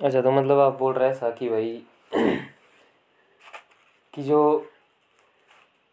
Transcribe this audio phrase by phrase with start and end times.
[0.00, 1.86] अच्छा तो मतलब आप बोल रहे हैं ऐसा कि भाई
[4.14, 4.70] कि जो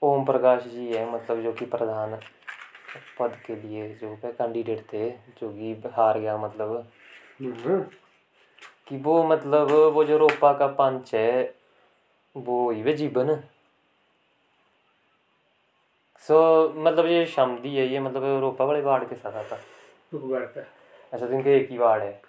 [0.01, 2.18] ओम प्रकाश जी है मतलब जो कि प्रधान
[3.19, 6.87] पद के लिए जो है कैंडिडेट थे जो कि हार गया मतलब।
[7.41, 7.81] हम्म,
[8.87, 11.56] कि वो मतलब वो जो रोपा का पंच है
[12.35, 13.35] वो ही वे जीवन।
[16.20, 16.38] सो
[16.77, 19.56] मतलब ये शमदी है ये मतलब रोपा वाले वार्ड के साथ आता।
[21.14, 22.25] अच्छा तो इनके एक ही वार्ड है।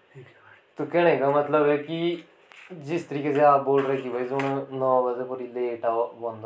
[0.79, 2.25] तो कहने का मतलब है कि
[2.73, 4.39] जिस तरीके से आप बोल रहे कि भाई जो
[4.79, 6.45] नौ बजे पूरी लेट आओ बंद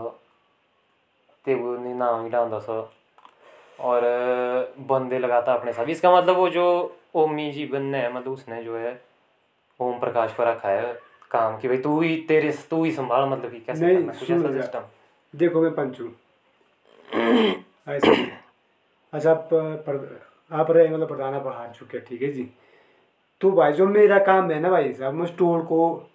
[1.44, 2.80] ते वो नहीं नाम ही डांदा सो
[3.80, 4.02] और
[4.78, 6.64] बंदे लगाता अपने साथ। इसका मतलब वो जो
[7.14, 8.92] ओमी जी बनने है मतलब उसने जो है
[9.80, 10.92] ओम प्रकाश को रखा है
[11.30, 14.52] काम कि भाई तू ही तेरे तू ही संभाल मतलब कि कैसे करना कुछ ऐसा
[14.52, 14.82] सिस्टम
[15.34, 16.00] देखो मैं पंच।
[19.12, 19.54] अच्छा आप
[20.52, 22.50] आप रहे मतलब प्रधान आप हार चुके ठीक है जी?
[23.40, 25.26] तो भाई जो मेरा काम है ना भाई साहब मैं
[25.62, 26.10] को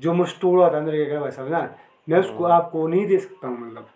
[0.00, 1.74] जो मैं होता है मेरे भाई साहब ना
[2.08, 3.88] मैं उसको आपको नहीं दे सकता हूँ मतलब।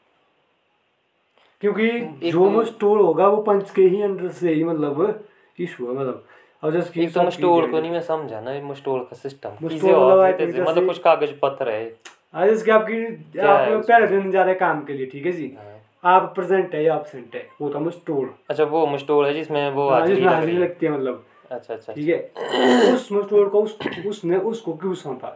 [1.60, 2.00] क्योंकि
[2.32, 2.52] जो तो-
[2.98, 5.24] होगा वो पंच के ही अंडर से ही मतलब
[5.60, 6.24] इशू है मतलब।
[6.64, 10.68] अब जैसे एक तो मस्टोर को नहीं मैं समझा ना मस्टोर का सिस्टम मस्टोर मतलब
[10.68, 11.96] मतलब कुछ कागज़ पत्र है।
[12.34, 13.06] आज इसके आपकी
[13.40, 13.68] आप?
[13.68, 15.56] पहले दिन जा रहे हैं काम के लिए ठीक है जी?
[15.58, 19.70] हाँ। आप प्रेजेंट है या एबसेंट है वो था मैं अच्छा वो मस्टोर है जिसमें
[19.70, 23.78] वो हाँ, हाजिरी है। लगती है मतलब। अच्छा अच्छा ठीक है। उस मस्टोर को उस
[24.06, 25.28] उसने उसको क्यों सौंपा?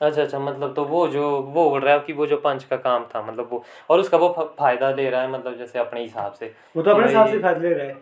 [0.00, 2.76] अच्छा अच्छा मतलब तो वो जो वो बोल रहा है कि वो जो पंच का
[2.76, 6.32] काम था मतलब वो और उसका वो फ़ायदा ले रहा है मतलब जैसे अपने हिसाब
[6.32, 7.94] से। वो तो अपने हिसाब से फ़ायदा ले रहा है।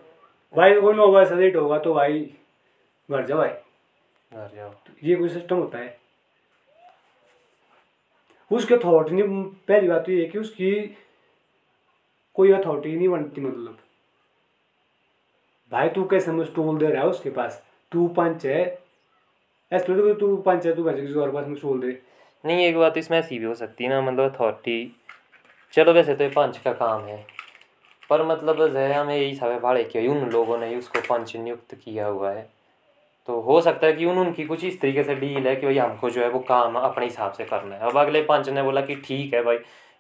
[0.55, 2.21] भाई कोई नौ से लेट होगा तो भाई
[3.09, 4.73] घर जाओ भाई। घर जाओ।
[5.05, 5.97] ये कोई सिस्टम होता है।
[8.51, 10.73] उसकी अथॉरिटी नहीं पहली बात तो ये कि उसकी
[12.37, 13.79] कोई अथॉरिटी नहीं बनती मतलब।
[15.73, 17.65] भाई, तू कैसे मुझे स्टूल दे रहा है उसके पास?
[17.93, 18.79] तू पंच है।
[19.73, 22.03] ऐसा थोड़ी तू पंच है, तू कैसे किसी और पास में स्टूल दे।
[22.45, 24.97] नहीं, एक बात इसमें ऐसी भी हो सकती है ना मतलब अथॉरिटी
[25.73, 27.27] चलो, वैसे तो ये पंच का काम है।
[28.11, 32.07] पर मतलब है, हमें यही सब भाड़े कि, उन लोगों ने उसको पंच नियुक्त किया
[32.07, 32.51] हुआ है।
[33.27, 35.79] तो हो सकता है कि उन, उनकी कुछ इस तरीके से डील है कि भाई
[35.79, 38.81] हमको जो है वो काम अपने हिसाब से करना है। अब अगले पंच ने बोला
[38.81, 39.59] कि ठीक है भाई,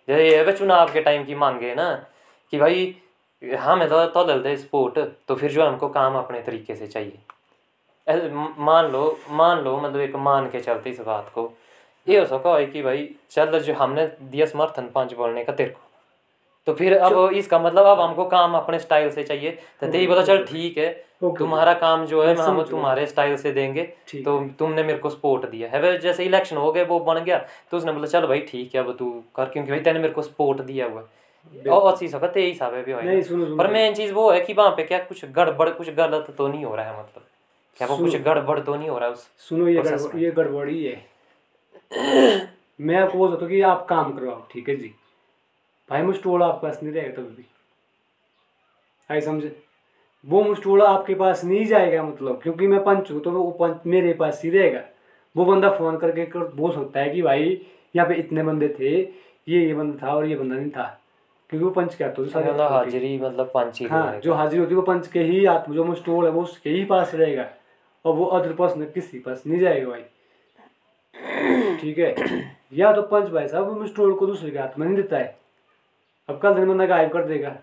[0.08, 2.06] जैसे ये चुनाव के टाइम की मांगे ना,
[2.50, 2.96] कि भाई
[3.42, 4.98] हमें तो तो दे स्पोर्ट
[5.28, 7.18] तो फिर जो है हमको काम अपने तरीके से चाहिए।
[8.58, 11.52] मान लो मान लो मतलब एक मान के चलते इस बात को।
[12.06, 15.70] ये हो सका है कि भाई चल जो हमने दिया समर्थन पंच बोलने का तेरे
[15.70, 15.80] को।
[16.66, 20.22] तो फिर अब इसका मतलब अब हमको काम अपने स्टाइल से चाहिए। तो तेरी बोला
[20.22, 20.90] चल ठीक है
[21.22, 23.82] तुम्हारा काम जो है हम तुम्हारे स्टाइल से देंगे।
[24.14, 27.38] तो तुमने मेरे को सपोर्ट दिया। है वह जैसे इलेक्शन हो गए वो बन गया।
[27.70, 30.22] तो उसने बोला चल भाई ठीक है अब तू कर क्योंकि भाई तेने मेरे को
[30.22, 31.20] सपोर्ट दिया हुआ है।
[31.68, 34.30] और अस्सी सौ तेईस हिसाब है भी होएगा। नहीं सुनो सुनो। पर मेन चीज़ वो
[34.30, 37.24] है कि वहाँ पे क्या कुछ गड़बड़ कुछ गलत तो नहीं हो रहा है मतलब।
[37.78, 40.84] क्या वो कुछ गड़बड़ तो नहीं हो रहा है उस सुनो ये गड़बड़। ये गड़बड़ी
[40.84, 41.00] है
[42.80, 44.94] मैं आपको बोल सकता हूँ कि आप काम करवाओ ठीक है जी?
[45.90, 47.44] भाई मुस्टोड़ा आपके पास नहीं रहेगा कभी भी।
[49.10, 49.56] आई समझे?
[50.24, 54.12] वो मुस्टोड़ा आपके पास नहीं जाएगा मतलब क्योंकि मैं पंच हूँ तो वो पंच मेरे
[54.14, 54.80] पास ही रहेगा।
[55.36, 57.60] वो बंदा फ़ोन करके कर बोल सकता है कि भाई
[57.94, 60.98] यहाँ पे इतने बंदे थे ये ये बंदा था और ये बंदा नहीं था।
[61.52, 64.70] क्योंकि वो पंच क्या तो सारे मतलब हाजिरी मतलब पाँच ही हाँ जो हाजिर होती
[64.70, 67.44] है वो पंच के ही हाथ जो मुस्टोड़ है वो उसके ही पास रहेगा।
[68.04, 70.02] और वो अदर पर्सन किसी पास नहीं जाएगा भाई।
[71.80, 72.14] ठीक है?
[72.72, 75.36] या तो पंच भाई साहब वो मुस्टोड़ को दूसरे के हाथ में नहीं देता है।
[76.28, 77.56] अब कल दिन बंदा गायब कर देगा।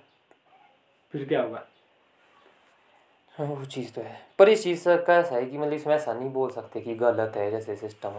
[1.14, 1.64] फिर क्या होगा?
[3.38, 6.14] हाँ वो चीज़ तो है। पर इस चीज़ का ऐसा है कि मतलब इसमें ऐसा
[6.14, 8.10] नहीं बोल सकते कि गलत है जैसे सिस्टम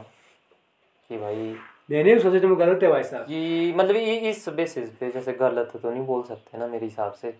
[1.10, 1.54] कि भाई
[1.90, 5.32] मैंने भी सोचा तुम गलत है भाई साहब। कि मतलब ये इस बेसिस पे जैसे
[5.32, 7.34] गलत तो नहीं बोल सकते ना मेरे हिसाब से।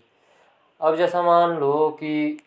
[0.81, 2.39] अब जैसा मान लो कि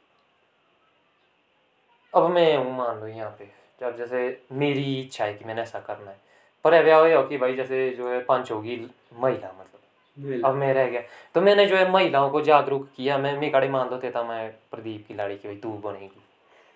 [2.15, 3.48] अब मैं हूँ मान लो यहाँ पे
[3.81, 6.16] जब जैसे मेरी इच्छा है कि मैंने ऐसा करना है।
[6.65, 10.75] पर अब ये हो कि भाई जैसे जो है पंच होगी महिला मतलब। अब मैं
[10.75, 11.00] रह गया।
[11.34, 14.50] तो मैंने जो है महिलाओं को जागरूक किया। मैं मैं कड़े मान लेते था मैं
[14.71, 16.22] प्रदीप की लाड़ी की भाई तू बनेगी।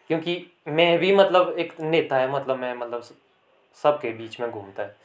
[0.08, 3.02] क्योंकि मैं भी मतलब एक नेता है मतलब मैं मतलब
[3.76, 4.96] सबके बीच में घूमता है।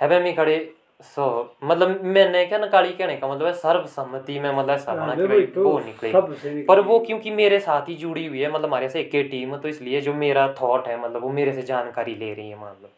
[0.00, 4.50] है वे मैं खड़े सो मतलब मैंने क्या नकाली कहने का मतलब है सर्वसम्मति में
[4.50, 8.26] मतलब ऐसा बना कि भाई वो निकलेगी निकलेगी पर वो क्योंकि मेरे साथ ही जुड़ी
[8.26, 11.22] हुई है मतलब हमारे से एक ही टीम तो इसलिए जो मेरा थॉट है मतलब
[11.22, 12.90] वो मेरे से जानकारी ले रही है मतलब।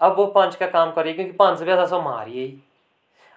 [0.00, 2.44] अब वो पंच का काम कर रही है क्योंकि पंच भी ऐसा सब मारी है
[2.44, 2.54] ही।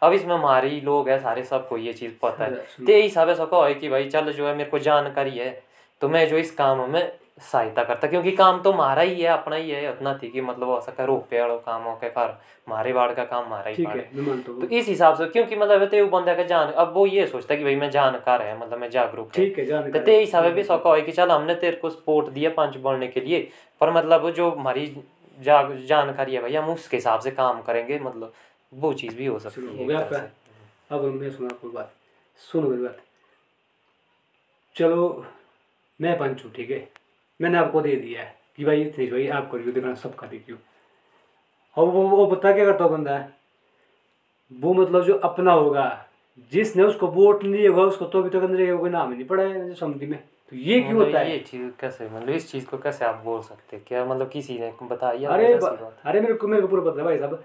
[0.02, 2.52] अब इसमें हमारे ही लोग हैं सारे सबको ये चीज़ पता है।
[2.86, 5.64] तो यही सब ऐसा कहो है कि भाई चल जो है मेरे को जानकारी है
[6.02, 7.12] तो मैं जो इस काम में
[7.42, 10.68] सहायता करता क्योंकि काम तो मारा ही है अपना ही है उतना थी कि मतलब
[10.68, 14.44] हो सके रुपये वालों काम हो के घर मारे बाड़ का काम मारा ही है
[14.44, 17.64] तो इस हिसाब से क्योंकि मतलब तो बंदा का जान अब वो ये सोचता कि
[17.64, 21.02] भाई मैं जानकार है मतलब मैं जागरूक ठीक है तो हिसाब से भी सौका हो।
[21.02, 25.04] कि चल हमने तेरे को सपोर्ट दिया पंच बनने के लिए पर मतलब जो हमारी
[25.40, 28.34] जाग जानकारी है भाई हम उसके हिसाब से काम करेंगे मतलब
[28.74, 30.18] वो चीज़ भी हो सकती है हो?
[30.92, 31.92] अब मैं सुना आपको बात।
[32.38, 32.98] सुनो मेरी बात।
[34.76, 35.26] चलो
[36.02, 37.01] मैं पंच हूँ ठीक है?
[37.42, 40.58] मैंने आपको दे दिया है कि भाई इतनी भाई आप करियो देखना सबका देखियो
[41.78, 43.18] और वो वो बता क्या करता हो बंदा?
[44.52, 45.86] वो मतलब जो अपना होगा
[46.54, 49.44] जिसने उसको वोट नहीं होगा उसको तो अभी तक अंदर कोई नाम ही नहीं पड़ा
[49.44, 50.20] है समझी में।
[50.52, 51.32] तो ये क्यों मतलब होता है?
[51.32, 53.86] ये चीज़ कैसे मतलब इस चीज़ को कैसे आप बोल सकते हैं?
[53.88, 55.30] क्या मतलब किसी ने बताया?
[55.30, 57.44] अरे अरे मेरे को मेरे को पूरा पता है भाई साहब।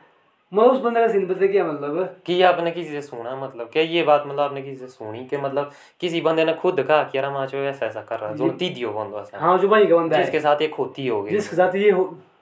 [0.52, 2.16] मैं उस बंदे का सीन पता क्या मतलब?
[2.26, 3.68] कि आपने किसी से सुना मतलब?
[3.68, 5.26] क्या ये बात मतलब आपने किसी से सुनी?
[5.26, 5.70] कि मतलब
[6.00, 8.92] किसी बंदे ने खुद कहा कि यार माचो ऐसा ऐसा कर रहा है जो दीदियो
[8.92, 11.56] बंदो ऐसा हाँ जो भाई का बंदा है। जिसके साथ एक होती हो गई। जिसके
[11.56, 11.92] साथ ये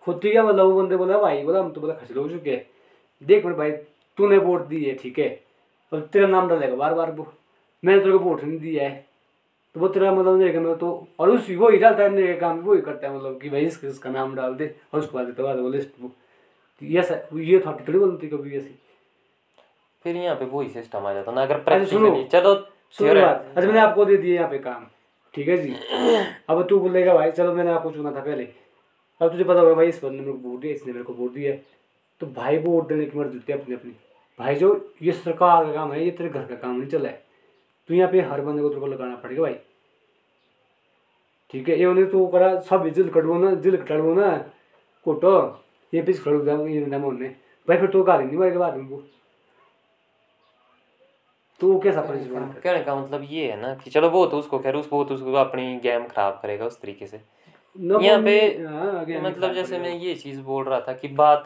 [0.02, 2.66] खुद क्या मतलब वो बंदे बोला भाई बोला हम तो बोला खचल हो चुके हैं।
[3.26, 3.70] देख मेरे भाई
[4.18, 5.28] तूने वोट दी है ठीक है?
[5.92, 7.32] अब तेरा नाम डालेगा बार बार वो।
[7.84, 9.06] मैंने तेरे को वोट नहीं दिया है।
[9.74, 12.60] तो वो तेरा मतलब नहीं मैं तो और उस वो ही डालता है मेरे काम
[12.60, 15.52] वो ही करता है मतलब कि भाई इसका नाम डाल दे और उसके बाद देता
[15.52, 16.10] वो लिस्ट वो
[16.84, 18.74] तो ये ऐसा ये था थोड़ी बनती कभी ऐसी।
[20.04, 22.54] फिर यहाँ पे वही सिस्टम आ जाता ना अगर सुनो, प्रैक्टिकली चलो
[22.96, 24.86] सुनो बात। अच्छा मैंने आपको दे दिया यहाँ पे काम।
[25.34, 25.74] ठीक है जी?
[26.50, 28.44] अब तू बोलेगा भाई चलो मैंने आपको चुना था पहले।
[29.20, 31.12] अब तुझे पता होगा भाई इस बंदे ने मेरे को वोट दिया इसने मेरे को
[31.12, 31.54] वोट दिया।
[32.20, 33.92] तो भाई वोट देने की मर्ज़ी होती है अपनी अपनी
[34.38, 37.22] भाई जो ये सरकार का काम है ये तेरे घर का काम नहीं चला है।
[37.88, 39.54] तो यहाँ पे हर बंदे को तेरे को लगाना पड़ेगा भाई।
[41.50, 41.78] ठीक है?
[41.78, 44.36] ये उन्हें तो करा सब जिल कटवो ना जिल कटवो ना
[45.06, 45.63] कोटो।
[45.94, 46.42] ये पीस खड़ो
[46.88, 47.30] नाम उन्हें
[47.68, 49.02] भाई फिर तो गाली नहीं मारेगा बाद में वो।
[51.60, 52.16] तो वो कैसा है?
[52.62, 55.14] कहने का मतलब ये है ना कि चलो वो तो उसको खैर उसको वो तो
[55.14, 57.20] उसको अपनी गेम खराब करेगा उस तरीके से।
[57.76, 61.44] न यहाँ पे हाँ, मतलब जैसे मैं ये चीज़ बोल रहा था कि बात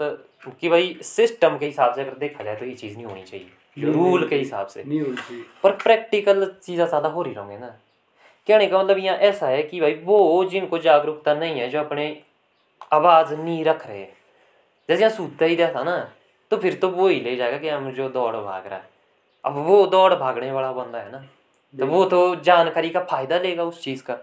[0.61, 3.93] कि भाई सिस्टम के हिसाब से अगर देखा जाए तो ये चीज़ नहीं होनी चाहिए।
[3.93, 7.67] रूल के हिसाब से। नहीं होनी चाहिए। पर प्रैक्टिकल चीज़ें ज़्यादा हो रही होंगे ना।
[8.47, 12.06] कहने का मतलब यहाँ ऐसा है कि भाई वो जिनको जागरूकता नहीं है जो अपने
[12.93, 14.06] आवाज़ नहीं रख रहे
[14.88, 15.96] जैसे यहाँ सूता ही दिया था ना
[16.50, 18.88] तो फिर तो वो ही ले जाएगा कि हम जो दौड़ भाग रहा है।
[19.44, 21.25] अब वो दौड़ भागने वाला बंदा है ना
[21.75, 24.17] तो वो तो जानकारी का फ़ायदा लेगा उस चीज़ का।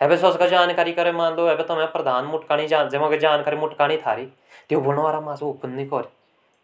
[0.00, 3.18] है बस उसका जानकारी करे मान लो है तो मैं प्रधान मुटकानी जान जब अगर
[3.20, 4.26] जानकारी मुटकानी थारी
[4.70, 6.02] तो बोलने वाला मास ओपन नहीं कर।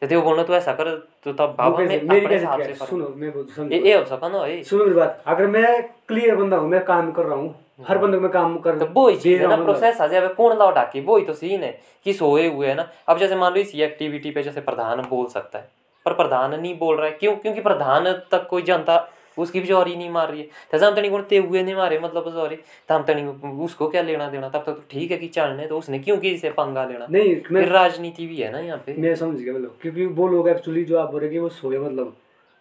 [0.03, 0.91] तो त्यो बोलना तो ऐसा कर
[1.25, 4.29] तो तब बाबा मैं मेरी अपने हिसाब से सुनो मैं बोल ये ये हो सका
[4.29, 7.99] ना सुनो मेरी बात अगर मैं क्लियर बंदा हूँ मैं काम कर रहा हूँ हर
[7.99, 10.57] बंदे को मैं काम कर तो वो ही चीज़ है ना प्रोसेस आ जाए कौन
[10.59, 13.53] लाओ डाके वो ही तो सीन है कि सोए हुए है ना अब जैसे मान
[13.53, 15.69] लो इसी एक्टिविटी पे जैसे प्रधान बोल सकता है
[16.07, 18.97] पर प्रधान नहीं बोल रहा है क्यों क्योंकि प्रधान तक कोई जनता
[19.39, 22.31] उसकी भी जौहरी नहीं मार रही है जैसे हम तनी गुणते हुए नहीं मारे मतलब
[22.33, 22.57] सॉरी
[22.89, 23.25] तो हम तनी
[23.65, 26.39] उसको क्या लेना देना तब तक तो ठीक है कि चलने तो उसने क्यों किसी
[26.39, 30.07] से पंगा लेना नहीं राजनीति भी है ना यहाँ पे मैं समझ गया मतलब क्योंकि
[30.13, 32.15] वो लोग एक्चुअली जो आप बोल रहे वो सोए मतलब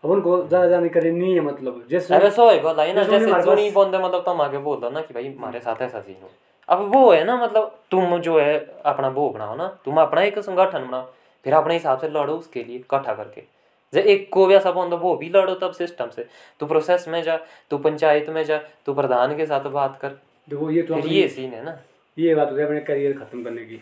[0.03, 3.69] अब उनको ज़्यादा जानकारी नहीं है मतलब। जैसे अरे सो गला है ना जैसे हमारे
[3.71, 6.29] बंदे मतलब तुम आगे बोल दो ना कि भाई हमारे साथ ऐसा सीन हो।
[6.69, 10.39] अब वो है ना मतलब तुम जो है अपना वो बनाओ ना तुम अपना एक
[10.41, 11.07] संगठन बनाओ
[11.45, 13.41] फिर अपने हिसाब से लड़ो उसके लिए इकट्ठा करके।
[13.93, 16.25] जे एक को भी ऐसा बंदा वो भी लड़ो तब सिस्टम से।
[16.59, 17.39] तू प्रोसेस में जा
[17.71, 21.51] तू पंचायत में जा तू प्रधान के साथ बात कर। देखो ये तो ये सीन
[21.53, 21.77] है ना।
[22.17, 23.81] ये बात हो गई अपने करियर खत्म करने की।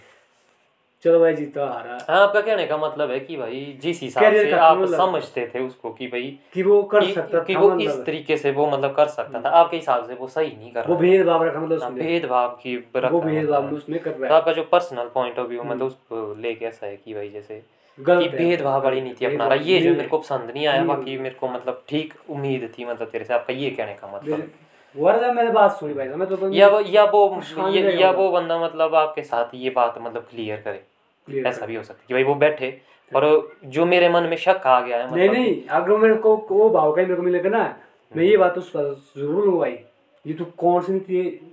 [1.04, 4.52] चलो भाई जीता हारा हाँ। आपका कहने का मतलब है कि भाई जिस हिसाब से
[4.52, 7.80] आप मतलब- समझते थे उसको कि भाई कि वो कर कि, सकता कि था वो
[7.80, 10.72] इस मतलब तरीके से वो मतलब कर सकता था। आपके हिसाब से वो सही नहीं
[10.72, 14.24] कर वो रहा भेदभाव रखा मतलब हाँ, भेदभाव की वो भेदभाव मतलब। उसमें कर तो
[14.24, 17.30] रहा है। आपका जो पर्सनल पॉइंट ऑफ़ व्यू मतलब उसको लेके ऐसा है कि भाई
[17.30, 17.64] जैसे
[18.00, 21.36] कि भेदभाव वाली नीति अपना रहा ये जो मेरे को पसंद नहीं आया बाकी मेरे
[21.36, 24.52] को मतलब ठीक उम्मीद थी मतलब तेरे से। आपका ये कहने का मतलब।
[24.98, 28.60] वो मैंने बात सुनी भाई मैं तो या वो या वो या, वो। वो बंदा
[28.60, 30.91] मतलब आपके साथ ये बात मतलब क्लियर करे।
[31.40, 32.82] ऐसा भी हो सकता है कि भाई वो बैठे
[33.16, 36.36] और जो मेरे मन में शक आ गया है मतलब नहीं नहीं अगर मेरे को
[36.52, 37.76] वो भाव का मेरे को मिलेगा ना
[38.16, 39.78] मैं ये बात उस पर ज़रूर लूँगा भाई।
[40.26, 41.52] ये तू कौन सी नीति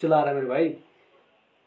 [0.00, 0.74] चला रहा है मेरे भाई?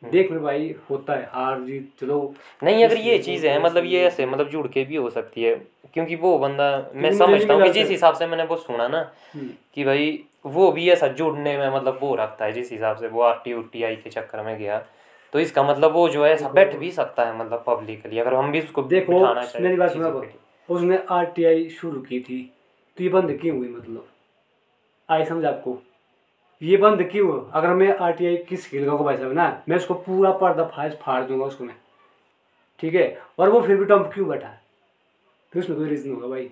[0.04, 4.04] देख मेरे भाई होता है हार जीत चलो। नहीं अगर ये चीज़ है मतलब ये
[4.04, 5.56] ऐसे मतलब जुड़ के भी हो सकती है
[5.94, 9.50] क्योंकि वो बंदा मैं समझता हूँ कि जिस हिसाब से मैंने वो सुना ना हम्म,
[9.76, 13.22] कि भाई वो भी ऐसा जुड़ने में मतलब वो रखता है जिस हिसाब से वो
[13.22, 14.78] आर टी के चक्कर में गया
[15.34, 18.62] तो इसका मतलब वो जो है बैठ भी सकता है मतलब पब्लिकली अगर हम भी
[18.62, 19.20] उसको देखो
[19.60, 20.22] मेरी बात सुना।
[20.70, 22.42] उसने आरटीआई शुरू की थी
[22.98, 24.08] तो ये बंद क्यों हुई मतलब?
[25.10, 25.78] आई समझ आपको?
[26.62, 27.42] ये बंद क्यों?
[27.52, 30.66] अगर मैं आर टी आई किस खेल का भाई साहब ना मैं उसको पूरा पर्दा
[30.68, 31.76] फाज फाड़ दूँगा उसको मैं।
[32.80, 33.22] ठीक है?
[33.40, 34.48] और वो फिर भी टम्प क्यों बैठा?
[34.48, 34.62] है
[35.54, 36.50] तो उसमें कोई रीज़न होगा भाई।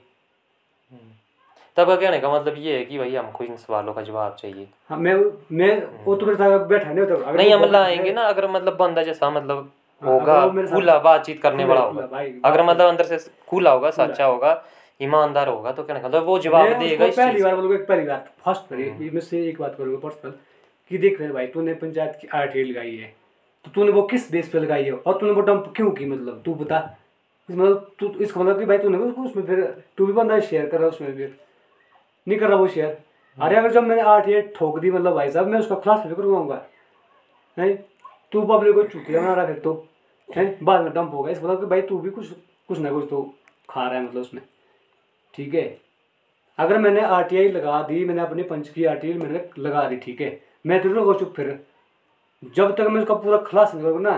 [1.78, 4.98] तब कहने का मतलब ये है कि भाई हमको इन सवालों का जवाब चाहिए। हाँ
[4.98, 5.14] मैं
[5.52, 5.72] मैं
[6.06, 9.30] वो तो मेरे साथ बैठा नहीं होता नहीं हम लाएँगे ना अगर मतलब बंदा जैसा
[9.30, 13.18] मतलब हाँ, होगा खुला बातचीत करने वाला होगा। अगर मतलब अंदर से
[13.50, 14.52] खुला होगा सच्चा होगा
[15.00, 17.88] ईमानदार होगा तो कहने का मतलब वो जवाब देगा इस पहली बार का। बोलूँगा एक
[17.88, 20.34] पहली बात फ़र्स्ट पर मैं से एक बात करूँगा पर्सनल
[20.92, 23.14] कि देख मेरे भाई तूने पंचायत की आर लगाई है
[23.66, 26.42] तो तूने वो किस बेस पे लगाई है और तूने वो डंप क्यों की मतलब
[26.46, 26.78] तू बता।
[27.50, 29.64] इस मतलब तू इसका मतलब कि भाई तूने उसमें फिर
[29.98, 31.36] तू भी बंदा शेयर कर रहा है उसमें फिर।
[32.28, 32.98] नहीं कर रहा वो शेयर।
[33.38, 36.66] अरे अगर जब मैंने आरटीआई ठोक दी मतलब भाई साहब, मैं उसका खुलास भी करवाऊँगा।
[37.58, 37.76] नहीं
[38.32, 39.88] तू पब्लिक को चुतिया बना रहा फिर तो।
[40.30, 40.58] है?
[40.64, 42.32] बाद में डंप होगा इस मतलब कि भाई तू भी कुछ
[42.68, 43.22] कुछ ना कुछ तो
[43.70, 44.42] खा रहा है मतलब उसमें।
[45.34, 45.78] ठीक है?
[46.60, 49.50] अगर मैंने आर टी आई लगा दी, मैंने अपनी पंच की आर टी आई मैंने
[49.60, 50.40] लगा दी, ठीक है?
[50.66, 51.60] मैं तो लोगों चुप फिर।
[52.56, 54.18] जब तक मैं उसका पूरा खलास नहीं करूँगा ना,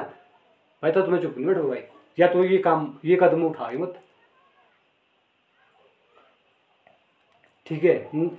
[0.83, 1.81] भाई तो तुम्हें चुप नहीं बैठो भाई।
[2.19, 3.99] या तो ये काम, ये कदम उठा ही मत।
[7.69, 7.95] ठीक है?
[8.13, 8.29] हम्म,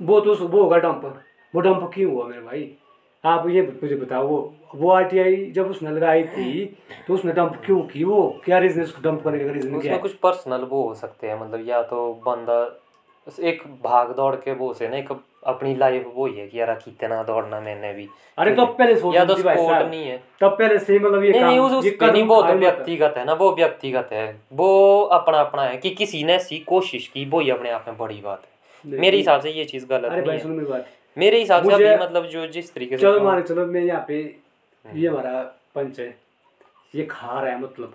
[0.00, 1.04] वो तो वो होगा डंप
[1.54, 2.70] वो डंप क्यों हुआ मेरे भाई?
[3.24, 4.38] आप ये मुझे बताओ वो
[4.74, 6.64] वो आरटीआई जब उसने लगाई थी
[7.06, 8.04] तो उसने डंप क्यों की?
[8.04, 9.52] वो क्या रीजन उसको डंप करने का?
[9.52, 9.98] रीजन क्या है?
[9.98, 12.66] कुछ पर्सनल वो हो सकते हैं मतलब या तो बंदा
[13.40, 15.08] एक भाग दौड़ के वो से ना एक
[15.46, 18.06] अपनी लाइफ वो ही है कि यार कितना दौड़ना मैंने भी।
[18.38, 21.40] अरे तो पहले सोच या तो स्पोर्ट नहीं है। तब पहले से मतलब ये नहीं
[21.40, 25.40] काम नहीं उस ये नहीं वो तो व्यक्तिगत है ना वो व्यक्तिगत है। वो अपना
[25.40, 28.42] अपना है कि किसी ने ऐसी कोशिश की वो ही अपने आप में बड़ी बात
[28.44, 28.57] है।
[28.88, 31.74] मेरे हिसाब से ये चीज़ गलत अरे भाई है। सुनो मेरी बात। मेरे हिसाब से
[31.74, 34.18] अभी मतलब जो जिस तरीके से चलो मान चलो मैं यहाँ पे
[34.84, 35.40] हम्म। ये हमारा
[35.74, 36.14] पंच है।
[36.94, 37.94] ये खा रहा है मतलब।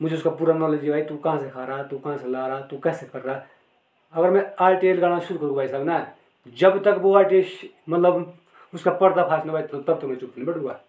[0.00, 2.46] मुझे उसका पूरा नॉलेज है भाई तू कहाँ से खा रहा तू कहाँ से ला
[2.46, 3.42] रहा तू कैसे कर रहा?
[4.14, 6.06] अगर मैं आर टी लगाना शुरू करूँ भाई साहब ना
[6.58, 7.42] जब तक वो आर टी
[7.88, 8.32] मतलब
[8.74, 10.80] उसका पर्दा फाशना भाई तब तक मैं चुप नहीं बैठूँगा।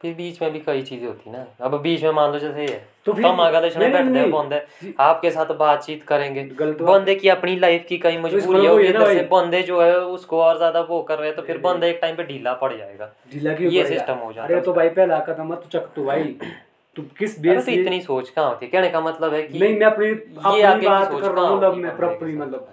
[0.00, 2.80] फिर बीच में भी कई चीज़ें होती ना। अब बीच में मान लो जैसे ये
[3.06, 6.42] तो फिर- हम आगे लक्षण नहीं, बैठते हैं बंदे। आपके साथ बातचीत करेंगे।
[6.84, 9.42] बंदे की अपनी लाइफ की कई मजबूरी मतलब है वही है ना इधर से भाई।
[9.42, 12.16] बंदे जो है उसको और ज़्यादा वो कर रहे हैं तो फिर बंदा एक टाइम
[12.16, 15.18] पे ढीला पड़ जाएगा। ढीला क्यों ये system हो जाता अरे है। तो भाई पहला
[15.18, 16.22] कदम मत चक तू भाई।
[16.96, 18.72] तू किस बेस तो से इतनी सोच कहाँ होती है?
[18.72, 21.56] कहने का मतलब है कि नहीं मैं अपनी अपनी आगे बात कर रहा कहाँ हूँ
[21.56, 22.68] मतलब मैं प्रॉपरली मतलब।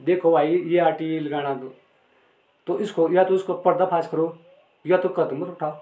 [0.00, 1.74] देखो भाई ये आर लगाना दो
[2.66, 4.36] तो इसको या तो इसको पर्दाफाश करो
[4.86, 5.80] या तो कदम उठाओ।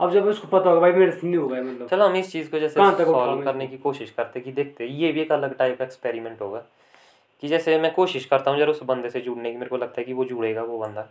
[0.00, 2.50] अब जब उसको पता होगा भाई मेरे से नहीं होगा मतलब। चलो हम इस चीज़
[2.50, 5.84] को जैसे सॉल्व करने की कोशिश करते कि देखते ये भी एक अलग टाइप का
[5.84, 6.62] एक्सपेरिमेंट होगा
[7.42, 10.00] कि जैसे मैं कोशिश करता हूँ जरा उस बंदे से जुड़ने की मेरे को लगता
[10.00, 11.08] है कि वो जुड़ेगा वो बंदा।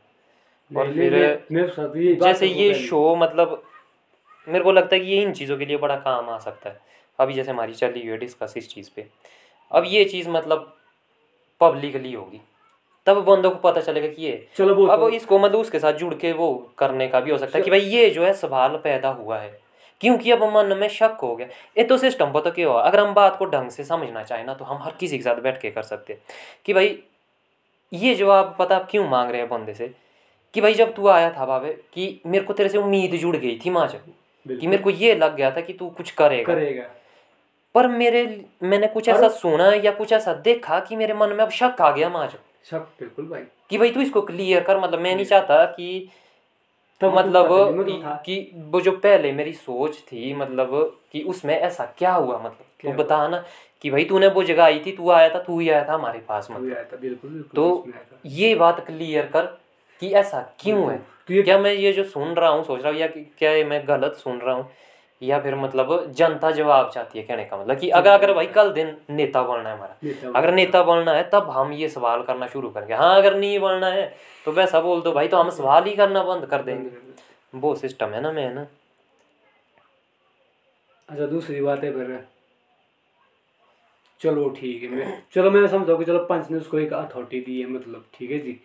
[0.71, 3.63] और फिर ये जैसे तो ये शो मतलब
[4.47, 6.79] मेरे को लगता है कि ये इन चीज़ों के लिए बड़ा काम आ सकता है।
[7.19, 9.05] अभी जैसे हमारी चली हुई है डिस्कस इस चीज़ पे।
[9.71, 10.73] अब ये चीज़ मतलब
[11.61, 12.41] पब्लिकली होगी।
[13.09, 15.93] तब बंदों को पता चलेगा कि ये चलो वो अब तो- इसको मतलब उसके साथ
[15.93, 18.69] जुड़ के वो करने का भी हो सकता है कि भाई ये जो है सवाल
[18.69, 19.61] पैदा हुआ है।
[20.01, 21.47] क्योंकि अब मन में शक हो गया।
[21.77, 22.81] ये तो सिस्टम पता क्या हुआ?
[22.81, 25.35] अगर हम बात को ढंग से समझना चाहें ना तो हम हर किसी के साथ
[25.35, 26.21] बैठ के कर सकते हैं।
[26.65, 26.99] कि भाई
[27.93, 29.91] ये जवाब पता आप क्यों मांग रहे हैं बंदे से?
[30.53, 33.61] कि भाई जब तू आया था बाबे कि मेरे को तेरे से उम्मीद जुड़ गई
[33.65, 34.01] थी माँ जब
[34.59, 36.83] कि मेरे को ये लग गया था कि तू कुछ करेगा। करेगा।
[37.75, 41.49] पर मेरे मैंने कुछ ऐसा सुना या कुछ ऐसा देखा कि मेरे मन में अब
[41.49, 42.39] शक आ गया माँ जब।
[42.71, 46.09] शक बिल्कुल भाई। कि भाई तू इसको क्लियर कर मतलब मैं नहीं चाहता कि
[47.01, 50.71] मतलब तू कि, मतलब था। कि वो जो पहले मेरी सोच थी मतलब
[51.11, 53.43] कि उसमें ऐसा क्या हुआ मतलब तू बता ना
[53.81, 56.19] कि भाई तूने वो जगह आई थी तू आया था तू ही आया था हमारे
[56.19, 57.87] पास मतलब। आया था बिल्कुल बिल्कुल तो।
[58.25, 59.45] ये बात क्लियर कर
[60.01, 60.97] कि ऐसा क्यों है?
[60.97, 64.15] तो क्या मैं ये जो सुन रहा हूँ सोच रहा हूँ या क्या मैं गलत
[64.15, 64.69] सुन रहा हूँ?
[65.21, 68.71] या फिर मतलब जनता जवाब चाहती है कहने का मतलब कि अगर अगर भाई कल
[68.73, 72.69] दिन नेता बनना है हमारा। अगर नेता बनना है तब हम ये सवाल करना शुरू
[72.69, 74.07] करेंगे। हाँ अगर नहीं बनना है
[74.45, 76.89] तो वैसा बोल दो भाई तो हम सवाल ही करना बंद कर देंगे।
[77.53, 78.65] वो सिस्टम है ना मैं ना
[81.09, 82.19] अच्छा दूसरी बात है फिर।
[84.21, 87.59] चलो ठीक है मैं चलो मैं समझा कि चलो पंच ने उसको एक अथॉरिटी दी
[87.61, 88.59] है मतलब ठीक है जी।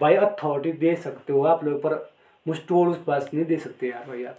[0.00, 1.94] भाई अथॉरिटी दे सकते हो आप लोग पर
[2.46, 4.38] मुस्टोल उस पास नहीं दे सकते यार भाई आप।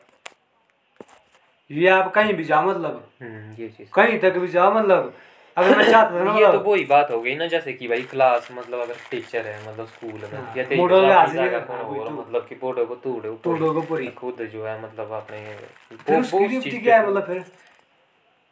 [1.71, 5.13] ये आप कहीं भी जाओ मतलब। हम्म, कहीं तक भी जाओ मतलब।
[5.57, 8.01] अगर मैं चाहता ना ये तो मतलब। वही बात हो गई ना जैसे कि भाई
[8.01, 11.57] क्लास मतलब अगर टीचर है मतलब स्कूल में या तेरी मोड़ो ले अपनी हाजिर जगह
[11.57, 14.83] है, कौन हाँ, तो। मतलब कि बोर्डो को तोड़ो तोड़ो को पूरी। खुद जो है
[14.83, 15.57] मतलब अपने
[15.89, 17.45] फिर वो- उसकी ड्यूटी क्या है मतलब फिर?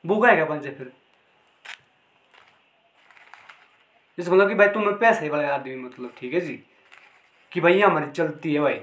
[0.06, 0.92] वो क्या है पंच फिर।
[4.20, 6.64] इस मतलब कि भाई तुम्हें पैसे वाले आदमी मतलब ठीक है जी?
[7.52, 8.82] कि भाई हमारी चलती है भाई।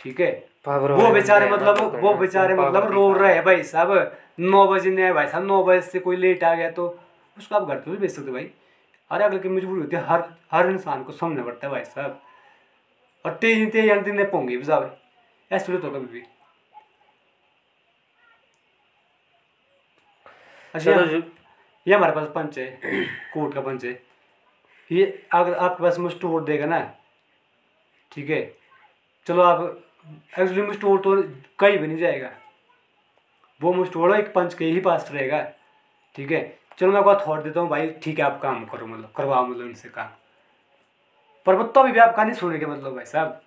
[0.00, 0.30] ठीक है?
[0.66, 5.12] वो बेचारे मतलब वो बेचारे मतलब रो रहे हैं। भाई साहब। नौ बजे नहीं आए
[5.12, 6.86] भाई साहब नौ बजे से कोई लेट आ गया तो
[7.36, 8.50] उसको आप घर पे भी भेज सकते हो भाई।
[9.10, 12.20] हर अगले की मजबूरी होती है हर हर इंसान को समझना पड़ता है भाई साहब।
[13.24, 14.96] और तेज तेज अंतिम ने पोंगे भी साहब।
[15.50, 16.22] ऐसे तो कभी भी।
[20.74, 20.90] अच्छा
[21.86, 22.66] ये हमारे पास पंच है
[23.34, 23.92] कोर्ट का पंच है।
[24.90, 25.04] ये
[25.34, 26.80] अगर आपके पास में स्टोर देगा ना
[28.12, 28.40] ठीक है?
[29.26, 31.22] चलो आप एक्चुअली में स्टोर तो
[31.58, 32.30] कहीं भी नहीं जाएगा।
[33.60, 35.42] वो मुझ स्टोर एक पंच के ही पास रहेगा।
[36.14, 36.58] ठीक है?
[36.78, 39.66] चलो मैं आपको थॉट देता हूँ भाई, ठीक है, आप काम करो मतलब करवाओ मतलब
[39.66, 40.08] इनसे काम।
[41.46, 43.40] पर वो तभी भी आपका नहीं सुनेंगे मतलब भाई साहब।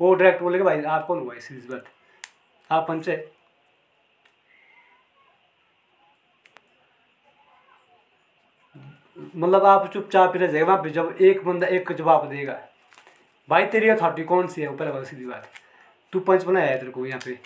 [0.00, 1.84] वो डायरेक्ट बोलेगा, भाई, आप कौन हो भाई सीधी बात?
[2.70, 3.32] आप पंच है।
[9.36, 12.60] मतलब आप चुपचाप ही रह जाएगा वहाँ जब एक बंदा एक जवाब देगा।
[13.48, 14.68] भाई, तेरी अथॉरिटी कौन सी है?
[14.68, 15.50] बात सीधी बात।
[16.12, 17.38] तू पंच बनाया है तेरे को यहाँ पे।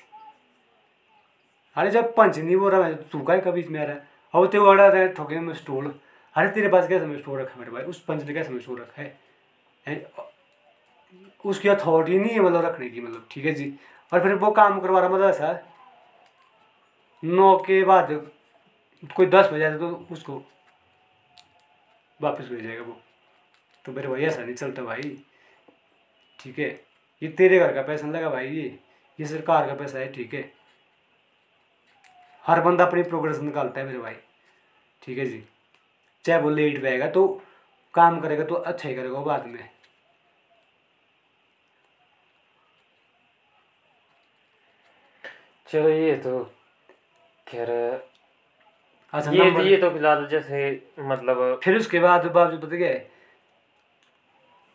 [1.77, 4.59] अरे जब पंच नहीं बोल रहा तू का कभी में आ रहा है और ते
[4.59, 5.95] अड़ा रहे ठोके में स्टोल
[6.35, 7.83] अरे तेरे पास कैसे में स्टोर रखा मेरे भाई?
[7.83, 10.07] उस पंच ने कैसे में स्टोर रखा है?
[11.45, 13.73] उसकी अथॉरिटी नहीं है मतलब रखने की मतलब ठीक है जी?
[14.13, 15.59] और फिर वो काम करवा रहा मतलब ऐसा
[17.23, 18.11] नौ के बाद
[19.17, 20.43] कोई दस बजे तो उसको
[22.21, 22.97] वापस भेज जाएगा वो।
[23.85, 25.17] तो मेरे भाई ऐसा नहीं चलता भाई।
[26.39, 26.69] ठीक है?
[27.23, 28.79] ये तेरे घर का पैसा नहीं लगा भाई ये
[29.19, 30.43] ये सरकार का पैसा है ठीक है।
[32.45, 34.15] हर बंदा अपनी प्रोग्रेस निकालता है मेरे भाई।
[35.03, 35.43] ठीक है जी।
[36.25, 37.27] चाहे वो लेट रहेगा तो
[37.95, 39.69] काम करेगा तो अच्छा ही करेगा वो बाद में।
[45.67, 46.43] चलो ये तो
[47.47, 47.71] खैर
[49.13, 50.59] अच्छा ये ये तो फ़िलहाल जैसे
[51.01, 53.14] मतलब फिर उसके बाद बावजूद पता क्या है?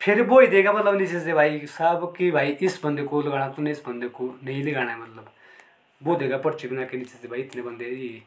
[0.01, 3.47] फिर वो ही देगा मतलब नीचे से भाई साहब कि भाई, इस बंदे को लगाना,
[3.49, 5.31] तूने इस बंदे को नहीं लगाना है मतलब।
[6.03, 8.21] वो देगा पर्ची बना के नीचे से भाई, इतने बंदे ये।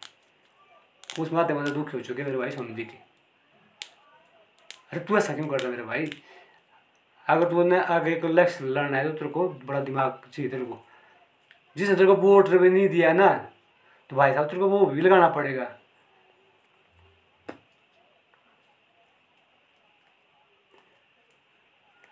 [1.20, 2.96] उसमें आते बंदे दुखी हो चुके मेरे भाई समझी के।
[4.92, 6.10] अरे तू ऐसा क्यों कर रहा मेरे भाई?
[7.26, 10.78] अगर तूने आगे को इलेक्शन लड़ना है तो तेरे को बड़ा दिमाग चाहिए तेरे को।
[11.76, 13.28] जिसने तेरे को वोट नहीं दिया ना
[14.10, 15.64] तो भाई साहब तेरे को वो भी लगाना पड़ेगा।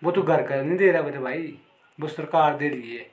[0.05, 1.59] वो तो घर का नहीं दे रहा मेरे भाई
[2.01, 3.07] वो सरकार दे रही है।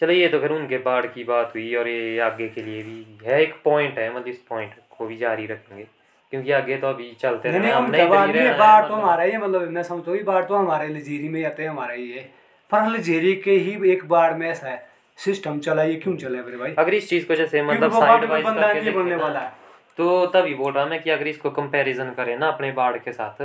[0.00, 3.18] चलो ये तो फिर उनके बाढ़ की बात हुई और ये आगे के लिए भी
[3.24, 5.86] है एक पॉइंट है मतलब इस पॉइंट को भी जारी रखेंगे।
[6.30, 9.38] क्योंकि आगे तो अभी चलते नहीं नहीं बाढ़ है है, तो मतलब- हमारा ही है
[9.38, 12.22] मतलब मैं समझता हूँ बाढ़ तो हमारे लजेरी में आते हैं हमारा ही है।
[12.70, 16.44] पर लजेरी के ही एक बाढ़ में ऐसा है सिस्टम चला ये क्यों चला है
[16.44, 16.74] मेरे भाई?
[16.78, 19.52] अगर इस चीज़ को जैसे मतलब साइड वाइज करके बनने वाला है।
[19.96, 23.42] तो तभी बोल रहा मैं कि अगर इसको कंपैरिजन करें ना अपने बाढ़ के साथ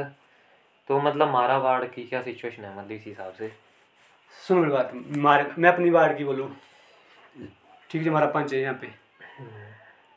[0.89, 3.51] तो मतलब हमारा वार्ड की क्या सिचुएशन है मतलब इस हिसाब से?
[4.33, 6.49] सुनो मेरी बात, मारे, मैं अपनी वार्ड की बोलूँ।
[7.89, 8.87] ठीक है हमारा पंच है यहाँ पे।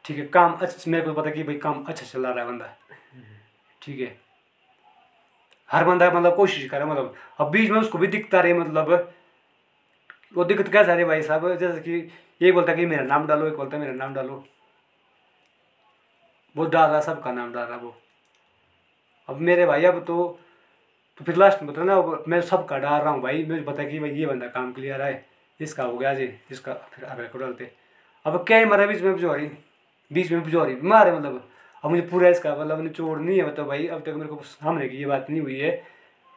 [0.04, 2.74] ठीक है, काम अच्छा मेरे को पता कि भाई काम अच्छा चला रहा है बंदा।
[3.82, 4.16] ठीक है।
[5.70, 9.12] हर बंदा मतलब कोशिश करे मतलब। अब बीच में उसको भी दिखता रहे मतलब।
[10.34, 11.54] वो दिक्कत कैसा रहे भाई साहब?
[11.56, 14.44] जैसे कि एक बोलता कि मेरा नाम डालो, एक बोलता मेरा नाम डालो।
[16.56, 17.94] वो डाल रहा सबका नाम डाल रहा वो।
[19.28, 20.38] अब मेरे भाई, अब तो
[21.20, 23.90] तो फिर लास्ट में बता ना अब मैं सबका डाल रहा हूँ भाई। मुझे है
[23.90, 25.24] कि भाई ये बंदा काम क्लियर है।
[25.60, 27.70] इसका हो गया जी इसका फिर आगे को डालते।
[28.26, 29.46] अब क्या ही मरा बीच में बिजोरी
[30.10, 31.48] बीच में बिजोरी मारे मतलब।
[31.84, 34.88] अब मुझे पूरा इसका मतलब चोर नहीं है मतलब भाई। अब तक मेरे को सामने
[34.88, 35.70] की ये बात नहीं हुई है।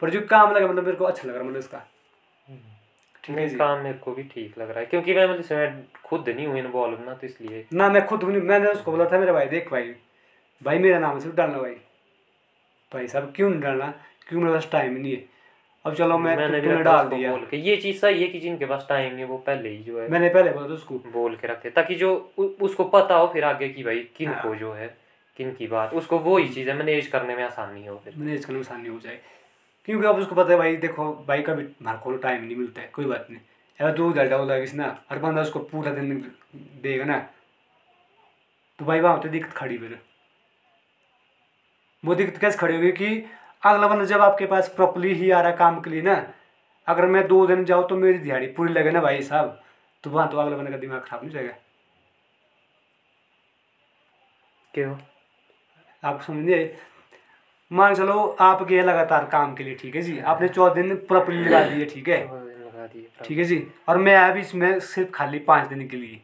[0.02, 1.86] पर जो काम लगा मतलब मेरे को अच्छा लग रहा मतलब इसका।
[3.24, 6.28] ठीक है काम मेरे को भी ठीक लग रहा है। क्योंकि मैं मतलब इसमें खुद
[6.28, 9.32] नहीं हूँ इन्वॉल्व ना तो इसलिए। ना मैं खुद नहीं मैंने उसको बोला था मेरा
[9.32, 9.94] भाई देख भाई।
[10.62, 11.74] भाई मेरा नाम सिर्फ़ डालना भाई।
[12.92, 13.92] भाई साहब क्यों नहीं डालना?
[14.30, 15.24] क्यों मेरे पास टाइम नहीं है?
[15.84, 18.86] अब चलो मैं तूने डाल दिया। बोल के ये चीज़ सही है कि जिनके पास
[18.88, 21.70] टाइम नहीं है वो पहले ही जो है मैंने पहले बोला उसको। बोल के रखते
[21.70, 24.88] ताकि जो उसको पता हो फिर आगे की भाई किन को जो है
[25.38, 28.44] किन की बात। उसको वो ही चीज़ है मैनेज करने में आसानी हो फिर। मैनेज
[28.44, 29.18] करने में आसानी हो जाए।
[29.88, 32.82] क्योंकि अब उसको पता है भाई देखो भाई का भी हमारे को टाइम नहीं मिलता
[32.82, 33.40] है कोई बात नहीं।
[33.78, 36.14] अगर दो घंटा हो जाएगा ना हर बंदा उसको पूरा दिन
[36.82, 37.18] देगा ना
[38.78, 39.98] तो भाई वहाँ तो दिक्कत खड़ी फिर।
[42.04, 43.08] वो दिक्कत कैसे खड़ी होगी कि
[43.62, 46.14] अगला बंदा जब आपके पास प्रॉपरली ही आ रहा काम के लिए ना
[46.88, 49.60] अगर मैं दो दिन जाऊँ तो मेरी दिहाड़ी पूरी लगे ना भाई साहब।
[50.04, 51.52] तो वहाँ तो अगला बंदे का दिमाग खराब नहीं जाएगा?
[54.74, 54.96] क्यों?
[56.02, 56.78] आप समझिए
[57.70, 60.18] मान चलो आप गए लगातार काम के लिए ठीक है जी?
[60.18, 62.20] आपने चौदह दिन प्रॉपरली लगा दिए ठीक है?
[63.24, 63.66] ठीक है जी?
[63.88, 66.20] और मैं आया भी इसमें सिर्फ़ खाली पाँच दिन के लिए।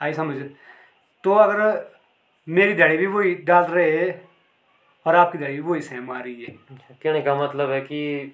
[0.00, 0.36] आई समझ?
[1.24, 1.92] तो अगर
[2.48, 3.90] मेरी दाढ़ी भी वही डाल रहे
[5.06, 6.56] और आपकी दाढ़ी भी वही सेम आ रही है
[7.02, 8.32] कहने का मतलब है कि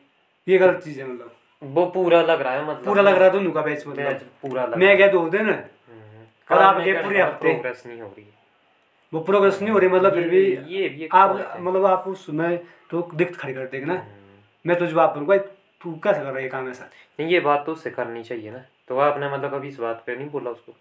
[0.48, 3.30] ये गलत चीज़ है मतलब। वो पूरा लग रहा है मतलब। पूरा लग रहा है
[3.30, 7.02] दोनों का बैच बैच मतलब पूरा लग मैं गया दो दिन। हम्म। और आप गए
[7.02, 8.32] पूरे हफ़्ते। प्रोग्रेस नहीं हो रही है।
[9.14, 12.58] वो प्रोग्रेस नहीं हो रही मतलब फिर भी ये- ये भी आप मतलब आप उसमें
[12.90, 14.08] तो दिक्कत खड़ी कर देंगे ना। हम्म।
[14.66, 15.36] मैं तो जवाब करूँगा
[15.82, 16.90] तू कैसे कर रहा है काम ऐसा?
[17.20, 20.16] नहीं ये बात तो उससे करनी चाहिए ना। तो आपने मतलब कभी इस बात पे
[20.16, 20.74] नहीं बोला उसको?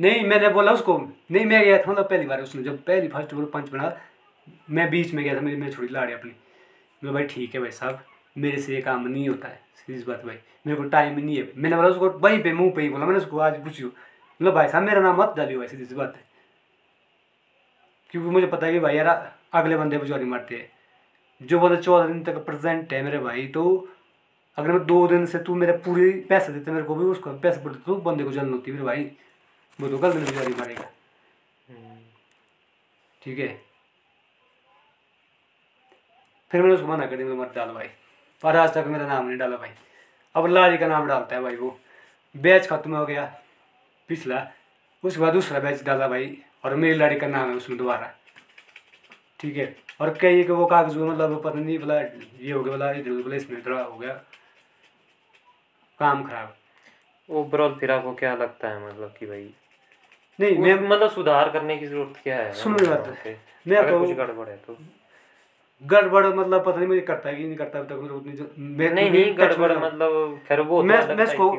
[0.00, 3.34] नहीं मैंने बोला उसको। नहीं मैं गया था मतलब पहली बार उसने जब पहली फ़र्स्ट
[3.34, 3.96] पंच बना
[4.70, 6.32] मैं बीच में गया था मेरी मैं छोड़ी लाड़ी अपनी।
[7.02, 8.04] मैं भाई ठीक है भाई साहब
[8.36, 10.36] मेरे से ये काम नहीं होता है सीधी बात भाई।
[10.66, 13.18] मेरे को टाइम नहीं है। मैंने बोला उसको वहीं पे मुँह पे ही बोला मैंने
[13.18, 16.24] उसको आज पूछियो मतलब भाई साहब मेरा नाम मत डालियो भाई सीधी सी बात है।
[18.10, 19.08] क्योंकि मुझे पता है कि भाई यार
[19.52, 23.46] अगले बंदे पर चोरी मारते हैं। जो बंदा चौदह दिन तक प्रेजेंट है मेरे भाई
[23.46, 23.88] तो
[24.58, 27.64] अगर मैं दो दिन से तू मेरे पूरे पैसे देते मेरे को भी उसको पैसे
[27.64, 29.10] पड़ते तो बंदे को जलन होती मेरे भाई।
[29.80, 30.90] वो तो दिन बेचारी मारेगा।
[33.22, 33.48] ठीक है?
[36.52, 37.88] फिर मैंने उसको मना कर दिया मत डाल भाई।
[38.42, 39.70] पर आज तक मेरा नाम नहीं डाला भाई।
[40.34, 41.80] अब लारी का नाम डालता है भाई वो।
[42.36, 43.40] बैच खत्म हो गया।
[44.08, 44.50] पिछला।
[45.04, 48.14] उसके बाद दूसरा बैच डाला भाई। और मेरी लाड़ी का नाम है उसमें दोबारा।
[49.40, 52.00] ठीक है। और कई के वो कागज़ मतलब पता नहीं बोला
[52.40, 54.12] ये हो गया बोला इधर बोला इसमें थोड़ा हो गया।
[55.98, 56.56] काम खराब।
[57.30, 59.54] ओवरऑल फिर आपको क्या लगता है मतलब कि भाई?
[60.40, 62.52] नहीं मैं मतलब सुधार करने की ज़रूरत क्या है?
[62.52, 63.08] सुनो बात।
[63.68, 64.78] मैं तो- कुछ गड़बड़ है तो।
[65.86, 68.92] गड़बड़ मतलब पता नहीं मुझे करता है कि नहीं करता तक मुझे उतनी जो- मैं-
[68.92, 71.58] नहीं नहीं गड़बड़ मतलब खैर वो तो मैं मैं टाइप उसको की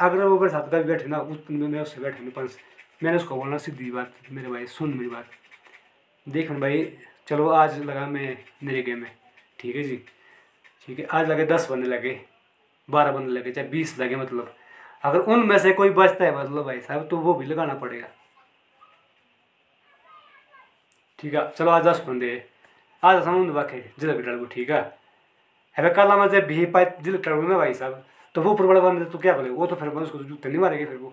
[0.00, 2.58] अगर वो मेरे साथ कभी बैठे ना उस मैं मैं उससे बैठे नहीं पास
[3.02, 5.26] मैंने उसको बोलना सीधी बात मेरे भाई सुन मेरी बात।
[6.28, 9.10] देख भाई चलो आज लगा मैं मेरे गेम में
[9.58, 9.96] ठीक है जी?
[10.86, 12.20] ठीक है आज लगे दस बंदे लगे
[12.90, 14.54] बारह बंदे लगे चाहे बीस लगे मतलब।
[15.02, 18.06] अगर उनमें से कोई बचता है मतलब भाई साहब तो वो भी लगाना पड़ेगा।
[21.18, 22.51] ठीक है चलो आज दस बंदे।
[23.04, 24.98] आज समुद्र बाके जिला के डरबो ठीक है?
[25.78, 28.80] है कल में जब भी पाए जिला डरबो ना भाई साहब तो वो ऊपर वाला
[28.80, 29.50] बंदे तो क्या बोले?
[29.50, 31.12] वो तो फिर उसको तो जूते नहीं मारेंगे फिर वो।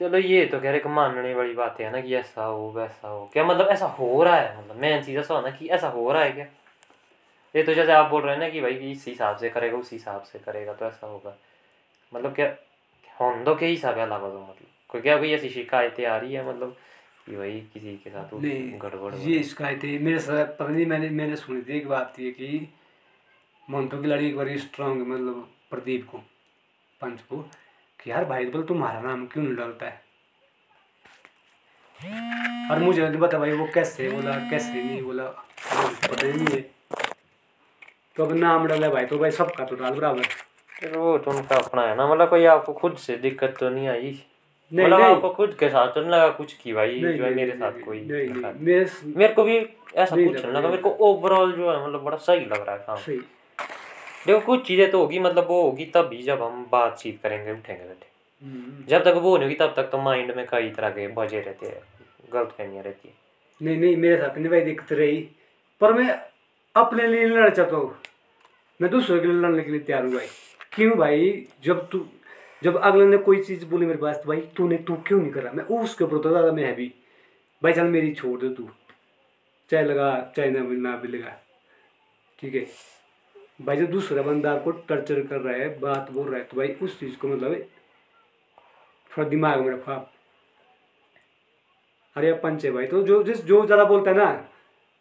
[0.00, 3.08] चलो ये तो कह रहे कि मानने वाली बात है ना कि ऐसा हो, वैसा
[3.08, 4.64] हो। क्या मतलब ऐसा हो रहा है?
[4.64, 6.46] मतलब मेन चीज़ ऐसा होना कि ऐसा हो रहा है क्या?
[7.56, 9.92] ये तो जैसे आप बोल रहे हैं ना कि भाई इस हिसाब से करेगा, उस
[9.92, 11.36] हिसाब से करेगा तो ऐसा होगा।
[12.14, 12.54] मतलब क्या,
[13.20, 16.48] होंदो के हिसाब है अलावा तो मतलब। कोई क्या, कोई ऐसी शिकायतें आ रही है
[16.48, 16.76] मतलब
[17.26, 18.34] कि भाई किसी के साथ
[18.82, 22.30] गड़बड़ हो ये शिकायतें मेरे साथ पता नहीं मैंने मैंने सुनी थी एक बात थी
[22.30, 22.68] कि
[23.68, 26.18] मंटो की लड़ी एक बार स्ट्रांग मतलब प्रदीप को
[27.00, 27.36] पंच को
[28.00, 30.00] कि यार भाई बोल तुम्हारा नाम क्यों नहीं डालता है?
[32.70, 36.60] और मुझे नहीं पता भाई वो कैसे बोला कैसे नहीं बोला पता ही नहीं है।
[38.16, 41.82] तो अब नाम डाला भाई तो भाई सबका तो डाल बराबर। वो तो उनका अपना
[41.82, 44.12] है ना मतलब कोई आपको खुद से दिक्कत तो नहीं आई?
[44.72, 47.24] नहीं मतलब नहीं। आपको खुद के साथ तो नहीं लगा कुछ की भाई नहीं, जो
[47.24, 51.70] है मेरे साथ कोई मेरे को भी ऐसा कुछ नहीं लगा। मेरे को ओवरऑल जो
[51.70, 52.98] है मतलब बड़ा सही लग रहा है काम।
[54.26, 58.10] देखो कुछ चीज़ें तो होगी मतलब वो होगी तभी जब हम बातचीत करेंगे उठेंगे बैठे।
[58.42, 61.40] हम्म। जब तक वो नहीं होगी तब तक तो माइंड में कई तरह के बजे
[61.40, 61.82] रहते हैं
[62.34, 63.14] गलत फहमियाँ रहती है।
[63.60, 65.16] नहीं नहीं मेरे साथ नहीं भाई दिक्कत रही।
[65.80, 66.08] पर मैं
[66.74, 67.94] अपने लिए लड़ चाहता हूँ।
[68.80, 70.26] मैं दूसरों के लिए लड़ने के लिए तैयार हूँ भाई।
[70.72, 71.46] क्यों भाई?
[71.64, 71.98] जब तू
[72.62, 75.52] जब अगले ने कोई चीज़ बोली मेरे पास तो भाई तूने, तू क्यों नहीं करा?
[75.52, 76.92] मैं उसके ऊपर होता दादा मैं है भी।
[77.62, 78.68] भाई चल मेरी छोड़ दे तू।
[79.70, 81.36] चाहे लगा, चाहे ना भी ना भी लगा।
[82.38, 82.66] ठीक है?
[83.62, 86.68] भाई जब दूसरा बंदा आपको टर्चर कर रहा है, बात बोल रहा है तो भाई
[86.82, 87.54] उस चीज़ को मतलब
[89.10, 90.12] थोड़ा दिमाग में रखो आप।
[92.16, 94.24] अरे पंच है भाई तो जो, जिस, जो ज़्यादा बोलता है ना,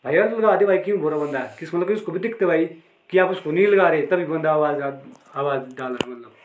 [0.05, 1.39] भाई यार लगा दे भाई, क्यों बोरा बंदा?
[1.59, 2.65] किस मतलब कि उसको भी दिखते भाई,
[3.09, 6.40] कि आप उसको नहीं लगा रहे, तभी बंदा आवाज़ आवाज़ डाल रहा है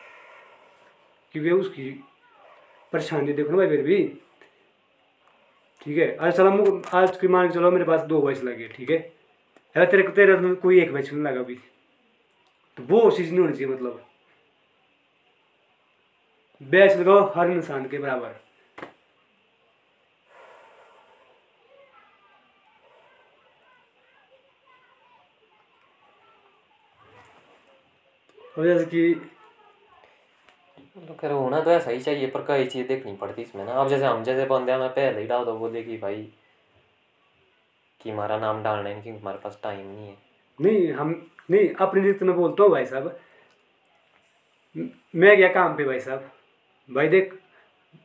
[1.35, 1.91] मतलब क्योंकि उसकी
[2.93, 4.19] परेशानी देखो भाई फिर भी।
[5.81, 6.15] ठीक है?
[6.17, 8.97] आज चलो आज की मान के चलो मेरे पास दो बैच लगे, ठीक है?
[9.75, 11.55] अगर तेरे को, तेरे में कोई एक वॉइस नहीं लगा अभी
[12.77, 14.03] तो वो चीज़ नहीं होनी चाहिए मतलब।
[16.61, 18.35] बैच लगाओ हर इंसान के बराबर।
[28.57, 29.36] और जैसे कि
[30.97, 33.87] तो रहे होना तो ऐसा ही चाहिए पर कई चीज़ देखनी पड़ती इसमें ना। अब
[33.89, 36.27] जैसे हम जैसे बंदे हैं, मैं पहले ही डाल दो बोले कि भाई
[38.01, 40.15] कि हमारा नाम डालना है क्योंकि हमारे पास टाइम नहीं है।
[40.59, 41.09] नहीं हम
[41.51, 43.19] नहीं अपनी रीत में बोलता हूँ भाई साहब।
[44.75, 46.29] मैं गया काम पे भाई साहब।
[46.89, 47.33] भाई देख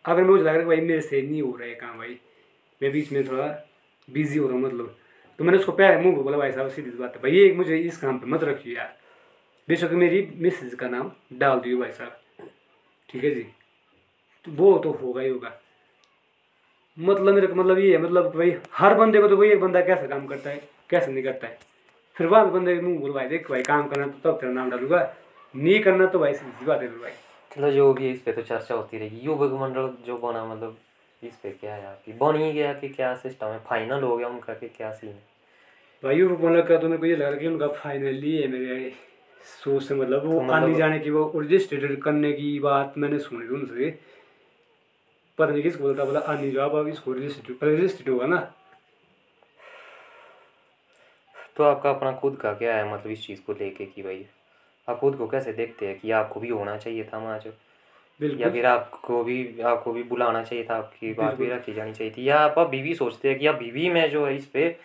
[0.05, 2.19] अगर मुझे लग रहा है भाई मेरे से नहीं हो रहा है काम भाई
[2.81, 3.47] मैं बीच में थोड़ा
[4.09, 4.97] बिज़ी हो रहा हूँ मतलब।
[5.39, 7.99] तो मैंने उसको पहले मुँह बोला भाई साहब सीधी बात है। भाई ये मुझे इस
[7.99, 8.97] काम पे मत रखिए यार।
[9.69, 12.19] बेशक मेरी मिसेज का नाम डाल दियो भाई साहब।
[13.13, 13.43] ठीक है जी?
[14.45, 15.53] तो वो तो होगा ही होगा।
[16.99, 20.09] मतलब मेरे मतलब ये है मतलब भाई हर बंदे को तो कोई एक बंदा कैसे
[20.09, 21.59] काम करता है कैसे नहीं करता है।
[22.17, 24.71] फिर वहाँ बंदे के मुँह बोल भाई देख भाई काम करना तो तब तेरा नाम
[24.71, 25.03] डालूँगा
[25.55, 27.13] नहीं करना तो भाई सीधी बात है भाई।
[27.51, 30.77] चलो जो भी है इस पे तो चर्चा होती रहेगी। युवक मंडल जो बना मतलब
[31.23, 34.29] इस पे क्या है आपकी बन ही गया कि क्या सिस्टम है फाइनल हो गया
[34.29, 35.23] उनका कि क्या सीन है।
[36.03, 38.49] भाई युवक मंडल का तो मेरे को ये लग रहा है कि उनका फाइनली है
[38.49, 38.93] मेरे।
[39.45, 43.19] सोच से मतलब वो तो मतलब- आने जाने की वो रजिस्ट्रेटेड करने की बात मैंने
[43.19, 43.99] सुनी थी उनसे।
[45.39, 48.55] पता नहीं किसको बोलता बोला अन्य जॉब अब इसको रजिस्ट्रेट रजिस्ट्रेट होगा ना?
[51.57, 54.27] तो आपका अपना खुद का क्या है मतलब इस चीज़ को लेके कि भाई
[54.89, 57.51] आप खुद को कैसे देखते हैं कि आपको भी होना चाहिए था वहाँ जो?
[58.41, 62.13] या फिर आपको भी आपको भी बुलाना चाहिए था आपकी बात भी रखी जानी चाहिए
[62.17, 62.29] थी?
[62.29, 64.77] या आप अभी भी सोचते हैं कि अभी भी मैं जो है इस पे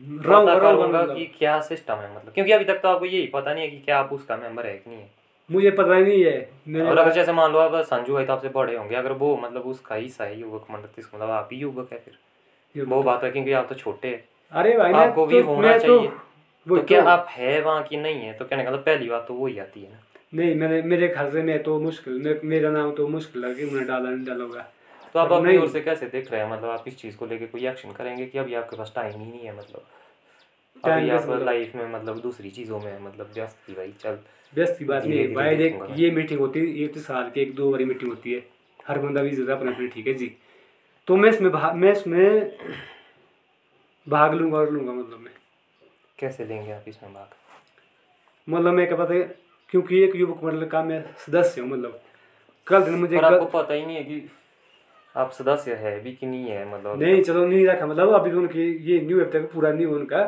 [0.00, 3.64] रहूँगा करूँगा। कि क्या सिस्टम है मतलब। क्योंकि अभी तक तो आपको यही पता नहीं
[3.64, 5.10] है कि क्या आप उसका मेंबर है कि नहीं है।
[5.50, 6.50] मुझे पता ही नहीं है।
[6.82, 9.62] और अगर जैसे मान लो आप संजू है तो आपसे बड़े होंगे अगर वो मतलब
[9.62, 12.14] उसका हिस्सा है युवक मंडल तो मतलब आप ही युवक है फिर।
[12.84, 15.86] वो बात है क्योंकि आप तो छोटे हैं। अरे भाई आपको भी तो- होना तो-
[15.86, 16.08] चाहिए।
[16.68, 18.32] तो क्या तो- आप है वहाँ की नहीं है?
[18.32, 19.98] तो कहने का मतलब पहली बात तो वही आती है ना।
[20.34, 23.86] नहीं मैंने मेरे ख्याल से मैं तो मुश्किल मेरा नाम तो मुश्किल है कि उन्हें
[23.86, 24.66] डाला नहीं डाला होगा
[25.14, 26.50] तो आप अपनी ओर से कैसे देख रहे हैं?
[26.50, 29.30] मतलब आप इस चीज़ को लेके कोई एक्शन करेंगे कि अभी आपके पास टाइम ही
[29.30, 29.84] नहीं है मतलब?
[30.84, 31.44] अभी आप मतलब?
[31.46, 34.18] लाइफ में मतलब दूसरी चीज़ों में मतलब व्यस्त थी भाई चल।
[34.52, 37.54] व्यस्त की बात नहीं भाई देख ये मीटिंग होती है एक तो साल की एक
[37.54, 38.42] दो बारी मीटिंग होती है।
[38.86, 40.30] हर बंदा भी ज़रूर अपना अपनी ठीक है जी?
[41.08, 42.58] तो मैं इसमें भाग मैं इसमें
[44.06, 45.32] भाग लूँगा और लूँगा मतलब मैं।
[46.18, 47.28] कैसे लेंगे आप इसमें भाग?
[48.48, 49.22] मतलब मैं क्या पता है
[49.72, 52.00] क्योंकि एक युवक मंडल का मैं सदस्य हूँ मतलब।
[52.66, 54.28] कल दिन मुझे आपको पता ही नहीं है कि
[55.16, 58.38] आप सदस्य है भी कि नहीं है मतलब नहीं चलो नहीं रखा मतलब अभी तो
[58.38, 60.20] उनकी ये न्यू अभी तक पूरा नहीं उनका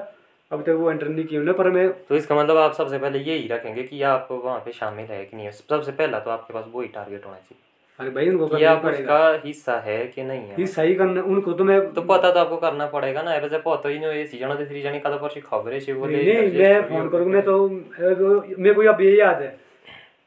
[0.52, 3.18] अभी तक वो एंटर नहीं किया उन्होंने पर मैं तो इसका मतलब आप सबसे पहले
[3.18, 5.46] यही रखेंगे कि आप वहाँ पे शामिल है कि नहीं?
[5.46, 7.62] है सबसे पहला तो आपके पास वही टारगेट होना चाहिए।
[7.98, 10.60] अरे भाई उनको कि आप उसका हिस्सा है कि नहीं है?
[10.60, 13.88] ये सही करना उनको तो मैं तो पता तो आपको करना पड़ेगा ना वैसे पता
[13.88, 17.08] ही नहीं सी जन तीसरी जनी का पर खबर है बोले नहीं नहीं मैं फ़ोन
[17.08, 17.68] करूँगा मैं तो
[18.58, 19.56] मेरे को अब ये याद है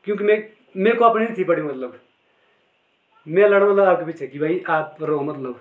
[0.03, 0.43] क्योंकि मैं
[0.77, 1.99] मेरे को अपनी थी पड़ी मतलब।
[3.27, 5.59] मैं लड़ मतलब आपके पीछे कि भाई आप रहो मतलब।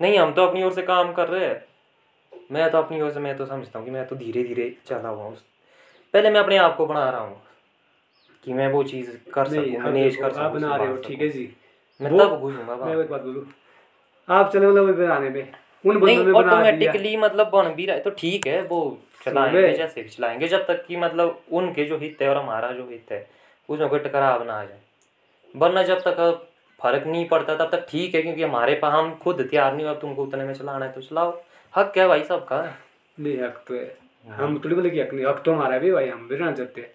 [0.00, 1.64] नहीं हम तो अपनी ओर से काम कर रहे हैं।
[2.52, 5.08] मैं तो अपनी ओर से मैं तो समझता हूँ कि मैं तो धीरे धीरे चला
[5.08, 5.36] हुआ हूँ।
[6.14, 7.40] पहले मैं अपने आप को बना रहा हूँ
[8.44, 11.48] कि मैं वो चीज़ कर सकूँ मैनेज कर सकूँ बना रहे हो ठीक है जी।
[12.00, 13.46] मैं तब घुसूँगा मैं एक बात बोलूँ
[14.28, 15.52] आप चले मतलब बनाने में।
[15.84, 18.80] उन नहीं बंदों ने ऑटोमेटिकली मतलब बन भी रहा है तो ठीक है वो
[19.24, 22.88] चलाएँगे जैसे भी चलाएँगे जब तक कि मतलब उनके जो हित है और हमारा जो
[22.90, 23.26] हित है
[23.68, 24.80] उसमें कोई टकराव ना आ जाए।
[25.54, 26.48] वरना जब तक
[26.80, 29.92] फ़र्क नहीं पड़ता तब तक ठीक है क्योंकि हमारे पास हम खुद तैयार नहीं हो
[29.92, 31.40] अब तुमको उतने में चलाना है तो चलाओ।
[31.74, 32.62] हक है भाई सबका।
[33.18, 33.94] नहीं हक तो है।
[34.26, 36.80] हम थोड़ी बोले कि हक नहीं हक तो हमारा भी भाई हम भी रहना चाहते
[36.80, 36.90] हैं।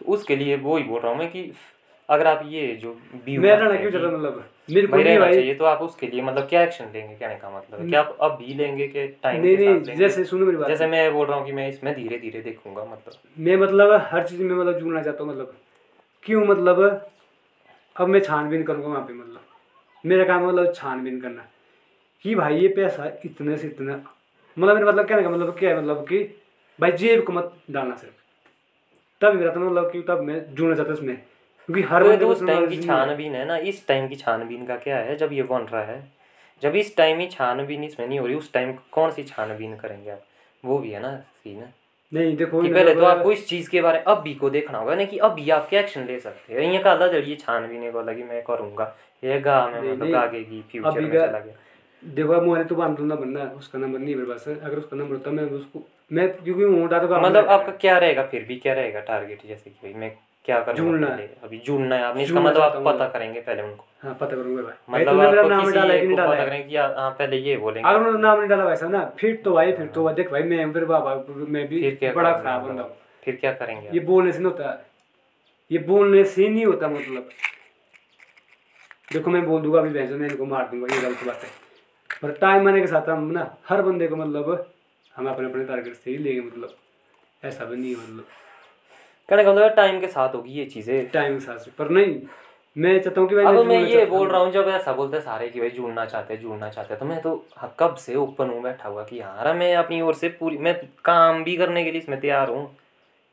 [0.00, 1.50] तो उसके लिए वो ही बोल रहा हूँ मैं कि
[2.08, 5.34] अगर आप ये जो व्यू मैं रहना क्यों कि चाहता मतलब मेरे को नहीं भाई
[5.34, 7.14] चाहिए तो आप उसके लिए मतलब क्या एक्शन लेंगे?
[7.14, 7.88] कहने का मतलब है?
[7.88, 11.12] क्या आप अब भी लेंगे कि टाइम नहीं नहीं जैसे सुनो मेरी बात। जैसे मैं
[11.14, 14.54] बोल रहा हूँ कि मैं इसमें धीरे धीरे देखूँगा मतलब। मैं मतलब हर चीज़ में
[14.54, 15.54] मतलब जुड़ना चाहता हूँ मतलब।
[16.26, 17.10] क्यों मतलब?
[18.00, 19.40] अब मैं छानबीन करूँगा वहाँ पे मतलब।
[20.06, 21.46] मेरा काम मतलब छानबीन करना।
[22.22, 23.92] कि भाई ये पैसा इतने से इतना
[24.58, 26.18] मतलब मेरा मतलब कहने का मतलब क्या है मतलब कि
[26.80, 28.14] भाई जेब को मत डालना सिर्फ़।
[29.20, 32.28] तब मेरा तो मतलब कि तब मैं जुड़ना चाहता हूँ इसमें। क्योंकि हर तो तो
[32.28, 35.42] उस टाइम की छानबीन है ना इस टाइम की छानबीन का क्या है जब ये
[35.42, 36.12] बन रहा है।
[36.62, 40.10] जब इस टाइम ही छानबीन इसमें नहीं हो रही उस टाइम कौन सी छानबीन करेंगे
[40.10, 40.22] आप?
[40.64, 41.74] वो भी है ना सीन है
[42.12, 44.78] नहीं देखो कि पहले तो आपको इस चीज़ के बारे में अब भी को देखना
[44.78, 46.94] होगा ना कि अब भी आप क्या एक्शन ले सकते हैं। ये कहा
[47.58, 48.84] भी नहीं को लगी मैं करूँगा।
[49.24, 51.54] ये गा मैं मतलब आगे की फ्यूचर में चला गया।
[52.02, 55.14] देखो अब मुझे तो बाँध ना बनना उसका नंबर नहीं मेरे पास। अगर उसका नंबर
[55.14, 56.64] होता मैं उसको मैं क्योंकि
[56.98, 60.10] तो मतलब आपका क्या रहेगा फिर भी क्या रहेगा टारगेट जैसे कि भाई मैं
[60.46, 61.22] क्या जुड़ना पहले?
[61.42, 65.02] अभी जुड़ना है। आपने इसका मतलब आप पता करेंगे पहले उनको। हाँ पता करूँगा भाई।
[65.02, 67.56] मतलब आपको नाम डाला है कि नहीं डाला पता करेंगे कि आ- हाँ पहले ये
[67.56, 70.42] बोलेंगे। अगर उन्होंने नाम नहीं डाला वैसा ना फिर तो भाई फिर तो देख भाई
[70.42, 72.70] मैं फिर बाबा मैं भी बड़ा खराब मतलब?
[72.70, 74.86] बंदा हूँ। फिर क्या करेंगे ये बोलने से नहीं होता।
[75.72, 77.28] ये बोलने से नहीं होता मतलब।
[79.12, 81.50] देखो मैं बोल दूँगा अभी भैंस मैं इनको मार दूँगा ये गलत बात है।
[82.22, 84.72] पर टाइम आने के साथ हम ना हर बंदे को मतलब
[85.16, 86.76] हम अपने अपने टारगेट से ही लेंगे मतलब।
[87.44, 88.24] ऐसा भी नहीं है मतलब।
[89.28, 92.14] कहने का मतलब टाइम के साथ होगी ये चीज़ें। टाइम के साथ पर नहीं
[92.76, 95.24] मैं चाहता हूँ कि भाई अब मैं ये बोल रहा हूँ जब ऐसा बोलते हैं
[95.24, 97.34] सारे कि भाई जुड़ना चाहते हैं जुड़ना चाहते हैं तो मैं तो
[97.80, 101.42] कब से ओपन हूँ बैठा हुआ कि यार मैं अपनी ओर से पूरी मैं काम
[101.44, 102.64] भी करने के लिए इसमें तैयार हूँ।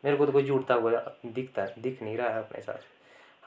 [0.03, 0.91] मेरे को तो कोई जुड़ता हुआ
[1.25, 2.91] दिखता दिख नहीं रहा है अपने साथ।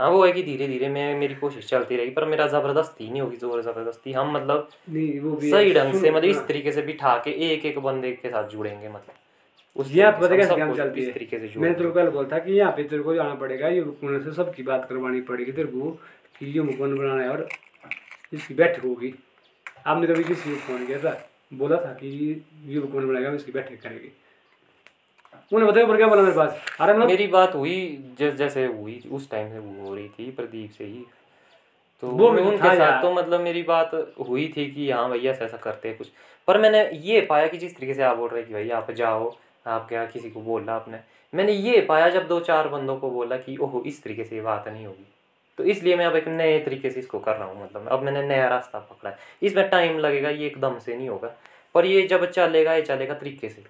[0.00, 3.20] हाँ वो है कि धीरे धीरे मैं मेरी कोशिश चलती रहेगी पर मेरा ज़बरदस्ती नहीं
[3.20, 6.72] होगी ज़ोर ज़बरदस्ती हम मतलब नहीं वो भी सही ढंग से मतलब इस हाँ। तरीके
[6.72, 9.14] से बिठा के एक एक बंदे के साथ जुड़ेंगे मतलब।
[9.76, 11.12] उस ये आप हम चलती है?
[11.12, 13.68] तरीके से मैंने तेरे को कल बोला था कि यहाँ पे तेरे को जाना पड़ेगा
[13.68, 15.90] ये मुकुंद से सबकी बात करवानी पड़ेगी तेरे को
[16.38, 17.48] कि ये मुकुंद बनाना है और
[18.32, 19.14] इसकी बैठक होगी।
[19.86, 21.28] आपने कभी किसी को फ़ोन किया था?
[21.54, 22.08] बोला था कि
[22.66, 24.12] ये मुकुंद बनाएगा इसकी बैठक करेगी।
[25.52, 26.64] उन्हें बताया पर क्या बोला मेरे पास?
[26.80, 27.76] अरे मतलब मेरी बात हुई
[28.18, 31.04] जैस जैसे हुई उस टाइम से वो हो रही थी प्रदीप से ही।
[32.02, 33.90] तो वो तो उनके साथ तो मतलब मेरी बात
[34.28, 36.08] हुई थी कि हाँ भैया ऐसा ऐसा करते हैं कुछ।
[36.48, 38.90] पर मैंने ये पाया कि जिस तरीके से आप बोल रहे हैं कि भाई आप
[38.92, 39.30] जाओ
[39.66, 40.98] आप क्या किसी को बोला आपने?
[41.32, 44.42] मैंने ये पाया जब दो चार बंदों को बोला कि ओहो इस तरीके से ये
[44.42, 45.06] बात नहीं होगी।
[45.58, 48.22] तो इसलिए मैं अब एक नए तरीके से इसको कर रहा हूँ मतलब अब मैंने
[48.22, 51.34] नया रास्ता पकड़ा है। इसमें टाइम लगेगा ये एकदम से नहीं होगा।
[51.74, 53.64] पर ये जब चलेगा ये चलेगा तरीके से।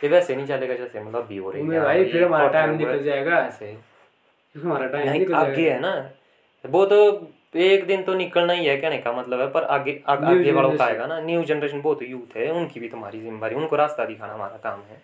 [0.00, 3.38] ये वैसे नहीं चलेगा जैसे मतलब भी हो रही भाई फिर हमारा टाइम निकल जाएगा।
[3.38, 3.76] ऐसे।
[4.54, 6.10] हमारा टाइम निकल आगे है ना।
[6.64, 6.98] वो तो
[7.58, 10.84] एक दिन तो निकलना ही है कहने का मतलब है पर आगे आगे वालों का
[10.84, 14.56] आएगा ना। न्यू जनरेशन बहुत यूथ है उनकी भी तुम्हारी ज़िम्मेदारी उनको रास्ता दिखाना हमारा
[14.64, 15.00] काम है।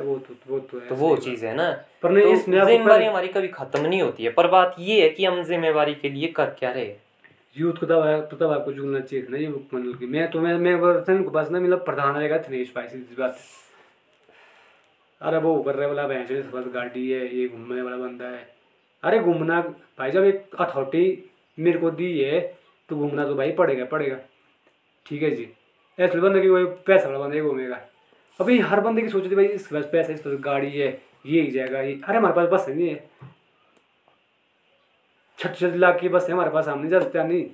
[0.00, 1.84] वो तो वो तो तो वो चीज़ है ना?
[2.02, 5.24] पर नहीं, तो आपको हमारी कभी खत्म नहीं होती है पर बात ये है कि
[5.24, 6.94] हम जिम्मेवारी के लिए कर क्या रहे
[7.58, 10.40] यूथ को तब है- तो तब आपको जुड़ना चाहिए ना ये मतलब कि। मैं तो
[10.40, 13.38] मैं मैं उनके पास ना मतलब प्रधान रहेगा थनेश भाई सी बात।
[15.20, 18.54] अरे वो कर रहे वाला भैंस पास गाड़ी है ये घूमने वाला बंदा है।
[19.02, 19.60] अरे घूमना
[19.98, 24.16] भाई जब एक अथॉरिटी मेरे को दी है तो घूमना तो भाई पड़ेगा पड़ेगा।
[25.06, 25.48] ठीक है जी।
[26.00, 27.86] ऐसे बंदे की कोई पैसा वाला बंदा ही घूमेगा।
[28.40, 30.88] अभी हर बंदे की सोचती भाई इसके पास पैसा है, इसके पास गाड़ी है
[31.26, 33.10] ये ही जाएगा ये अरे हमारे पास बस है नहीं है।
[35.38, 37.44] छठ छठ लाख की बस है हमारे पास हम नहीं जा सकते नहीं।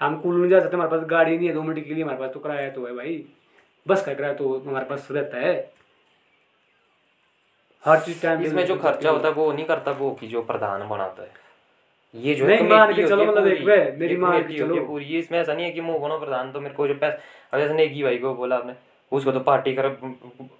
[0.00, 2.18] हम कुल नहीं जा सकते हमारे पास गाड़ी नहीं है दो मिनट के लिए हमारे
[2.18, 3.24] पास तो किराया तो है भाई।
[3.86, 5.54] बस का किराया तो हमारे पास रहता है।
[7.84, 10.88] हर चीज़ टाइम इसमें जो खर्चा होता है वो नहीं करता वो की जो प्रधान
[10.88, 11.32] बनाता है।
[12.14, 15.04] ये जो नहीं, मान के चलो मतलब एक पूरी, वे, मेरी मान के चलो। पूरी।
[15.04, 17.18] ये इसमें ऐसा नहीं है कि मुँह बनो प्रधान तो मेरे को जो पैसा
[17.52, 18.74] अब जैसे नेगी भाई को बोला आपने।
[19.14, 19.86] उसको तो पार्टी कर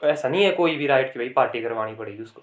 [0.05, 2.43] ऐसा नहीं है कोई भी राइट की भाई पार्टी करवानी पड़ेगी उसको।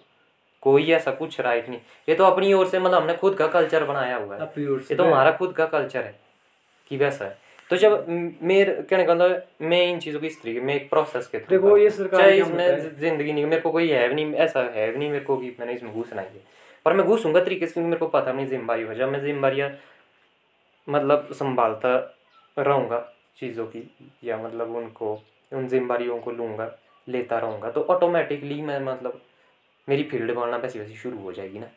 [0.64, 3.84] कोई ऐसा कुछ राइट नहीं। ये तो अपनी ओर से मतलब हमने खुद का कल्चर
[3.84, 6.20] बनाया हुआ है। ये तो हमारा खुद का कल्चर है
[6.92, 7.38] कि वैसा है।
[7.70, 8.06] तो जब
[8.42, 11.78] मेरे कहने का मतलब मैं इन चीज़ों की इस तरीके मैं एक प्रोसेस के देखो,
[11.78, 14.98] ये सरकार चाहे इसमें ज़िंदगी नहीं मेरे को कोई है भी नहीं ऐसा है भी
[14.98, 16.44] नहीं मेरे को कि मैंने इसमें घुसना ही है।
[16.86, 19.20] पर मैं घुसूँगा तरीके से क्योंकि मेरे को पता है अपनी ज़िम्मेदारी हो जब मैं
[19.22, 19.70] जिम्मेदारियाँ
[20.88, 21.96] मतलब संभालता
[22.58, 23.00] रहूँगा
[23.40, 23.90] चीज़ों की
[24.24, 25.16] या मतलब उनको
[25.52, 26.72] उन जिम्मेदारियों को लूँगा,
[27.08, 29.22] लेता रहूँगा तो ऑटोमेटिकली मैं मतलब
[29.88, 31.68] मेरी फ़ील्ड बनना वैसी वैसी शुरू हो जाएगी ना।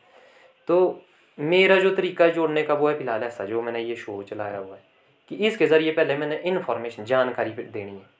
[0.67, 1.01] तो
[1.37, 4.75] मेरा जो तरीका जोड़ने का वो है फ़िलहाल ऐसा जो मैंने ये शो चलाया हुआ
[4.75, 4.81] है
[5.27, 8.13] कि इसके ज़रिए पहले मैंने इन्फॉर्मेशन जानकारी देनी है।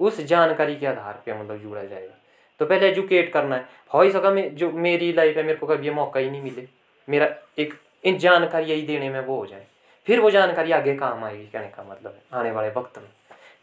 [0.00, 2.14] उस जानकारी के आधार पे मतलब जुड़ा जाएगा।
[2.60, 5.66] तो पहले एजुकेट करना है। हो ही सका मैं जो मेरी लाइफ है, मेरे को
[5.66, 6.66] कभी मौका ही नहीं मिले।
[7.08, 7.74] मेरा एक
[8.04, 9.66] इन जानकारी यही देने में वो हो जाए।
[10.06, 13.08] फिर वो जानकारी आगे काम आएगी, कहने का मतलब है, आने वाले वक्त में।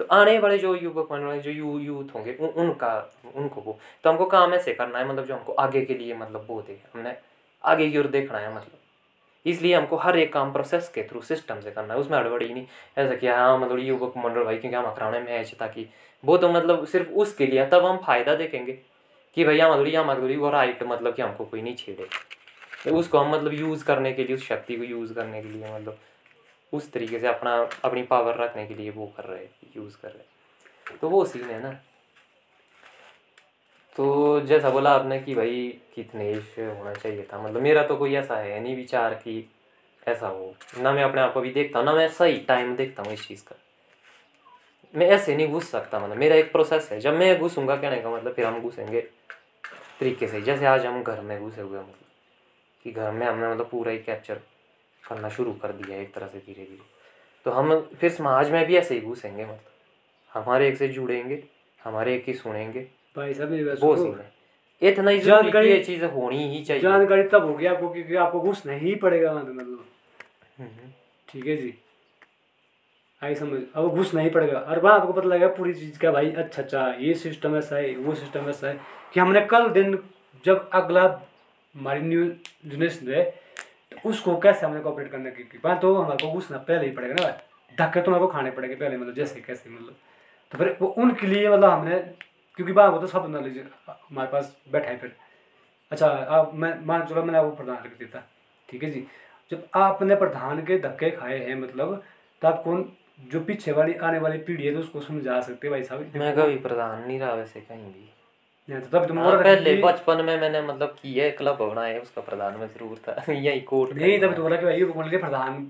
[0.04, 4.10] तो आने वाले जो युवक रहे जो यू यूथ होंगे उन, उनका उनको वो। तो
[4.10, 7.16] हमको काम ऐसे करना है मतलब जो हमको आगे के लिए मतलब वो दे हमने
[7.64, 8.80] आगे की ओर देखना है मतलब।
[9.46, 12.66] इसलिए हमको हर एक काम प्रोसेस के थ्रू सिस्टम से करना है उसमें हड़बड़ी नहीं।
[12.98, 15.88] ऐसा कि हाँ मतलब युवक मंडल भाई क्योंकि हम कराने मैच ताकि
[16.24, 18.74] वो तो मतलब सिर्फ़ उसके लिए तब हम फ़ायदा देखेंगे
[19.38, 22.08] कि भैया मधुरी या मधुरी वो राइट मतलब कि हमको कोई नहीं छेड़े।
[22.86, 25.74] तो उसको हम मतलब यूज़ करने के लिए उस शक्ति को यूज़ करने के लिए
[25.76, 25.98] मतलब
[26.74, 27.56] उस तरीके से अपना,
[27.86, 31.62] अपनी पावर रखने के लिए वो कर रहे यूज़ कर रहे। तो वो सीन है
[31.64, 31.72] ना।
[33.96, 38.38] तो जैसा बोला आपने कि भाई कितनेश होना चाहिए था मतलब मेरा तो कोई ऐसा
[38.38, 39.50] है नहीं विचार कि
[40.08, 43.04] ऐसा हो। ना मैं अपने आप को भी देखता हूँ, ना मैं सही टाइम देखता
[43.04, 43.56] हूँ इस चीज़ का।
[44.96, 48.10] मैं ऐसे नहीं घुस सकता मतलब मेरा एक प्रोसेस है। जब मैं घुसूँगा कहने का
[48.10, 49.02] मतलब फिर हम घुसेंगे
[50.00, 52.08] तरीके से। जैसे आज हम घर में घुसे हुए मतलब
[52.84, 54.40] कि घर में हमने मतलब पूरा ही कैप्चर
[55.10, 56.82] करना शुरू कर दिया एक तरह से धीरे धीरे।
[57.46, 59.60] तो हम फिर समाज में भी ऐसे ही घुसेंगे मतलब।
[60.34, 61.44] हमारे एक से जुड़ेंगे
[61.84, 62.88] हमारे एक ही सुनेंगे।
[63.18, 64.22] भाई साहब वो सुनो। सीन।
[64.82, 68.74] इतना ही जानकारी- ये चीज़ होनी ही चाहिए। जानकारी तब होगी आपको क्योंकि आपको घुसना
[68.74, 69.86] ही पड़ेगा मतलब।
[71.30, 71.74] ठीक है जी।
[73.24, 76.32] आई समझ। अब घुसना ही पड़ेगा। और वहाँ आपको पता लगेगा पूरी चीज़ का भाई
[76.32, 78.80] अच्छा अच्छा ये सिस्टम ऐसा है वो सिस्टम ऐसा है
[79.14, 80.04] कि हमने कल दिन
[80.46, 81.22] जब अगला
[81.76, 82.26] हमारी न्यू
[82.66, 83.43] जनरेशन है तो
[84.06, 85.82] उसको कैसे हमने कॉपरेट करने की की बात?
[85.82, 87.30] तो हमारे को घुसना पहले ही पड़ेगा ना
[87.78, 89.96] धक्के तो हमारे को खाने पड़ेंगे पहले मतलब जैसे कैसे मतलब।
[90.52, 92.00] तो फिर वो उनके लिए मतलब हमने
[92.60, 93.58] क्योंकि वहाँ वो तो सब नॉलेज,
[93.90, 95.16] हमारे पास बैठा है फिर।
[95.92, 98.24] अच्छा आप मैं मान चलो मैंने आपको प्रधान लिख देता
[98.70, 99.06] ठीक है जी?
[99.52, 102.02] जब आपने प्रधान के धक्के खाए हैं मतलब
[102.42, 102.92] तो आप कौन
[103.32, 106.12] जो पीछे वाली आने वाली पीढ़ी है तो उसको समझा सकते भाई साहब?
[106.16, 108.10] मैं कभी प्रधान नहीं रहा वैसे कहीं भी।
[108.70, 112.58] तब तुम हाँ, और पहले बचपन में मैंने मतलब किया है क्लब बनाया उसका प्रधान
[112.58, 115.68] में ज़रूर था। यही कोर्ट नहीं तब तो बोला कि भाई बोल के प्रधान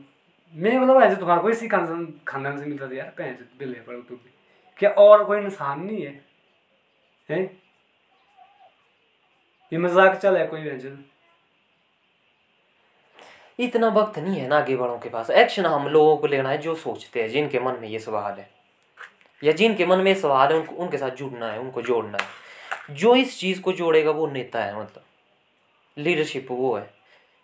[0.53, 4.19] मैं मतलब ऐसे तुम्हारे को इसी खानदान खानदान से मिलता था यार पर तू
[4.79, 6.21] क्या और कोई इंसान नहीं है?
[7.29, 7.43] हैं?
[9.71, 11.03] ये मज़ाक चल है कोई व्यंजन
[13.59, 16.57] इतना वक्त नहीं है ना आगे वालों के पास। एक्शन हम लोगों को लेना है
[16.57, 18.49] जो सोचते हैं जिनके मन में ये सवाल है।
[19.41, 22.42] या जिनके मन में ये सवाल है उनको उनके साथ जुड़ना है उनको जोड़ना है।
[22.91, 25.03] जो इस चीज़ को जोड़ेगा वो नेता है मतलब।
[25.97, 26.89] लीडरशिप वो है।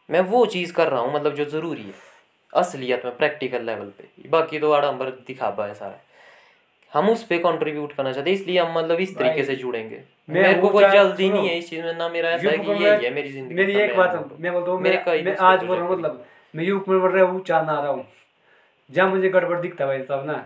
[0.09, 1.93] मैं वो चीज़ कर रहा हूँ मतलब जो ज़रूरी है।
[2.53, 5.99] असलियत में प्रैक्टिकल लेवल पे। बाकी तो आडम्बर दिखावा है सारा।
[6.93, 10.53] हम उस पे कंट्रीब्यूट करना चाहते हैं इसलिए हम मतलब इस तरीके से जुड़ेंगे। मेरे
[10.53, 13.13] को कोई जल्दी नहीं है इस चीज़ में ना मेरा ऐसा है कि ये है
[13.13, 16.25] मेरी ज़िंदगी मेरी एक बात। मैं बोलता हूँ मेरे मैं, आज बोल रहा हूँ मतलब
[16.53, 18.07] मैं यूप में बढ़ रहा हूँ चाह ना रहा हूँ।
[18.89, 20.45] जहाँ मुझे गड़बड़ दिखता भाई साहब ना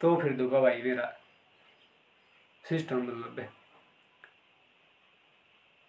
[0.00, 1.12] तो फिर दूँगा भाई मेरा।
[2.64, 3.59] सिस्टम मतलब है।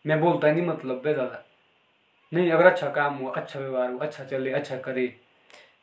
[0.05, 1.43] मैं बोलता ही नहीं मतलब है ज़्यादा।
[2.33, 5.07] नहीं अगर अच्छा काम हुआ अच्छा व्यवहार हुआ अच्छा चले अच्छा करे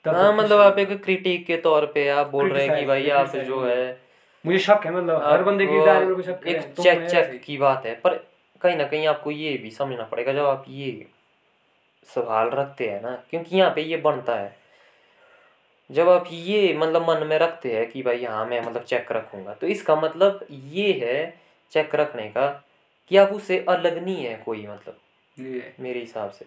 [0.04, 3.08] तब हाँ मतलब आप एक क्रिटिक के तौर पे आप बोल रहे हैं कि भाई
[3.10, 4.00] आप जो है
[4.44, 7.56] मुझे शक है मतलब हर बंदे की दायरे में शक एक तो चेक चेक की
[7.56, 8.14] बात है पर
[8.62, 11.06] कहीं ना कहीं आपको ये भी समझना पड़ेगा जब आप ये
[12.14, 14.56] सवाल रखते हैं ना क्योंकि यहाँ पे ये बनता है।
[15.90, 19.54] जब आप ये मतलब मन में रखते हैं कि भाई हाँ मैं मतलब चेक रखूँगा
[19.54, 21.34] तो इसका मतलब ये है
[21.72, 22.46] चेक रखने का
[23.10, 24.96] कि आप उससे अलग नहीं है कोई मतलब
[25.80, 26.46] मेरे हिसाब से।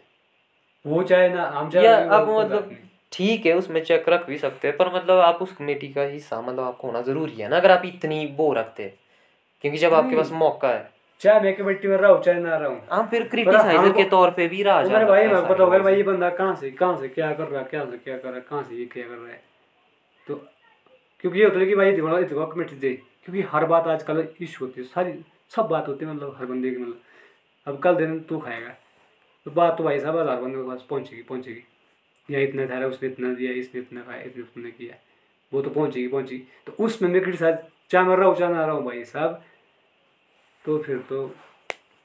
[0.85, 2.75] वो चाहे ना हम चाहे या आप मतलब
[3.11, 6.41] ठीक है उसमें चेक रख भी सकते हैं पर मतलब आप उस कमेटी का हिस्सा
[6.41, 8.93] मतलब आपको होना ज़रूरी है ना अगर आप इतनी वो रखते हैं।
[9.63, 10.89] क्योंकि जब आपके पास मौका है।
[11.21, 14.47] चाहे मैं कमेटी में रहा हूँ चाहे ना रहा हूँ। फिर क्रिटिसाइजर के तौर पे
[14.47, 17.47] भी रहा मेरे भाई पता होगा भाई ये बंदा कहाँ से कहाँ से क्या कर
[17.47, 19.41] रहा है क्या से क्या कर रहा है कहाँ से ये क्या कर रहा है।
[20.27, 20.35] तो
[21.23, 22.93] क्योंकि ये होता है कि भाई देखो कमेटी दे
[23.25, 25.11] क्योंकि हर बात आजकल इशू होती है सारी
[25.51, 27.01] सब बात होती है मतलब हर बंदे की मतलब।
[27.67, 28.69] अब कल दिन तू खाएगा।
[29.45, 31.63] तो बात तो भाई साहब हज़ार बंदे के पास पहुंचेगी पहुँचेगी।
[32.29, 34.95] या इतना ठहरा उसने इतना दिया इसने इतना खाया इसने उतना किया।
[35.51, 37.55] वो तो पहुँचेगी पहुंचेगी। तो उसमें मैं क्रिटिसाइज
[37.91, 39.41] चाहे मैं रहा हूँ चाहे ना रहा हूँ भाई साहब।
[40.65, 41.29] तो फिर तो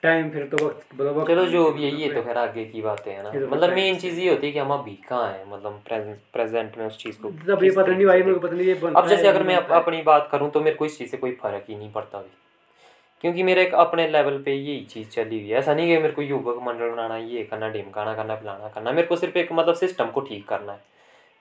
[0.03, 3.11] टाइम फिर तो वक्त मतलब चलो जो भी है ये तो खैर आगे की बातें
[3.13, 5.81] हैं ना। तो मतलब मेन चीज़ ये होती है कि हम अभी कहाँ हैं मतलब
[5.87, 8.67] प्रेजेंट प्रेजेंट में उस चीज़ को तब ये पता नहीं भाई मेरे को पता नहीं
[8.67, 11.33] ये अब जैसे अगर मैं अपनी बात करूँ तो मेरे को इस चीज़ से कोई
[11.43, 12.46] फ़र्क ही नहीं पड़ता अभी।
[13.27, 16.13] क्योंकि मेरे एक अपने लेवल पे यही चीज़ चली हुई है। ऐसा नहीं कि मेरे
[16.13, 19.75] को युवक मंडल बनाना ये करना ढिमकाना करना फलाना करना। मेरे को सिर्फ़ एक मतलब
[19.75, 20.79] सिस्टम को ठीक करना है।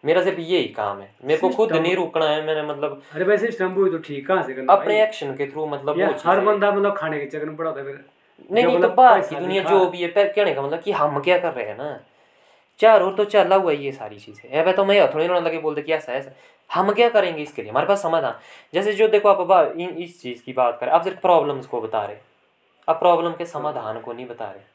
[0.05, 3.51] मेरा सिर्फ़ यही काम है। मेरे को खुद नहीं रुकना है मैंने मतलब अरे वैसे
[3.51, 6.97] स्टम्प हुई तो ठीक कहाँ से करना अपने एक्शन के थ्रू मतलब हर बंदा मतलब
[6.97, 8.05] खाने के चक्कर में पड़ा है फिर।
[8.51, 11.19] नहीं नहीं तो मतलब बाहर की दुनिया जो भी है कहने का मतलब कि हम
[11.19, 11.99] क्या कर रहे हैं ना?
[12.79, 15.57] चार और तो चला हुआ है ये सारी चीज़ें। अब तो मैं थोड़ी ना लगे
[15.59, 16.31] बोलते कि ऐसा ऐसा।
[16.69, 17.71] हम क्या करेंगे इसके लिए?
[17.71, 18.35] हमारे पास समाधान।
[18.73, 21.81] जैसे जो देखो आप बा, इन इस चीज़ की बात करें आप सिर्फ़ प्रॉब्लम्स को
[21.81, 22.17] बता रहे
[22.87, 24.73] आप प्रॉब्लम के समाधान को नहीं बता रहे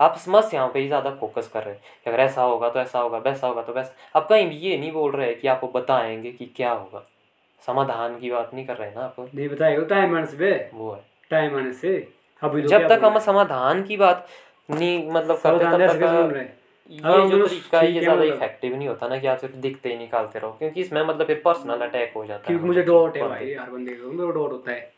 [0.00, 2.98] आप समस्याओं पे ही ज़्यादा फोकस कर रहे हैं कि अगर ऐसा होगा तो ऐसा
[2.98, 6.32] होगा वैसा होगा तो वैसा। आप कहीं भी ये नहीं बोल रहे कि आपको बताएँगे
[6.32, 7.04] कि क्या होगा।
[7.62, 10.70] समाधान की बात नहीं कर रहे ना आप। नहीं बताएगा टाइम आने से?
[10.74, 11.00] वो है।
[11.30, 11.96] टाइम आने से?
[12.42, 14.26] अभी तो जब तक हम समाधान की बात
[14.70, 16.61] नहीं मतलब करते तब तक हैं?
[16.92, 19.38] ये हाँ, जो मतलब तरीका है ये ज़्यादा मतलब- इफ़ेक्टिव नहीं होता ना कि आप
[19.38, 22.66] सिर्फ़ दिखते ही निकालते रहो क्योंकि इसमें मतलब फिर पर्सनल अटैक हो जाता है क्योंकि
[22.66, 24.90] मुझे डॉट है भाई हर बंदे को मेरे डॉट होता है।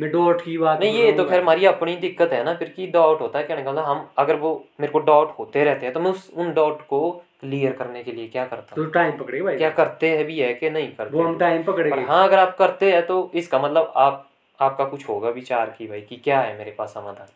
[0.00, 2.86] मैं डॉट की बात नहीं ये तो खैर हमारी अपनी दिक्कत है ना फिर की
[2.86, 5.92] डाउट होता है कहने का मतलब हम अगर वो मेरे को डाउट होते रहते हैं
[5.94, 7.10] तो मैं उस उन डाउट को
[7.40, 10.54] क्लियर करने के लिए क्या करता तो टाइम पकड़ेगा भाई। क्या करते हैं भी है
[10.54, 13.58] कि नहीं करते वो हम टाइम पर पकड़ेंगे हाँ अगर आप करते हैं तो इसका
[13.58, 14.28] मतलब आप
[14.60, 17.26] आपका कुछ होगा विचार की भाई कि क्या है मेरे पास समाधान?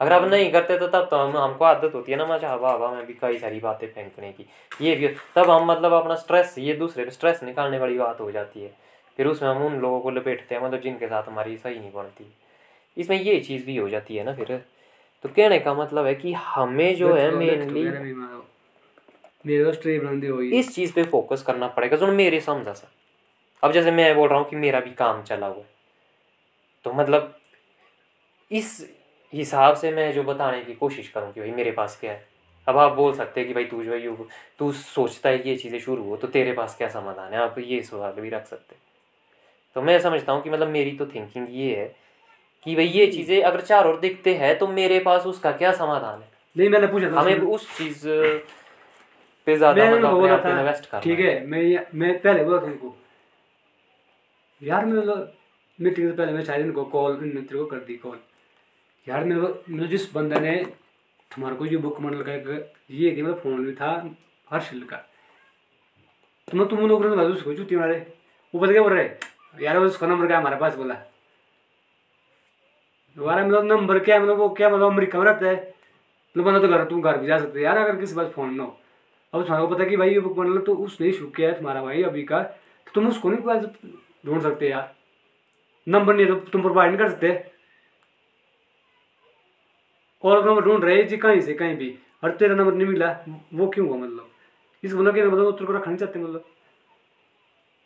[0.00, 2.72] अगर आप नहीं करते तो तब तो हम हमको आदत होती है ना मज़ा हवा
[2.72, 4.46] हवा में भी कई सारी बातें फेंकने की।
[4.80, 8.30] ये भी तब हम मतलब अपना स्ट्रेस ये दूसरे पे स्ट्रेस निकालने वाली बात हो
[8.30, 8.72] जाती है।
[9.18, 12.32] फिर उसमें हम उन लोगों को लपेटते हैं मतलब जिनके साथ हमारी सही नहीं बनती।
[12.96, 14.56] इसमें ये चीज़ भी हो जाती है ना फिर।
[15.24, 17.84] तो कहने का मतलब है कि हमें जो है मेनली
[19.44, 22.88] तो इस चीज़ पे फोकस करना पड़ेगा जो मेरे समझा सा
[23.62, 25.68] अब जैसे मैं बोल रहा हूँ कि मेरा भी काम चला हुआ है।
[26.84, 27.34] तो मतलब
[28.50, 28.80] इस
[29.32, 32.26] हिसाब से मैं जो बताने की कोशिश करूँ कि भाई मेरे पास क्या है।
[32.66, 34.26] अब आप बोल सकते हैं कि भाई तू जो है यू
[34.58, 37.38] तू सोचता है कि ये चीज़ें शुरू हो तो तेरे पास क्या समाधान है?
[37.38, 38.76] आप ये सवाल भी रख सकते
[39.76, 41.86] तो मैं समझता हूँ कि मतलब मेरी तो थिंकिंग ये है
[42.66, 46.20] कि भाई ये चीज़ें अगर चार और दिखते हैं तो मेरे पास उसका क्या समाधान
[46.20, 46.28] है?
[46.56, 48.02] नहीं मैंने पूछा था हमें उस चीज़
[49.46, 52.94] पे ज़्यादा मतलब था इन्वेस्ट करना ठीक है मैं मैं पहले बोला तुमको
[54.60, 55.32] यार मैं मतलब
[55.78, 58.18] मीटिंग से पहले मैं शायद इनको कॉल इन तेरे को कर दी कॉल
[59.06, 60.54] यार मेरे को मतलब जिस बंदे ने
[61.30, 62.32] तुम्हारे को ये बुक मंडल का
[62.90, 63.90] ये थी मतलब फ़ोन भी था,
[64.50, 64.96] हर्षिल का।
[66.48, 67.98] तो मैं तुम लोग ने उसको चुती मारे
[68.54, 70.94] वो पता क्या बोल रहे यार उसका नंबर क्या हमारे पास बोला।
[73.16, 75.54] हमारा मतलब नंबर क्या मतलब वो क्या मतलब अमेरिका में रहता है?
[75.56, 78.62] मतलब बंदा तो घर, तुम घर भी जा सकते यार अगर किसी पास फ़ोन ना
[78.62, 78.78] हो।
[79.32, 81.82] अब तुम्हारे को पता कि भाई ये बुक मंडल तो उसने इशू किया है, तुम्हारा
[81.82, 83.60] भाई अभी का। तो तुम उसको नहीं
[84.26, 84.94] ढूंढ सकते यार।
[85.86, 87.28] नंबर नहीं तो तुम प्रोवाइड नहीं कर सकते।
[90.24, 91.94] और नंबर ढूंढ रहे जी कहीं से कहीं भी
[92.24, 93.10] और तेरा नंबर नहीं मिला
[93.54, 94.28] वो क्यों हुआ मतलब?
[94.84, 96.44] इस मतलब के मतलब वो तेरे को रखना नहीं चाहते मतलब।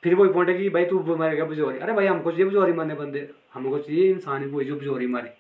[0.03, 2.95] फिर वही पॉइंट है कि भाई तू मारेगा बुझोरी। अरे भाई हमको चाहिए बुझोरी मारने
[2.95, 5.33] बंदे। हमको चाहिए इंसान ही वही जो बुझोरी मारे।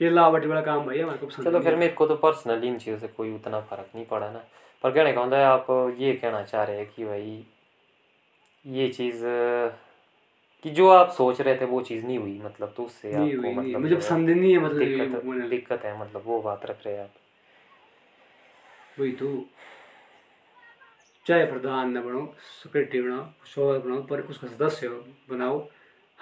[0.00, 2.78] ये लावटी वाला काम भाई हमारे को पसंद चलो फिर। मेरे को तो पर्सनली इन
[2.78, 4.44] चीज़ों से कोई उतना फ़र्क नहीं पड़ा ना।
[4.84, 5.66] पर कहने का मतलब है आप
[5.98, 7.44] ये कहना चाह रहे हैं कि भाई
[8.66, 9.24] ये चीज़
[10.62, 13.48] कि जो आप सोच रहे थे वो चीज़ नहीं हुई मतलब तो उससे नहीं आपको
[13.48, 16.94] हुई मतलब मुझे पसंद नहीं है मतलब दिक्कत दिक्कत है मतलब वो बात रख रहे
[16.94, 17.14] हैं आप।
[19.00, 19.44] वही तो।
[21.26, 24.88] चाहे प्रधान न बनो सेक्रेटरी बनाओ शोर बनाओ पर उसका सदस्य
[25.30, 25.68] बनाओ।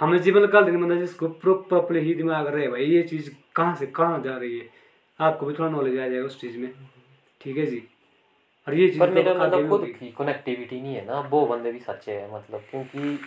[0.01, 3.87] हमें जीवन काल दिन बंदा जिसको प्रॉपरली ही दिमाग रहे भाई ये चीज़ कहाँ से
[3.87, 4.69] कहाँ जा रही है?
[5.21, 6.73] आपको भी थोड़ा नॉलेज आ जाएगा उस चीज़ में।
[7.41, 7.83] ठीक है जी?
[8.69, 11.73] और ये चीज़ पर मेरा तो मतलब खुद की कनेक्टिविटी नहीं है ना वो बंदे
[11.73, 13.19] भी सच्चे हैं मतलब क्योंकि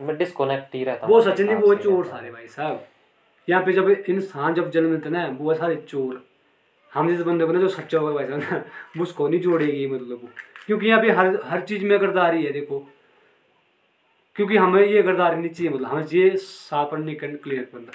[0.00, 2.86] मैं डिस्कनेक्ट ही रहता वो हूँ सचिन नहीं वो चोर सारे भाई साहब।
[3.48, 6.22] यहाँ पे जब इंसान जब जन्म लेते ना वो सारे चोर।
[6.92, 8.64] हम जिस बंदे को ना जो सच्चा होगा भाई साहब ना
[8.96, 10.28] वो उसको नहीं जोड़ेगी मतलब। वो
[10.66, 12.78] क्योंकि यहाँ पे हर हर चीज़ में गर्दारी है देखो।
[14.36, 17.92] क्योंकि हमें ये गर्दारी नहीं चाहिए मतलब हमें चाहिए साफ़ और निकल क्लियर बंदा।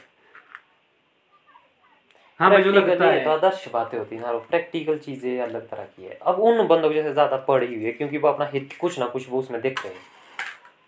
[2.39, 6.03] हाँ भाई जो लगता ये तो आदर्श बातें होती है प्रैक्टिकल चीज़ें अलग तरह की
[6.03, 8.99] है। अब उन बंदों को जैसे ज़्यादा पड़ी हुई है क्योंकि वो अपना हित कुछ
[8.99, 10.01] ना कुछ वो उसमें देख रहे हैं।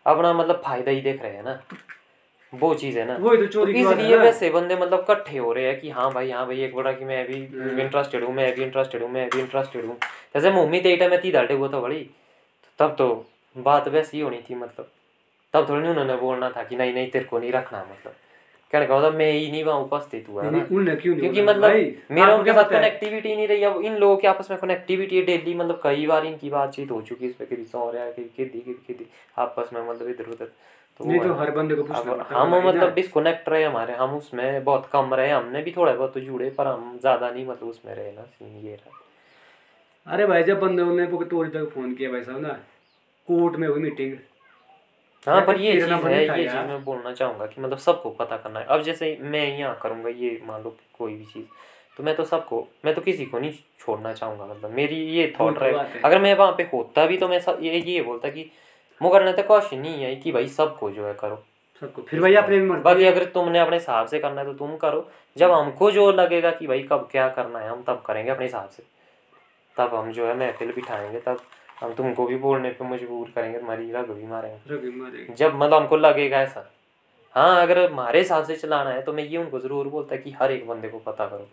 [0.06, 1.60] अपना मतलब फ़ायदा ही देख रहे हैं ना।
[2.54, 5.66] वो चीज़ है ना। वो तो चोरी तो इसलिए वैसे बंदे मतलब इकट्ठे हो रहे
[5.66, 8.52] हैं कि हाँ भाई हाँ भाई एक बड़ा कि मैं भी हम्म। इंटरेस्टेड हूँ मैं
[8.52, 9.98] अभी इंटरेस्टेड हूँ मैं अभी इंटरेस्टेड हूँ।
[10.36, 12.10] जैसे मम्मी तेईटा में ती डाटे हुआ था बड़ी
[12.80, 13.26] तब तो
[13.58, 14.92] बात वैसी होनी थी मतलब।
[15.54, 18.16] तब थोड़ी नहीं उन्होंने बोलना था कि नहीं नहीं तेरे को नहीं रखना मतलब।
[18.72, 21.72] कहने का मतलब मैं ही नहीं वहाँ उपस्थित हुआ नहीं, उनने क्यों क्योंकि मतलब
[22.12, 25.54] मेरा उनके साथ कनेक्टिविटी नहीं रही अब इन लोगों के आपस में कनेक्टिविटी है डेली
[25.54, 28.30] मतलब कई बार इनकी बातचीत हो चुकी है इस पे कभी सौ रहा है कभी
[28.38, 29.06] किदी कभी किदी
[29.38, 30.52] आपस में मतलब इधर उधर।
[31.00, 34.90] तो नहीं तो हर बंदे को पूछना हम मतलब डिस्कनेक्ट रहे हमारे हम उसमें बहुत
[34.94, 38.12] कम रहे हमने भी थोड़ा बहुत तो जुड़े पर हम ज़्यादा नहीं मतलब उसमें रहे
[38.12, 42.42] ना सीन ये रहा। अरे भाई जब बंदे ने तोड़ी तक फ़ोन किया भाई साहब
[42.42, 42.54] ना
[43.28, 44.16] कोर्ट में हुई मीटिंग
[45.28, 48.60] हाँ पर ये चीज़ है ये चीज़ मैं बोलना चाहूँगा कि मतलब सबको पता करना
[48.60, 51.46] है। अब जैसे मैं यहाँ करूँगा ये मान लो कोई भी चीज़
[51.98, 55.54] तो मैं तो सबको मैं तो किसी को नहीं छोड़ना चाहूँगा मतलब मेरी ये थॉट
[55.56, 58.50] तो रहे। अगर मैं वहाँ पे होता भी तो मैं सब ये ये बोलता कि
[59.02, 61.44] मुकर तो क्वेश्चन नहीं है कि भाई सबको जो है करो।
[61.82, 65.10] सबको फिर भाई अपने बाकी अगर तुमने अपने हिसाब से करना है तो तुम करो।
[65.38, 68.70] जब हमको जो लगेगा कि भाई कब क्या करना है हम तब करेंगे अपने हिसाब
[68.70, 68.84] से।
[69.76, 71.40] तब हम जो है महफिल बिठाएँगे तब
[71.78, 76.42] हम तुमको भी बोलने पे मजबूर करेंगे तुम्हारी रग भी मारेंगे। जब मतलब हमको लगेगा
[76.42, 76.70] ऐसा।
[77.36, 80.52] हाँ अगर हमारे हिसाब से चलाना है तो मैं ये उनको ज़रूर बोलता कि हर
[80.52, 81.48] एक बंदे को पता करो।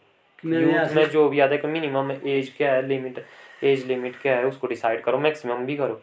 [0.45, 3.25] यूथ में जो भी आता है मिनिमम एज क्या है लिमिट
[3.65, 6.01] एज लिमिट क्या है उसको डिसाइड करो मैक्सिमम भी करो।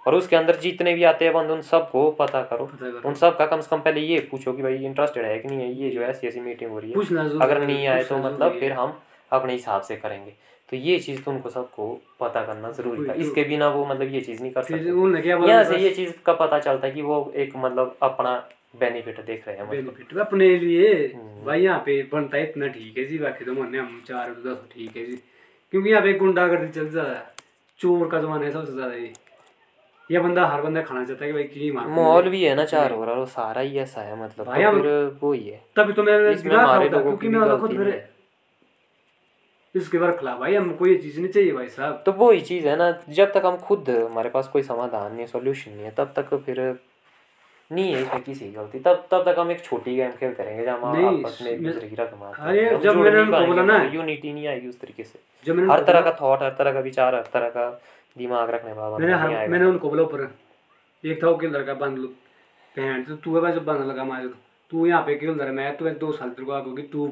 [0.00, 2.70] और उसके अंदर जितने भी आते हैं बंद उन सबको पता करो।
[3.04, 5.58] उन सब का कम से कम पहले ये पूछो कि भाई इंटरेस्टेड है कि नहीं
[5.58, 5.72] है?
[5.74, 8.98] ये जो ऐसी ऐसी मीटिंग हो रही है। अगर नहीं आए तो मतलब फिर हम
[9.32, 10.32] अपने हिसाब से करेंगे।
[10.68, 11.86] तो ये चीज़ तो उनको सबको
[12.20, 15.36] पता करना ज़रूरी था। तो। इसके बिना वो मतलब ये चीज़ नहीं कर सकते। क्या
[15.38, 18.34] यहाँ से ये चीज़ का पता चलता है कि वो एक मतलब अपना
[18.80, 22.66] बेनिफिट देख रहे हैं मतलब। बेनिफिट अपने लिए। हम्म। भाई यहाँ पे बनता है इतना
[22.68, 25.16] ठीक है जी बाकी तो मानने हम चार तो दस ठीक है जी।
[25.72, 27.26] क्योंकि यहाँ पे गुंडागर्दी चल ज़्यादा है।
[27.80, 29.12] चोर का जमाना है सबसे ज़्यादा ये।
[30.10, 32.64] ये बंदा हर बंदा खाना चाहता है कि भाई की मार माहौल भी है ना
[32.64, 35.92] चार हो रहा वो सारा ही ऐसा है मतलब भाई तो वो ही है। तभी
[35.92, 38.11] तो मैं क्योंकि मैं खुद है।
[39.76, 42.68] इसके बार खिला भाई हमको ये चीज़ नहीं चाहिए भाई साहब। तो वो ही चीज़
[42.68, 45.90] है ना जब तक हम खुद हमारे पास कोई समाधान नहीं है सॉल्यूशन नहीं है
[45.90, 46.78] तब तक फिर
[47.72, 50.64] नहीं है इसमें किसी की गलती। तब तब तक हम एक छोटी गेम खेलते रहेंगे
[50.64, 54.32] जब हम आपस में एक दूसरे की रकम अरे, जब मैंने उनको बोला ना- यूनिटी
[54.32, 57.14] नहीं आएगी उस तरीके से। जब मैंने हर तरह का थॉट हर तरह का विचार
[57.14, 57.82] हर तरह का
[58.18, 60.34] दिमाग रखने वाला मैंने बंदा मैंने उनको बोला ऊपर।
[61.04, 62.06] एक था वो लड़का बाँध लो।
[62.76, 64.26] पहन तो तू है जब बांधने लगा मारे
[64.72, 67.06] तो तू यहाँ पे लड़ा मैं तो दो साल तेरे को आगे तू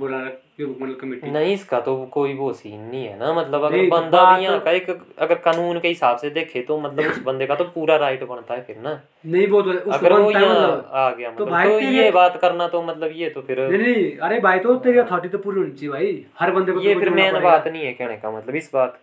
[0.60, 3.90] ये मतलब कमेटी नहीं इसका तो कोई वो सीन नहीं है ना मतलब अगर तो
[3.90, 4.88] बंदा भी यहाँ का एक
[5.18, 8.54] अगर कानून के हिसाब से देखे तो मतलब उस बंदे का तो पूरा राइट बनता
[8.54, 11.50] है फिर ना। नहीं वो तो अगर वो है यहाँ मतलब। आ गया तो मतलब
[11.50, 14.74] भाई तो ये बात करना तो मतलब ये तो फिर नहीं नहीं अरे भाई तो
[14.78, 17.68] तेरी अथॉरिटी तो पूरी होनी चाहिए भाई। हर बंदे को ये तो फिर मेन बात
[17.68, 19.00] नहीं है कहने का मतलब इस बात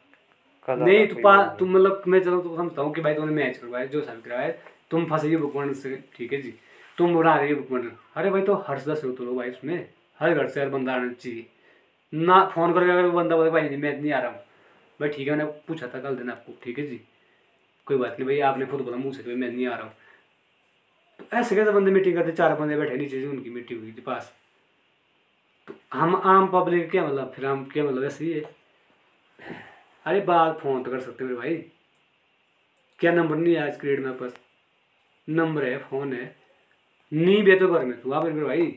[0.68, 1.16] का नहीं तू।
[1.60, 4.52] तुम मतलब मैं चलो तो समझता हूँ कि भाई तुमने मैच करवाया जो सब करवाया
[4.92, 6.54] तुम फंसे ये बुकमंडल से ठीक है जी।
[6.98, 9.90] तुम बना रहे बुकमंडल अरे भाई तो हर दस तो लो भाई उसमें
[10.20, 11.46] हर घर से हर बंदा आना चाहिए।
[12.14, 14.40] ना फ़ोन करके अगर बंदा बोले भाई नहीं, मैं नहीं आ रहा हूँ।
[15.00, 17.00] भाई ठीक है मैंने पूछा था कल दिन आपको ठीक है जी?
[17.88, 19.94] कोई बात नहीं भाई आपने खुद बोला मुँह से मैं नहीं आ रहा हूँ।
[21.20, 24.02] तो ऐसे कैसे बंदे मीटिंग करते चार बंदे बैठे नीचे जी उनकी मीटिंग हुई थी
[24.02, 24.34] पास?
[25.68, 28.44] तो हम आम पब्लिक क्या मतलब फिर हम क्या मतलब ऐसे ही है।
[30.06, 31.56] अरे बात फ़ोन तो कर सकते मेरे भाई।
[33.00, 34.34] क्या नंबर नहीं है आज क्रिएट मेरे पास?
[35.28, 36.36] नंबर है फ़ोन है।
[37.12, 38.76] नी बे तो घर में तू आप भाई।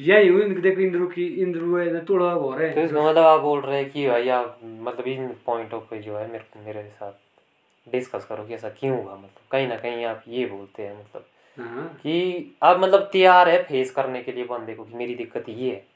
[0.00, 3.40] यही हूँ देखो इंद्रू की इंद्रू है ना थोड़ा हो। रहे तो इसका मतलब आप
[3.40, 6.64] बोल रहे हैं कि भाई आप मतलब इन पॉइंट ऑफ़ पे जो है मेरे को
[6.64, 10.82] मेरे साथ डिस्कस करो कि ऐसा क्यों हुआ मतलब कहीं ना कहीं आप ये बोलते
[10.82, 14.94] हैं मतलब हाँ। कि आप मतलब तैयार है फेस करने के लिए बंदे को कि
[14.94, 15.86] मेरी दिक्कत ये है।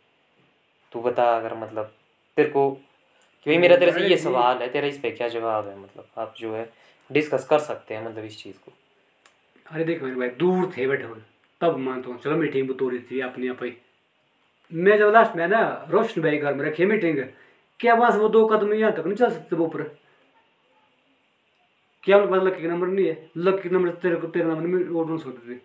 [0.92, 1.92] तू बता अगर मतलब
[2.36, 5.68] तेरे को कि भाई मेरा तेरे से ये सवाल है तेरा इस पे क्या जवाब
[5.68, 6.70] है मतलब आप जो है
[7.10, 8.72] डिस्कस कर सकते हैं मतलब इस चीज़ को।
[9.66, 11.20] अरे देख मेरे भाई दूर थे बैठे हुए।
[11.62, 13.72] तब मानता हूँ चलो मीटिंग बतौरी थी अपनी आप ही।
[14.72, 17.18] मैं जब लास्ट में ना रोशन भाई घर में रखी मीटिंग
[17.80, 19.82] क्या वहाँ से वो दो कदम यहाँ तक नहीं चल सकते वो ऊपर?
[22.04, 23.16] क्या उनके पास लकी नंबर नहीं है?
[23.38, 25.60] लकी नंबर तेरे को तेरे नंबर में और सोच दे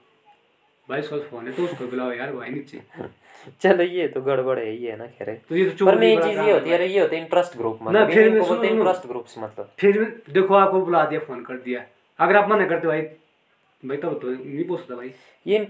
[0.90, 2.82] भाई उसका फ़ोन है तो उसको बुलाओ यार भाई नीचे।
[3.62, 6.40] चलो ये तो गड़बड़ है ही है ना खैर तो ये तो पर मेन चीज़
[6.40, 9.72] ये होती है ये होते हैं इंटरेस्ट ग्रुप ना, मतलब फिर मैं इंटरेस्ट ग्रुप्स मतलब।
[9.80, 11.84] फिर देखो आपको बुला दिया फ़ोन कर दिया।
[12.20, 13.02] अगर आप मना करते भाई
[13.84, 15.12] भाई तब तो नहीं पूछ सकता भाई।
[15.48, 15.68] ये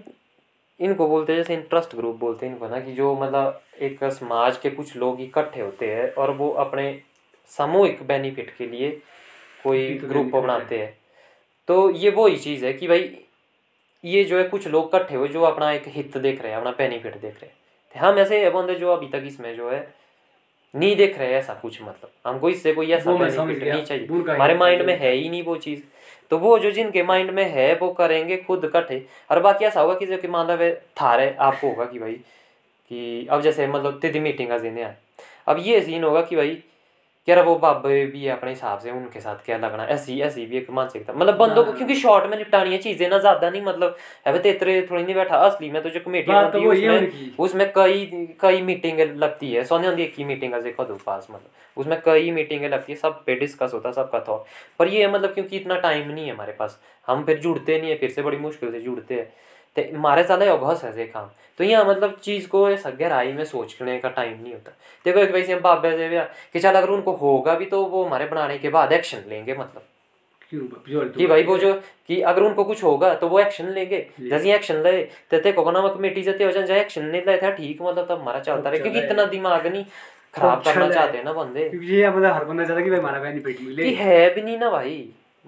[0.79, 4.57] इनको बोलते हैं जैसे इंटरेस्ट ग्रुप बोलते हैं इनको ना कि जो मतलब एक समाज
[4.57, 7.01] के कुछ लोग इकट्ठे होते हैं और वो अपने
[7.49, 8.89] सामूहिक बेनिफिट के लिए
[9.63, 10.97] कोई तो ग्रुप बनाते हैं।
[11.67, 13.17] तो ये वो ही चीज़ है कि भाई
[14.03, 16.71] ये जो है कुछ लोग इकट्ठे हुए जो अपना एक हित देख रहे हैं अपना
[16.71, 17.55] बेनिफिट देख रहे हैं।
[17.95, 19.79] हम ऐसे बंदे जो अभी तक इसमें जो है
[20.75, 24.81] नहीं देख रहे ऐसा कुछ मतलब। हमको इससे कोई ऐसा बेनिफिट नहीं चाहिए। हमारे माइंड
[24.81, 25.81] में है ही नहीं वो चीज़।
[26.29, 29.95] तो वो जो जिनके माइंड में है वो करेंगे खुद इकट्ठे और बाकी ऐसा होगा
[29.95, 30.69] कि जो कि मान लो
[31.01, 32.13] थारे आपको होगा कि भाई
[32.89, 34.97] कि अब जैसे मतलब तिथि मीटिंग का जीने है।
[35.47, 36.57] अब ये सीन होगा कि भाई
[37.27, 40.69] यार वो बाबे भी अपने हिसाब से उनके साथ क्या लगना ऐसी ऐसी भी एक
[40.71, 43.95] मानसिकता मतलब बंदों को हाँ। क्योंकि शॉर्ट में निपटानी है चीज़ें ना ज़्यादा नहीं मतलब
[44.25, 47.71] अबे तेरे थोड़ी नहीं बैठा असली में तो जो कमेटी बात तो है उसमें उसमें
[47.75, 48.05] कई
[48.39, 51.99] कई मीटिंगें लगती है सोने होती एक ही मीटिंग है देखो दो पास मतलब उसमें
[52.01, 54.45] कई मीटिंगें लगती है सब पे डिस्कस होता है सबका थॉट
[54.79, 57.97] पर ये मतलब क्योंकि इतना टाइम नहीं है हमारे पास हम फिर जुड़ते नहीं है
[57.97, 59.29] फिर से बड़ी मुश्किल से जुड़ते हैं
[59.77, 63.43] तो हमारे ज़्यादा अघस है ये काम तो यहाँ मतलब चीज़ को ऐसा गहराई में
[63.45, 64.71] सोचने का टाइम नहीं होता।
[65.05, 66.19] देखो एक वैसे हम बाबे से भी
[66.53, 69.83] कि चल अगर उनको होगा भी तो वो हमारे बनाने के बाद एक्शन लेंगे मतलब।
[70.51, 71.73] तो कि भाई वो जो
[72.07, 75.01] कि अगर उनको कुछ होगा तो वो एक्शन लेंगे। जैसे एक्शन ले
[75.31, 78.21] तो ते को ना कमेटी से हो जाए एक्शन नहीं ले था ठीक मतलब तब
[78.21, 79.83] हमारा चलता रहे। क्योंकि इतना दिमाग नहीं
[80.35, 83.19] खराब तो करना चाहते हैं ना बंदे। ये मतलब हर बंदा चाहता कि भाई हमारा
[83.19, 84.97] बेनिफिट मिले। कि है भी नहीं ना भाई।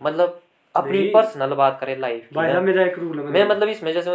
[0.01, 0.39] मतलब
[0.75, 3.91] अपनी पर्सनल बात करें लाइफ की भाई ना। मेरा एक रूल है मैं मतलब इसमें
[3.93, 4.11] जैसे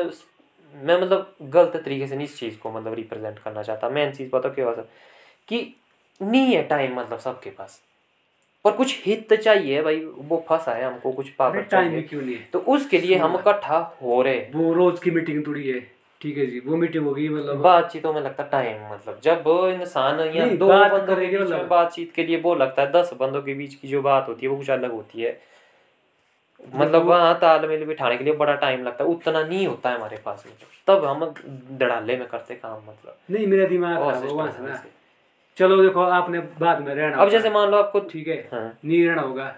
[0.75, 4.31] मैं मतलब गलत तरीके से नहीं इस चीज़ को मतलब रिप्रेजेंट करना चाहता। मेन चीज़
[4.31, 4.85] पता क्या हुआ
[5.49, 5.61] कि
[6.21, 7.81] नहीं है टाइम मतलब सबके पास।
[8.65, 9.99] पर कुछ हित चाहिए भाई
[10.29, 14.21] वो फंसा है हमको कुछ पावर टाइम क्यों नहीं तो उसके लिए हम इकट्ठा हो
[14.23, 15.81] रहे वो रोज की मीटिंग थोड़ी है
[16.21, 20.47] ठीक है जी वो मीटिंग होगी मतलब बातचीतों में लगता टाइम मतलब जब इंसान या
[20.55, 23.55] दो बंदों के बीच में मतलब। बातचीत के लिए वो लगता है दस बंदों के
[23.55, 25.39] बीच की जो बात होती है वो कुछ अलग होती है।
[26.67, 30.17] मतलब वहाँ तालमेल बिठाने के लिए बड़ा टाइम लगता है। उतना नहीं होता है हमारे
[30.25, 31.25] पास मतलब तब हम
[31.79, 34.03] धड़ाले में करते काम मतलब। नहीं मेरा दिमाग
[34.63, 34.83] है।
[35.57, 39.07] चलो देखो आपने बाद में रहना अब जैसे मान लो आपको ठीक है। हाँ। नहीं
[39.07, 39.55] रहना होगा।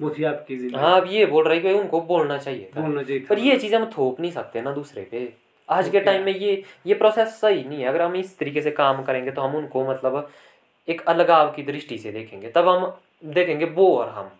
[0.00, 3.02] वो थी आपकी ज़िंदगी। हाँ अब ये बोल रहे हैं कि उनको बोलना चाहिए बोलना
[3.02, 5.32] चाहिए पर ये चीज़ हम थोप नहीं सकते ना दूसरे पे।
[5.68, 8.70] आज के टाइम में ये ये प्रोसेस सही नहीं है। अगर हम इस तरीके से
[8.72, 10.28] काम करेंगे तो हम उनको मतलब
[10.88, 12.92] एक अलगाव की दृष्टि से देखेंगे। तब हम
[13.24, 14.30] देखेंगे वो और हम।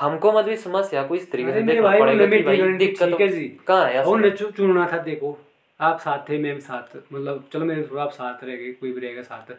[0.00, 3.48] हमको मतलब इस समस्या को इस तरीके से देखना पड़ेगा कि भाई दिक्कत है जी।
[3.66, 5.38] कहाँ है और चुनना था देखो
[5.80, 8.92] आप साथ थे मैं भी साथ मतलब चलो मेरे थोड़ा आप साथ रह गए कोई
[8.92, 9.52] भी रहेगा साथ।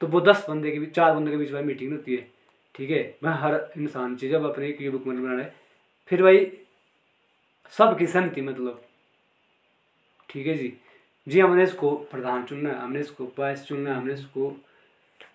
[0.00, 2.30] तो वो दस बंदे के बीच चार बंदे के बीच भाई मीटिंग होती है
[2.74, 3.16] ठीक है?
[3.24, 5.54] मैं हर इंसान चीज़ जब अपने एक बुक बना रहा है
[6.06, 6.52] फिर भाई
[7.72, 8.82] सबकी सहमति मतलब
[10.30, 10.72] ठीक है जी?
[11.28, 14.56] जी हमने इसको प्रधान चुनना है हमने इसको वाइस चुनना है हमने इसको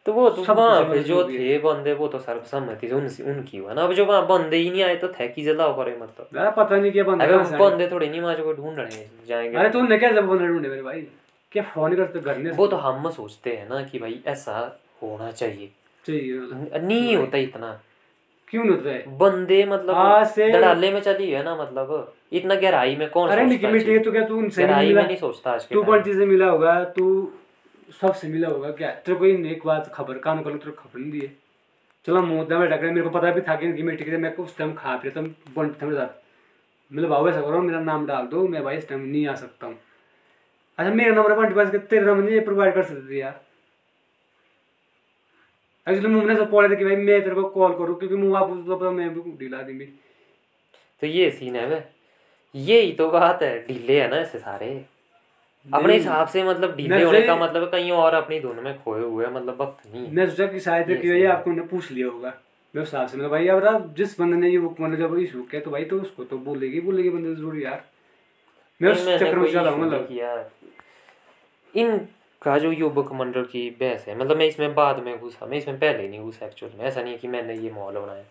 [0.05, 3.57] तो वो तो सब वहाँ पे जो थे बंदे वो तो सर्वसम्मति से उनसे उनकी
[3.57, 6.27] हुआ ना। अब जो वहाँ बंदे ही नहीं आए तो थे की जला करे मतलब?
[6.35, 9.57] यार पता नहीं क्या बंदा अबे। बंदे थोड़े नहीं वहाँ जो ढूंढ रहे हैं जाएँगे।
[9.57, 11.01] अरे तूने क्या जब बंदा ढूंढे मेरे भाई?
[11.51, 14.57] क्या फ़ोन करते घर में वो तो हम सोचते हैं ना कि भाई ऐसा
[15.03, 15.69] होना चाहिए।
[16.07, 17.79] नहीं होता इतना।
[18.47, 19.17] क्यों नहीं होता है?
[19.17, 20.39] बंदे मतलब आज
[20.93, 24.37] में चली है ना मतलब। इतना गहराई में कौन अरे निकी मिट्टी तो क्या तू
[24.37, 25.01] उनसे नहीं गहराई मिला?
[25.01, 27.05] में नहीं सोचता आज के तू पंटी से मिला होगा तू
[27.91, 28.91] सबसे मिला होगा क्या?
[28.95, 31.33] तेरे को इन एक बात खबर, कान कर तेरे को खबर नहीं दी है।
[32.05, 34.57] चलो मुद्दा में डक मेरे को पता भी था कि इनकी मिट्टी के मैं उस
[34.57, 38.47] टाइम खा फिर तुम पंट मेरे साथ मेरे। भाव ऐसा करो, मेरा नाम डाल दो,
[38.47, 39.77] मैं भाई इस टाइम नहीं आ सकता हूँ।
[40.79, 43.41] अच्छा मेरा नंबर पंटी पास तेरा नंबर नहीं प्रोवाइड कर सकते थे यार।
[45.87, 48.49] एक्चुअली मुझे सब बोले थे कि भाई मैं तेरे को कॉल करूँ, क्योंकि मुँह आप
[48.49, 49.85] उसको पता मैं भी ढीला दी
[51.01, 51.83] तो ये सीन है वे।
[52.55, 54.69] यही तो बात है ढीले है ना ऐसे सारे।
[55.69, 59.27] अपने हिसाब से मतलब ढीले होने का मतलब कहीं और अपनी धुन में खोए हुए
[59.27, 61.67] मतलब वक्त नहीं है मैं सोचा कि शायद ये कि भाई सही है। आपको उन्हें
[61.67, 62.33] पूछ लिया होगा
[62.73, 65.17] मैं उस हिसाब से। मतलब भाई अब आप जिस बंदे ने ये बुक मतलब जब
[65.19, 67.83] इशू किया तो भाई तो उसको तो बोलेगी बोलेगी बंदे ज़रूर यार।
[68.81, 70.33] मैं उस चक्कर में चला हूँ मतलब। किया।
[71.73, 75.79] इनका जो युवक मंडल की बहस है मतलब मैं इसमें बाद में घुसा मैं इसमें
[75.79, 78.23] पहले नहीं घुसा एक्चुअल में ऐसा नहीं है कि मैंने ये माहौल बनाया।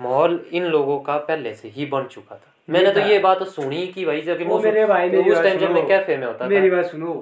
[0.00, 3.86] माहौल इन लोगों का पहले से ही बन चुका था। मैंने तो ये बात सुनी
[3.86, 6.70] कि भाई जब वो मेरे भाई मेरी उस टाइम जब मैं कैफ़े में होता मेरी
[6.70, 7.14] बात सुनो।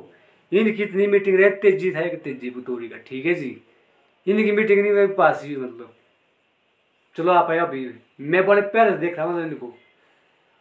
[0.53, 3.57] इनकी इतनी मीटिंग रहे तेज़ी था तेज़ी बुतौरी का ठीक है जी?
[4.26, 5.94] इनकी मीटिंग नहीं हुई पास ही मतलब।
[7.16, 7.90] चलो आप आए अभी।
[8.20, 9.74] मैं बड़े पहले से देख रहा हूँ इनको।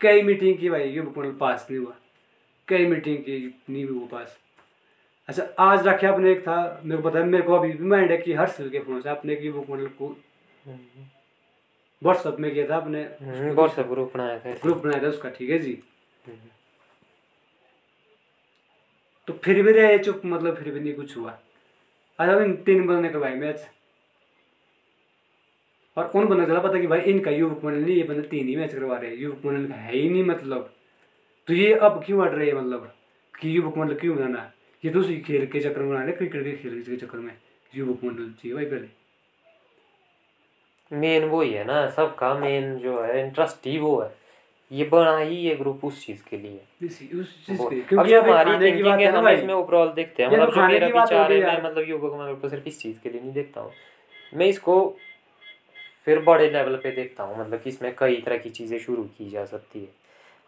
[0.01, 1.95] कई मीटिंग की भाई ये मतलब पास नहीं हुआ।
[2.67, 3.37] कई मीटिंग की
[3.69, 4.37] नहीं हुई वो पास।
[5.29, 8.11] अच्छा आज रखे आपने एक था मेरे को पता है मेरे को अभी भी माइंड
[8.11, 10.15] है कि हर सिल के फ़ोन से आपने की बुक मतलब को
[12.01, 13.03] व्हाट्सअप में किया था आपने
[13.51, 15.77] व्हाट्सएप ग्रुप बनाया था ग्रुप बनाया था उसका ठीक है जी।
[19.27, 21.39] तो फिर भी रहे चुप मतलब फिर भी नहीं कुछ हुआ।
[22.19, 23.65] आज अब इन तीन बंदों ने करवाई मैच।
[25.97, 28.47] और उन बंदों को चला पता कि भाई इनका युवक मंडल नहीं ये बंदे तीन
[28.47, 30.73] ही मैच करवा रहे हैं। युवक मंडल का है ही नहीं मतलब।
[31.47, 32.93] तो ये अब क्यों अट रहे हैं मतलब?
[33.39, 34.51] कि युवक मंडल क्यों बनाना?
[34.83, 37.37] ये तो उसी खेल के चक्कर में बना रहे क्रिकेट के खेल के चक्कर में।
[37.75, 39.04] युवक मंडल चाहिए भाई पहले।
[40.93, 44.15] मेन वो ही है ना सबका मेन जो है इंटरेस्ट ही वो है।
[44.71, 48.07] ये बना ही ये ग्रुप उस चीज़ के लिए। इसी- उस चीज़ वो- के अब
[48.07, 51.31] जो हमारी थिंकिंग है है हम इसमें ओवरऑल देखते हैं। तो मतलब जो मेरा विचार
[51.31, 53.71] है मैं मतलब को सिर्फ़ इस चीज़ के लिए नहीं देखता हूँ।
[54.33, 54.95] मैं इसको
[56.05, 59.29] फिर बड़े लेवल पे देखता हूँ मतलब कि इसमें कई तरह की चीज़ें शुरू की
[59.29, 59.87] जा सकती है।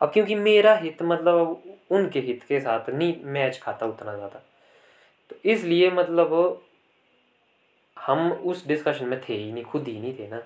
[0.01, 4.43] अब क्योंकि मेरा हित मतलब उनके हित के साथ नहीं मैच खाता उतना ज़्यादा।
[5.29, 6.61] तो इसलिए मतलब
[8.07, 10.43] हम उस डिस्कशन में थे ही नहीं खुद ही नहीं थे ना।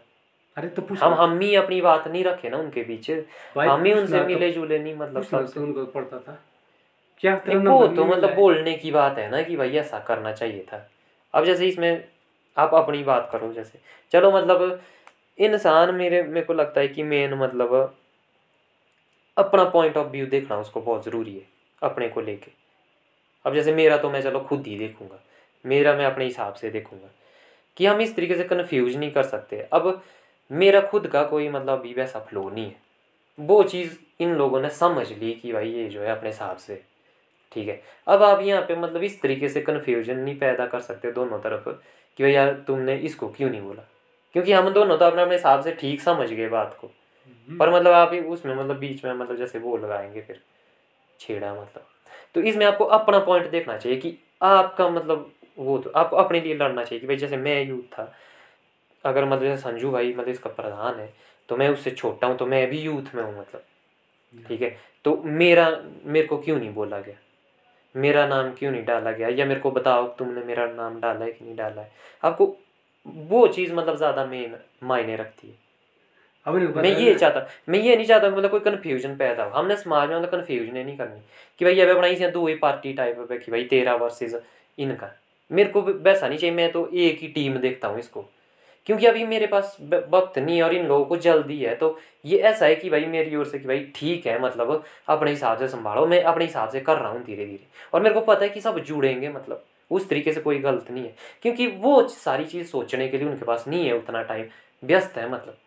[0.57, 3.11] अरे तो पूछ हम हम ही अपनी बात नहीं रखे ना उनके बीच।
[3.69, 6.43] हम ही उनसे तो- मिले जुले नहीं मतलब सबसे तो उनको पड़ता था।
[7.19, 7.35] क्या
[7.69, 10.89] वो तो मतलब बोलने की बात है ना कि भाई ऐसा करना चाहिए था।
[11.33, 12.07] अब जैसे इसमें
[12.57, 13.79] आप अपनी बात करो जैसे।
[14.11, 14.81] चलो मतलब
[15.39, 17.95] इंसान मेरे मेरे को लगता है कि मेन मतलब
[19.37, 21.41] अपना पॉइंट ऑफ़ व्यू देखना उसको बहुत ज़रूरी है
[21.83, 22.51] अपने को लेके।
[23.45, 25.19] अब जैसे मेरा तो मैं चलो खुद ही देखूँगा।
[25.65, 27.07] मेरा मैं अपने हिसाब से देखूँगा।
[27.81, 30.01] कि हम इस तरीके से कन्फ्यूज़ नहीं कर सकते। अब
[30.51, 32.75] मेरा खुद का कोई मतलब अभी वैसा फ्लो नहीं है।
[33.39, 36.81] वो चीज़ इन लोगों ने समझ ली कि भाई ये जो है अपने हिसाब से
[37.51, 41.11] ठीक है। अब आप यहाँ पे मतलब इस तरीके से कन्फ्यूज़न नहीं पैदा कर सकते
[41.11, 41.69] दोनों तरफ़
[42.17, 43.83] कि भाई यार तुमने इसको क्यों नहीं बोला?
[44.33, 46.87] क्योंकि हम दोनों तो अपने अपने हिसाब से ठीक समझ गए बात को।
[47.59, 50.41] पर मतलब आप उसमें मतलब बीच में मतलब जैसे वो लगाएँगे फिर
[51.19, 51.87] छेड़ा मतलब।
[52.35, 56.53] तो इसमें आपको अपना पॉइंट देखना चाहिए कि आपका मतलब वो तो आपको अपने लिए
[56.53, 58.11] लड़ना चाहिए कि भाई जैसे मैं यूथ था
[59.05, 61.13] अगर मतलब जैसे संजू भाई मतलब इसका प्रधान है
[61.49, 63.63] तो मैं उससे छोटा हूँ तो मैं भी यूथ में हूँ मतलब
[64.47, 64.75] ठीक है?
[65.05, 65.69] तो मेरा
[66.05, 67.15] मेरे को क्यों नहीं बोला गया?
[67.95, 69.27] मेरा नाम क्यों नहीं डाला गया?
[69.27, 71.91] या मेरे को बताओ तुमने मेरा नाम डाला है कि नहीं डाला है?
[72.23, 72.45] आपको
[73.05, 75.55] वो चीज़ मतलब ज़्यादा मेन मायने रखती है।
[76.45, 77.13] अब मैं ये?
[77.15, 80.77] चाहता मैं ये नहीं चाहता मतलब कोई कन्फ्यूज़न पैदा हो। हमने समाज में मतलब कन्फ्यूज़न
[80.77, 81.21] नहीं करनी
[81.59, 84.35] कि भाई अब बनाई से दो ही पार्टी टाइप है कि भाई तेरा वर्सेस
[84.77, 85.11] इनका।
[85.51, 88.25] मेरे को वैसा नहीं चाहिए, मैं तो एक ही टीम देखता हूँ इसको।
[88.87, 92.37] क्योंकि अभी मेरे पास वक्त नहीं है और इन लोगों को जल्दी है तो ये
[92.39, 95.67] ऐसा है कि भाई मेरी ओर से कि भाई ठीक है मतलब अपने हिसाब से
[95.67, 98.49] संभालो, मैं अपने हिसाब से कर रहा हूँ धीरे धीरे और मेरे को पता है
[98.49, 102.67] कि सब जुड़ेंगे मतलब उस तरीके से कोई गलत नहीं है। क्योंकि वो सारी चीज़
[102.67, 104.45] सोचने के लिए उनके पास नहीं है उतना टाइम
[104.83, 105.57] व्यस्त है मतलब।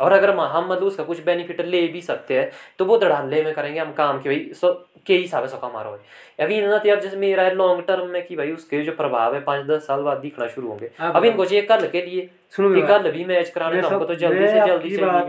[0.00, 3.54] और अगर हम मतलब उसका कुछ बेनिफिट ले भी सकते हैं तो वो धड़ाले में
[3.54, 5.98] करेंगे हम काम के भाई। सो के हिसाब से कमा रहे हो
[6.40, 9.34] अभी ना तो अब जैसे मेरा है लॉन्ग टर्म में कि भाई उसके जो प्रभाव
[9.34, 12.30] है पाँच दस साल बाद दिखना शुरू होंगे। अब- अब इनको चाहिए कल के लिए।
[12.50, 15.22] सुनो कि कल भी मैच कराने हमको तो जल्दी से जल्दी चाहिए।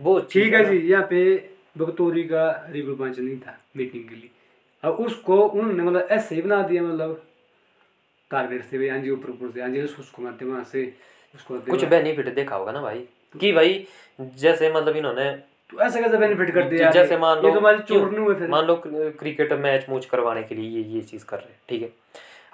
[0.00, 4.30] वो ठीक है जी यहाँ पे बगतौरी का रिव्यू पंच नहीं था मीटिंग के लिए।
[4.82, 7.22] अब उसको उन्होंने मतलब ऐसे ही बना दिया मतलब
[8.30, 10.94] टारगेट से भी हाँ जी ऊपर ऊपर से। हाँ जी उसको मारते वहाँ से
[11.34, 13.04] उसको कुछ बेनिफिट देखा होगा ना भाई।
[13.34, 13.86] कि भाई
[14.38, 15.30] जैसे मतलब इन्होंने
[15.70, 17.50] तो ऐसे कैसे बेनिफिट कर दिया जैसे मान लो
[17.80, 21.58] तो मान लो क्रिकेट मैच मूच करवाने के लिए ये ये चीज़ कर रहे हैं
[21.68, 21.90] ठीक है?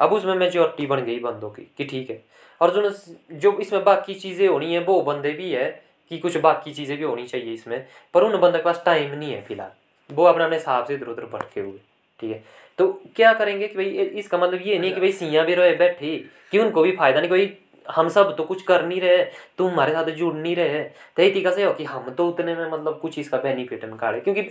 [0.01, 2.23] अब उसमें मेजोरिटी बन गई बंदों की कि ठीक है।
[2.61, 2.91] और जो
[3.39, 5.65] जो इसमें बाकी चीज़ें होनी है वो बंदे भी है
[6.11, 9.33] कि कुछ बाकी चीज़ें भी होनी चाहिए इसमें पर उन बंदों के पास टाइम नहीं
[9.33, 11.79] है फ़िलहाल। वो अपने अपने हिसाब से इधर उधर भटके हुए
[12.21, 12.43] ठीक है?
[12.79, 16.17] तो क्या करेंगे कि भाई इसका मतलब ये नहीं कि भाई सियाँ भी रहे बैठे
[16.53, 17.47] कि उनको भी फ़ायदा नहीं कोई
[17.91, 19.25] हम सब तो कुछ कर नहीं रहे
[19.59, 22.55] तुम हमारे साथ जुड़ नहीं रहे। तो यही तरीका से हो कि हम तो उतने
[22.55, 24.51] में मतलब कुछ इसका बेनिफिट निकाले क्योंकि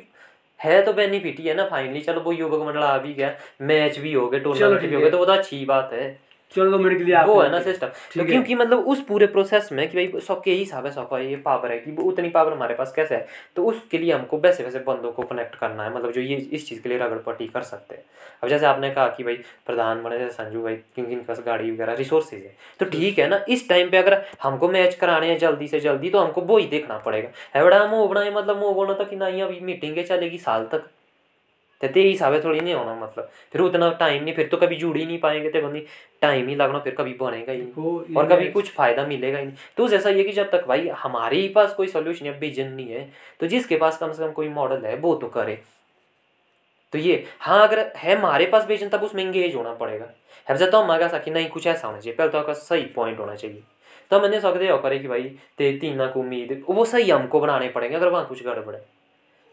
[0.60, 4.00] है तो बेनिफिट ही है ना फाइनली चलो वो युवक मंडल आ भी गया मैच
[4.00, 6.25] भी हो गए टूर्नामेंट भी हो है। गए तो वो तो अच्छी बात है।
[6.56, 9.26] चलो दो मिनट के लिए आप वो है ना सिस्टम तो क्योंकि मतलब उस पूरे
[9.28, 12.30] प्रोसेस में कि भाई सबके ही हिसाब है सबका ये पावर है कि वो उतनी
[12.30, 13.28] पावर हमारे पास कैसे है?
[13.56, 16.68] तो उसके लिए हमको वैसे वैसे बंदों को कनेक्ट करना है मतलब जो ये इस
[16.70, 18.04] चीज़ के लिए रगड़पट्टी कर सकते हैं।
[18.44, 19.36] अब जैसे आपने कहा कि भाई
[19.66, 23.28] प्रधान बने जैसे संजू भाई क्योंकि इनके पास गाड़ी वगैरह रिसोर्सेज है। तो ठीक है
[23.30, 26.58] ना इस टाइम पे अगर हमको मैच कराने हैं जल्दी से जल्दी तो हमको वो
[26.58, 30.04] ही देखना पड़ेगा। है बड़ा मुँह बनाए मतलब मुँह बोलना था कि नहीं अभी मीटिंग
[30.06, 30.90] चलेगी साल तक।
[31.82, 34.76] तो ते हिसाब है थोड़ी नहीं होना मतलब। फिर उतना टाइम नहीं फिर तो कभी
[34.76, 35.86] जुड़ ही नहीं पाएँगे तो बंदी
[36.22, 39.56] टाइम ही लगना फिर कभी बनेगा ही नहीं और कभी कुछ फ़ायदा मिलेगा ही नहीं
[39.78, 42.90] तो जैसा ये कि जब तक भाई हमारे ही पास कोई सोल्यूशन या विजन नहीं
[42.90, 43.10] है
[43.40, 45.58] तो जिसके पास कम से कम कोई मॉडल है वो तो करे।
[46.94, 50.06] तो ये हाँ अगर है हमारे पास विजन तब उसमें इंगेज होना पड़ेगा।
[50.48, 52.86] अब जब तो हम आगे कि नहीं कुछ ऐसा होना चाहिए। पहले तो आपका सही
[52.96, 53.62] पॉइंट होना चाहिए।
[54.12, 55.24] तो मैंने सकते हो करे कि भाई
[55.58, 58.82] ते तीन को उम्मीद वो सही हमको बनाने पड़ेंगे अगर वहाँ कुछ गड़बड़ है।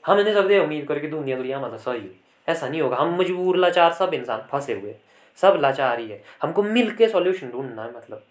[0.05, 3.57] हम नहीं सकते उम्मीद करके दुनिया दुनिया मतलब सही। हुई ऐसा नहीं होगा, हम मजबूर,
[3.57, 4.95] लाचार सब इंसान फंसे हुए
[5.39, 8.23] सब लाचार ही है। हमको मिल के सॉल्यूशन ढूंढना है मतलब।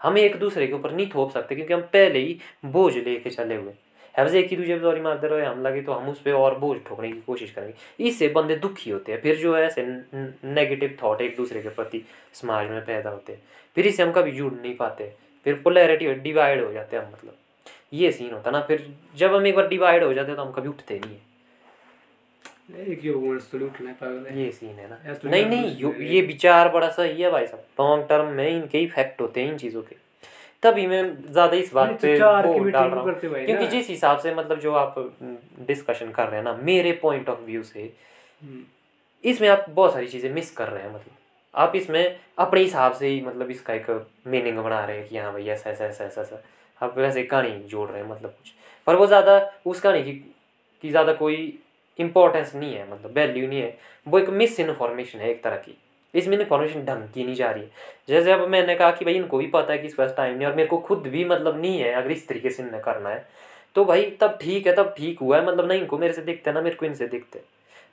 [0.00, 3.56] हम एक दूसरे के ऊपर नहीं थोप सकते, क्योंकि हम पहले ही बोझ लेके चले
[3.56, 3.72] हुए
[4.14, 6.76] हैवज एक ही दूसरे सॉरी मारते रहे, हम लगे तो हम उस पर और बोझ
[6.86, 11.20] ठोकने की कोशिश करेंगे। इससे बंदे दुखी होते हैं, फिर जो है ऐसे नेगेटिव थॉट
[11.20, 12.04] एक दूसरे के प्रति
[12.34, 13.42] समाज में पैदा होते हैं।
[13.76, 15.12] फिर इससे हम कभी जुड़ नहीं पाते,
[15.46, 17.36] फिर पोलैरिटी डिवाइड हो जाते हैं हम मतलब।
[17.94, 20.52] ये सीन होता ना फिर जब हम एक बार डिवाइड हो जाते हैं तो हम
[20.52, 21.34] कभी उठते नहीं है।
[22.92, 23.02] एक
[24.00, 27.46] तो ये सीन है ना। तो नहीं नहीं यो- ये विचार बड़ा सही है भाई
[27.46, 29.96] साहब। लॉन्ग टर्म में इनके इफ़ेक्ट होते हैं इन चीज़ों के।
[30.62, 33.14] तभी मैं ज़्यादा इस बात पे वो डाल रहा हूँ।
[33.46, 35.16] क्योंकि जिस हिसाब से मतलब जो आप
[35.60, 37.92] डिस्कशन कर रहे हैं ना मेरे पॉइंट ऑफ़ व्यू से
[38.42, 38.62] हम्म,
[39.24, 41.12] इसमें आप बहुत सारी चीज़ें मिस कर रहे हैं मतलब।
[41.54, 45.32] आप इसमें अपने हिसाब से ही मतलब इसका एक मीनिंग बना रहे हैं कि हाँ
[45.32, 46.42] भाई ऐसा ऐसा ऐसा ऐसा ऐसा।
[46.80, 48.52] आप वैसे कहानी जोड़ रहे हैं मतलब कुछ।
[48.86, 50.12] पर वो ज़्यादा, उस कहानी की
[50.84, 51.58] की ज़्यादा कोई
[51.98, 55.76] इम्पोर्टेंस नहीं है मतलब वैल्यू नहीं है। वो एक मिस इन्फॉर्मेशन है एक तरह की।
[56.14, 57.70] इसमें इन्फॉर्मेशन ढंग की नहीं जा रही है।
[58.08, 60.46] जैसे अब मैंने कहा कि भाई इनको भी पता है कि इस पास टाइम नहीं
[60.46, 63.26] और मेरे को खुद भी मतलब नहीं है अगर इस तरीके से करना है
[63.76, 66.52] तो भाई तब ठीक है, तब ठीक हुआ है मतलब नहीं इनको मेरे से दिखते
[66.52, 67.40] ना मेरे को इनसे दिखते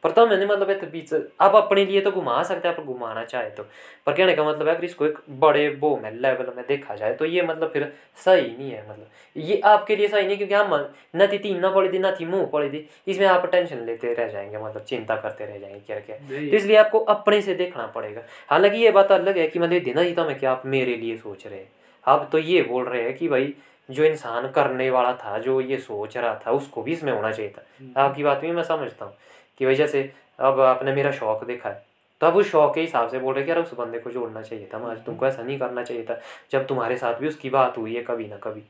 [0.03, 3.23] पर तो मैंने मतलब एक बीच आप अपने लिए तो घुमा सकते हैं आप घुमाना
[3.25, 3.63] चाहे तो।
[4.05, 7.13] पर कहने का मतलब है अगर इसको एक बड़े वो में लेवल में देखा जाए
[7.13, 7.91] तो ये मतलब फिर
[8.25, 10.73] सही नहीं है मतलब। ये आपके लिए सही नहीं क्योंकि हम
[11.15, 14.13] न थी तीन ना पड़ी थी ना थी मुँह पड़ी थी इसमें आप टेंशन लेते
[14.13, 17.87] रह जाएँगे मतलब चिंता करते रह जाएँगे क्या क्या। तो इसलिए आपको अपने से देखना
[17.87, 20.95] पड़ेगा। हालाँकि ये बात अलग है कि मतलब देना ही था मैं क्या आप मेरे
[20.95, 21.69] लिए सोच रहे हैं।
[22.05, 23.53] आप तो ये बोल रहे हैं कि भाई
[23.89, 27.51] जो इंसान करने वाला था जो ये सोच रहा था उसको भी इसमें होना चाहिए
[27.51, 29.13] था। आपकी बात भी मैं समझता हूँ।
[29.61, 30.01] कि भाई जैसे
[30.39, 31.83] अब आपने मेरा शौक देखा है।
[32.21, 34.41] तो आप उस शौक के हिसाब से बोल रहे कि यार उस बंदे को जोड़ना
[34.41, 36.19] चाहिए था आज तुमको ऐसा नहीं करना चाहिए था
[36.51, 38.63] जब तुम्हारे साथ भी उसकी बात हुई है कभी ना कभी।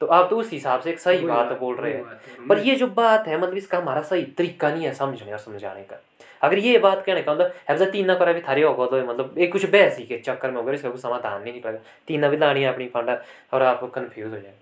[0.00, 2.86] तो आप तो उस हिसाब से एक सही बात बोल रहे हैं। पर ये जो
[2.88, 6.00] बात है मतलब इसका हमारा सही तरीका नहीं है समझने और समझाने का।
[6.42, 9.38] अगर ये बात कहने का मतलब है तीन ना करा भी थारे होगा तो मतलब
[9.38, 12.28] एक कुछ बहस ही के चक्कर में होगा इसका कुछ समाधान नहीं निकलेगा। तीन ना
[12.28, 13.20] भी लानी है अपनी फंडा
[13.54, 14.54] और आप कंफ्यूज हो जाए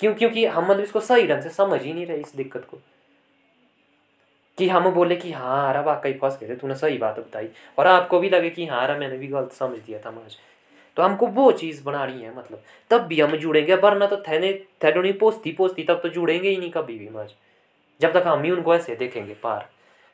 [0.00, 2.78] क्यों क्योंकि हम मतलब इसको सही ढंग से समझ ही नहीं रहे इस दिक्कत को।
[4.60, 7.48] कि हम बोले कि हाँ अरे वाकई फंस गए थे, तूने सही बात बताई।
[7.78, 10.36] और आपको भी लगे कि हाँ अरे मैंने भी गलत समझ दिया था मुझे
[10.96, 14.52] तो हमको वो चीज़ बनानी है मतलब। तब भी हम जुड़ेंगे, वरना तो थैने
[14.84, 17.34] थैडोनी पोस्ती पोस्ती, तब तो जुड़ेंगे ही नहीं कभी भी मज
[18.00, 19.68] जब तक हम ही उनको ऐसे देखेंगे, पार।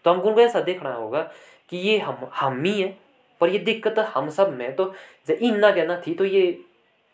[0.05, 1.23] तो हमको उनको ऐसा देखना होगा
[1.71, 2.97] कि ये हम हम ही है,
[3.41, 4.93] पर ये दिक्कत हम सब में तो
[5.27, 6.59] जब इन्ना कहना थी तो ये,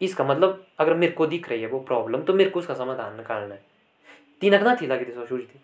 [0.00, 3.16] इसका मतलब अगर मेरे को दिख रही है वो प्रॉब्लम तो मेरे को उसका समाधान
[3.16, 3.62] निकालना है।
[4.40, 5.60] तीनक ना थी लगी थी, सोच थी।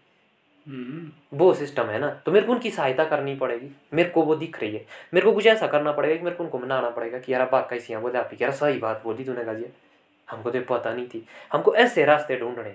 [0.69, 4.61] वो सिस्टम है ना। तो मेरे को उनकी सहायता करनी पड़ेगी। मेरे को वो दिख
[4.61, 7.33] रही है। मेरे को कुछ ऐसा करना पड़ेगा कि मेरे को उनको मनाना पड़ेगा कि
[7.33, 9.69] यार बात कैसी है, बोले आप यार सही बात बोली तूने गाजिया
[10.29, 12.75] हमको तो पता नहीं थी। हमको ऐसे रास्ते ढूँढने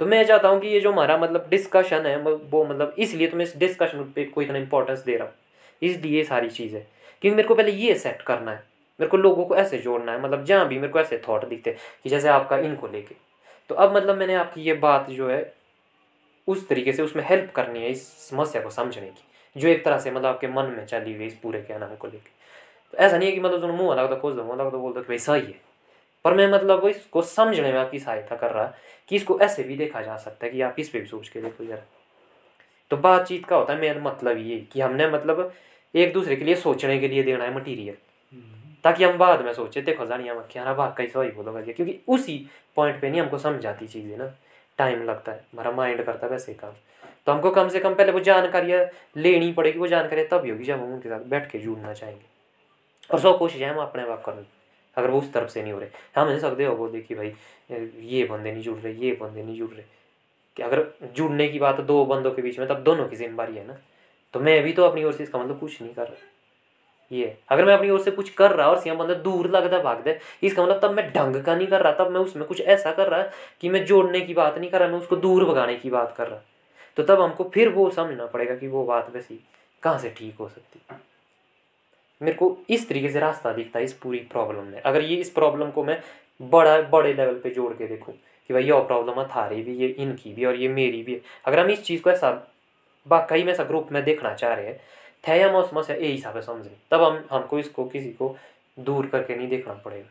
[0.00, 3.26] तो मैं चाहता हूँ कि ये जो हमारा मतलब डिस्कशन है वो वो मतलब इसलिए
[3.28, 5.34] तो मैं इस डिस्कशन पे कोई इतना इंपॉर्टेंस दे रहा हूँ।
[5.82, 6.86] इसलिए सारी चीज़। है
[7.22, 8.62] क्योंकि मेरे को पहले ये सेट करना है।
[9.00, 11.76] मेरे को लोगों को ऐसे जोड़ना है। मतलब जहाँ भी मेरे को ऐसे थॉट दिखते
[12.04, 13.14] कि जैसे आपका इनको लेके।
[13.70, 15.42] तो अब मतलब मैंने आपकी ये बात जो है
[16.48, 19.98] उस तरीके से उसमें हेल्प करनी है इस समस्या को समझने की जो एक तरह
[19.98, 22.30] से मतलब आपके मन में चली हुई इस पूरे क्या नाम को लेकर
[22.94, 24.92] तो ऐसा नहीं है कि मतलब तुम मुँह अलग तो खोज दो अलग तो बोल
[24.92, 25.60] दो कि भाई सही है।
[26.24, 28.64] पर मैं मतलब इसको समझने में आपकी सहायता कर रहा
[29.08, 31.40] कि इसको ऐसे भी देखा जा सकता है कि आप इस पर भी सोच के
[31.40, 31.82] देखो जरा।
[32.90, 35.52] तो बातचीत का होता है मेरा मतलब ये कि हमने मतलब
[35.94, 37.96] एक दूसरे के लिए सोचने के लिए देना है मटीरियल
[38.32, 41.98] हम्म, ताकि हम बाद में सोचे देखो जानिए हम क्या ना वाकई सही बोलोगा क्योंकि
[42.08, 44.34] उसी पॉइंट पे नहीं हमको समझ आती चीज़ें ना।
[44.78, 46.72] टाइम लगता है। हमारा माइंड करता है वैसे काम।
[47.26, 48.84] तो हमको कम से कम पहले वो जानकारियाँ
[49.16, 52.24] लेनी पड़ेगी, वो जानकारियाँ तभी होगी जब हम उनके साथ बैठ के जुड़ना चाहेंगे।
[53.12, 54.42] और सौ कोशिश है हम अपने आप करने
[54.96, 57.34] अगर वो उस तरफ़ से नहीं हो रहे, हम नहीं सकते हो बोलते कि भाई
[58.00, 59.84] ये बंदे नहीं जुड़ रहे, ये बंदे नहीं जुड़ रहे।
[60.56, 63.66] कि अगर जुड़ने की बात दो बंदों के बीच में, तब दोनों की जिम्मेवारी है
[63.66, 63.78] ना।
[64.32, 66.33] तो मैं भी तो अपनी ओर से इसका मतलब कुछ नहीं कर रहा।
[67.10, 70.10] ये, अगर मैं अपनी ओर से कुछ कर रहा और सियाम बंदा दूर लगता भागता
[70.10, 72.92] है इसका मतलब तब मैं ढंग का नहीं कर रहा, तब मैं उसमें कुछ ऐसा
[72.92, 73.22] कर रहा
[73.60, 76.28] कि मैं जोड़ने की बात नहीं कर रहा, मैं उसको दूर भगाने की बात कर
[76.28, 76.40] रहा।
[76.96, 79.40] तो तब हमको फिर वो समझना पड़ेगा कि वो बात वैसी
[79.82, 80.80] कहाँ से ठीक हो सकती।
[82.20, 85.30] मेरे को इस तरीके से रास्ता दिखता है इस पूरी प्रॉब्लम में। अगर ये इस
[85.30, 86.00] प्रॉब्लम को मैं
[86.40, 88.14] बड़ा, बड़े लेवल पे जोड़ के देखूँ
[88.50, 91.20] कि भाई ये प्रॉब्लम है थारी भी ये इनकी भी और ये मेरी भी है।
[91.44, 92.30] अगर हम इस चीज़ को ऐसा
[93.06, 94.80] वाकई में ऐसा ग्रुप में देखना चाह रहे हैं
[95.28, 98.36] थे या मौसम से यही हिसाब से समझें तब हम, हमको इसको किसी को
[98.78, 100.08] दूर करके नहीं देखना पड़ेगा।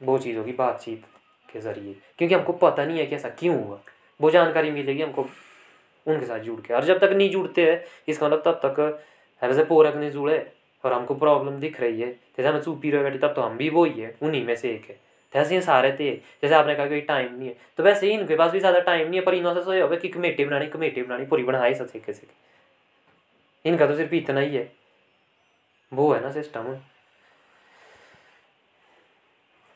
[0.00, 1.04] वो चीज़ होगी बातचीत
[1.48, 3.78] के ज़रिए। क्योंकि हमको पता नहीं है कि ऐसा क्यों हुआ।
[4.20, 5.26] वो जानकारी मिलेगी हमको
[6.06, 9.00] उनके साथ जुड़ के। और जब तक नहीं जुड़ते हैं, इसका मतलब तब तक
[9.42, 10.52] जैसे पोरक नहीं जुड़े
[10.84, 13.68] और हमको प्रॉब्लम दिख रही है। जैसे हमें चुपी रहे बैठे, तब तो हम भी
[13.70, 14.98] वो ही है उन्हीं में से एक है।
[15.32, 18.36] जैसे ये सारे थे, जैसे आपने कहा कि टाइम नहीं है। तो वैसे ही इनके
[18.36, 21.26] पास भी ज़्यादा टाइम नहीं है, पर इन्होंने से होगा कि कमेटी बनानी कमेटी बनानी,
[21.26, 22.50] पूरी बनाई सब सीखे सीखे
[23.64, 24.70] इनका तो सिर्फ़ इतना ही है।
[25.92, 26.74] वो है ना सिस्टम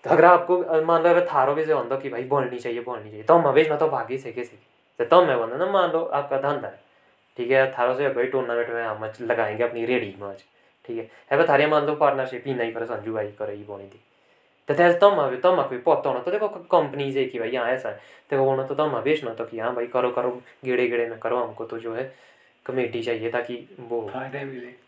[0.05, 3.11] तो अगर आपको मान लो अगर थारो भी से होता कि भाई बोलनी चाहिए बोलनी
[3.11, 4.59] चाहिए तो हम बेचना तो भागी से कैसे
[5.01, 6.80] तो तब मैं बोलना ना, मान लो आपका धंधा है,
[7.37, 10.45] ठीक है, थारो से कोई टूर्नामेंट में हम लगाएँगे अपनी रेडी मैच
[10.84, 13.84] ठीक है। है थारे मान लो पार्टनरशिप ही नहीं करे संजू भाई करे ही बोनी
[13.84, 14.01] थी
[14.68, 17.70] तो तेरे तम अभी तम कोई पता होना तो देखो कंपनी से कि भाई यहाँ
[17.70, 17.97] ऐसा है
[18.30, 20.30] देखो बोलना तो तम बेचना तो कि हाँ भाई करो करो
[20.64, 22.05] गेड़े गेड़े में करो हमको तो जो है।
[22.67, 24.11] कमेटी चाहिए ताकि वो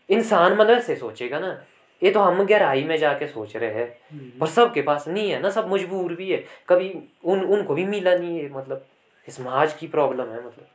[0.09, 1.65] इंसान मतलब ऐसे सोचेगा ना
[2.03, 5.41] ये तो हम गहराई में जाके सोच रहे हैं हम्म। पर सबके पास नहीं है
[5.41, 8.85] ना सब मजबूर भी है। कभी उन उनको भी मिला नहीं है मतलब
[9.27, 10.67] समाज की प्रॉब्लम है मतलब।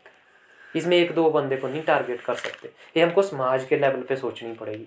[0.76, 4.16] इसमें एक दो बंदे को नहीं टारगेट कर सकते। ये हमको समाज के लेवल पे
[4.16, 4.86] सोचनी पड़ेगी।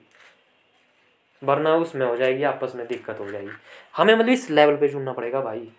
[1.43, 3.51] वरना उसमें हो जाएगी आपस में दिक्कत हो जाएगी।
[3.97, 5.71] हमें मतलब इस लेवल पे जुड़ना पड़ेगा भाई।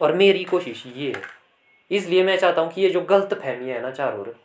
[0.00, 1.43] और मेरी कोशिश ये है।
[1.90, 4.36] इसलिए मैं चाहता हूँ कि ये जो गलत फहमियाँ है ना चारों ओर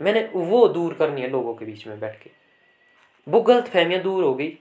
[0.00, 2.30] मैंने वो दूर करनी है लोगों के बीच में बैठ के।
[3.28, 4.58] वो गलत फहमियाँ दूर हो गई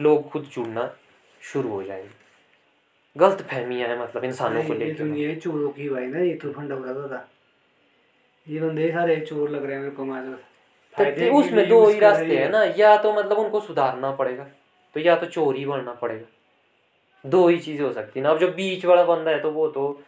[0.00, 0.96] लोग खुद जुड़ना
[1.40, 2.10] शुरू हो जाएँगे।
[3.16, 6.74] गलत फहमियाँ हैं मतलब इंसानों को लेकर ही चोरों की भाई ना ये तो फंडा
[6.74, 7.28] उड़ा था
[8.48, 10.04] ये बंदे सारे चोर लग रहे हैं मेरे को
[10.98, 14.44] तो ते- के उसमें दो ही रास्ते हैं। ना या तो मतलब उनको सुधारना पड़ेगा
[14.94, 16.26] तो या तो चोर ही बनना पड़ेगा।
[17.26, 19.68] दो ही चीज़ें हो सकती है ना। अब जो बीच वाला बंदा है तो वो
[19.68, 20.02] तो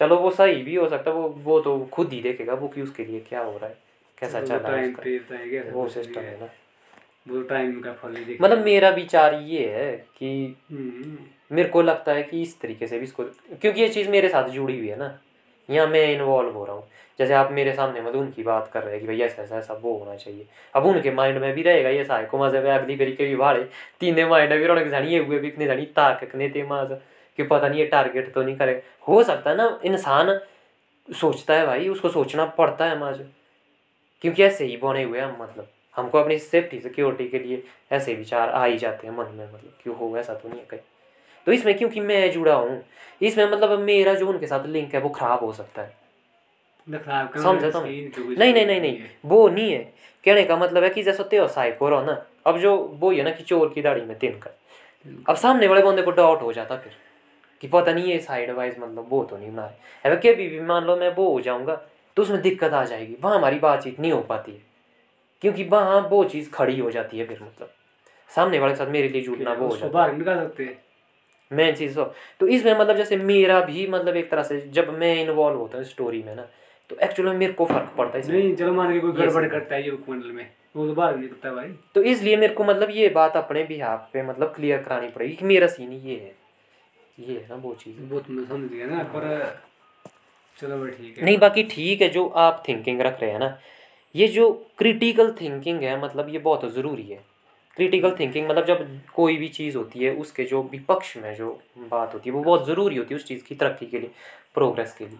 [0.00, 2.82] चलो वो सही भी हो सकता है वो वो तो खुद ही देखेगा वो कि
[2.82, 3.76] उसके लिए क्या हो रहा है
[4.18, 6.48] कैसा चल रहा है सब वो सिस्टम है ना।
[7.28, 11.16] वो टाइम का फल ही मतलब मेरा विचार ये है कि हम्म,
[11.52, 13.24] मेरे को लगता है कि इस तरीके से भी इसको
[13.60, 15.18] क्योंकि ये चीज़ मेरे साथ जुड़ी हुई है ना।
[15.68, 16.84] यहाँ मैं इन्वॉल्व हो रहा हूँ।
[17.18, 19.74] जैसे आप मेरे सामने मतलब उनकी बात कर रहे हैं कि भाई ऐसा ऐसा ऐसा
[19.74, 23.12] वो होना चाहिए। अब उनके माइंड में भी रहेगा ये साय को मज़े अगली बारी
[23.12, 23.62] के भी भाड़े।
[24.00, 26.92] तीन माइंड में भी रौनक जानी ये हुए भी इतने जानी ताकने ते माज।
[27.38, 30.38] कि पता नहीं ये टारगेट तो नहीं करेगा। हो सकता है ना इंसान
[31.08, 33.20] सोचता है भाई उसको सोचना पड़ता है माज।
[34.22, 37.62] क्योंकि ऐसे ही बने हुए हैं हम मतलब। हमको अपनी सेफ्टी सिक्योरिटी के लिए
[37.92, 40.66] ऐसे विचार आ ही जाते हैं मन में मतलब। क्यों हो ऐसा तो नहीं है
[40.66, 40.80] कहीं।
[41.46, 42.82] तो इसमें क्योंकि मैं जुड़ा हूँ
[43.20, 45.96] इसमें मतलब मेरा जो उनके साथ लिंक है वो खराब हो सकता है।
[46.86, 47.82] खराब का समझे तुम?
[47.82, 49.78] सही तो नहीं नहीं नहीं नहीं वो नहीं है।
[50.24, 53.24] कहने का मतलब है कि जैसा त्यो साइको रहो ना। अब जो वो ही है
[53.24, 54.50] ना कि चोर की दाढ़ी में तिनका
[55.28, 56.92] अब सामने वाले बंदे को डाउट हो जाता फिर।
[57.64, 60.60] कि पता नहीं ये साइड वाइज मतलब वो तो नहीं बना रहे। अब कभी भी
[60.60, 61.74] मान लो मैं वो हो जाऊँगा
[62.16, 64.60] तो उसमें दिक्कत आ जाएगी। वहाँ हमारी बातचीत नहीं हो पाती है।
[65.42, 67.70] क्योंकि वहाँ वो चीज़ खड़ी हो जाती है फिर मतलब।
[68.30, 70.78] सामने वाले के साथ मेरे लिए जुड़ना वो हो जाता है। निकाल सकते हैं।
[71.50, 72.04] मेन चीज़ तो
[72.40, 75.84] तो इसमें मतलब जैसे मेरा भी मतलब एक तरह से जब मैं इन्वॉल्व होता हूँ
[75.84, 76.46] स्टोरी में ना
[76.90, 79.74] तो एक्चुअली में मेरे को फ़र्क पड़ता है नहीं चलो मान के कोई गड़बड़ करता
[79.74, 80.46] है युवक मंडल में
[80.76, 84.08] वो तो बाहर नहीं करता भाई। तो इसलिए मेरे को मतलब ये बात अपने बिहार
[84.12, 86.43] पे मतलब क्लियर करानी पड़ेगी कि मेरा सीन ये है।
[87.18, 89.24] ये है ना वो चीज़। वो तुमने समझ गया ना पर
[90.58, 93.56] चलो भाई ठीक है। नहीं बाकी ठीक है जो आप थिंकिंग रख रहे हैं ना
[94.14, 97.22] ये जो क्रिटिकल थिंकिंग है मतलब ये बहुत ज़रूरी है।
[97.76, 101.50] क्रिटिकल थिंकिंग मतलब जब कोई भी चीज़ होती है उसके जो विपक्ष में जो
[101.90, 104.10] बात होती है वो बहुत ज़रूरी होती है उस चीज़ की तरक्की के लिए
[104.54, 105.18] प्रोग्रेस के लिए।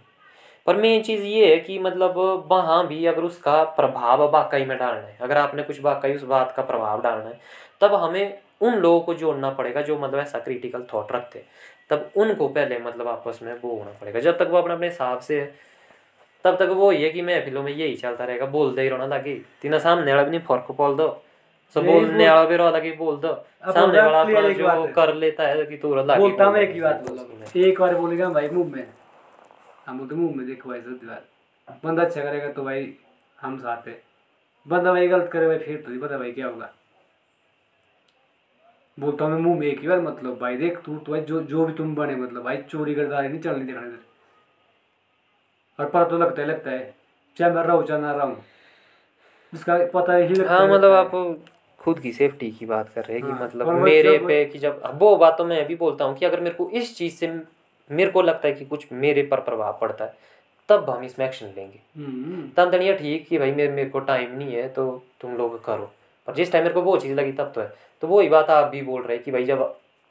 [0.66, 2.14] पर मेन चीज़ ये है कि मतलब
[2.51, 6.55] वहाँ भी अगर उसका प्रभाव वाकई में डालना है अगर आपने कुछ वाकई उस बात
[6.57, 7.40] का प्रभाव डालना है
[7.80, 11.47] तब हमें उन लोगों को जोड़ना पड़ेगा जो मतलब ऐसा क्रिटिकल थॉट रखते हैं।
[11.91, 15.18] तब उनको पहले मतलब आपस में वो होना पड़ेगा। जब तक वो अपने अपने हिसाब
[15.20, 15.47] से है,
[16.45, 19.78] तब तक वो है कि महफिलों में यही चलता रहेगा बोलते ही रहना लगे तीना
[19.78, 21.09] सामने वाला भी नहीं फ़र्क बोल दो।
[21.76, 23.32] सो बोलने वाला भी रहा लगे बोल दो।
[23.64, 27.03] सामने वाला अपना जो कर लेता है कि तू लगे बोलता मैं एक ही बात
[27.03, 28.87] उसमें। बोला एक बार बोलेगा भाई मुँह में।
[29.87, 32.93] हम बोलते मुँह में देखो भाई सत्य बात। बंदा अच्छा करेगा तो भाई
[33.41, 34.01] हम साथ है।
[34.66, 36.72] बंदा भाई गलत करे भाई फिर तो नहीं पता भाई क्या होगा।
[38.99, 41.40] बोलता हूँ मैं मुँह में एक ही बार मतलब भाई देख तू तो भाई जो
[41.42, 43.99] जो भी तुम बने मतलब भाई चोरी करदारी नहीं चलने देखने इधर
[45.78, 46.95] और पता तो लगता है लगता है
[47.36, 48.36] चाहे मैं रहूँ चाहे ना रहूँ
[49.53, 51.11] उसका पता ही लगता हाँ है, मतलब आप
[51.80, 54.82] खुद की सेफ्टी की बात कर रहे हैं कि हाँ, मतलब मेरे पे कि जब
[54.95, 57.28] वो बात तो मैं भी बोलता हूँ कि अगर मेरे को इस चीज़ से
[57.90, 60.16] मेरे को लगता है कि कुछ मेरे पर प्रभाव पड़ता है
[60.68, 63.88] तब हम इसमें एक्शन लेंगे। हम्म। तब तो नहीं है ठीक कि भाई मेरे मेरे
[63.90, 64.86] को टाइम नहीं है तो
[65.20, 65.90] तुम लोग करो।
[66.29, 67.72] पर जिस टाइम मेरे को वो चीज़ लगी तब तो है।
[68.03, 69.62] तो वही बात आप भी बोल रहे हैं कि भाई जब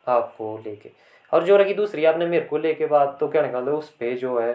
[0.08, 0.90] आपको लेके।
[1.34, 4.14] और जो रही दूसरी आपने मेरे को लेके बात तो क्या निकाल दो उस पे
[4.16, 4.54] जो है।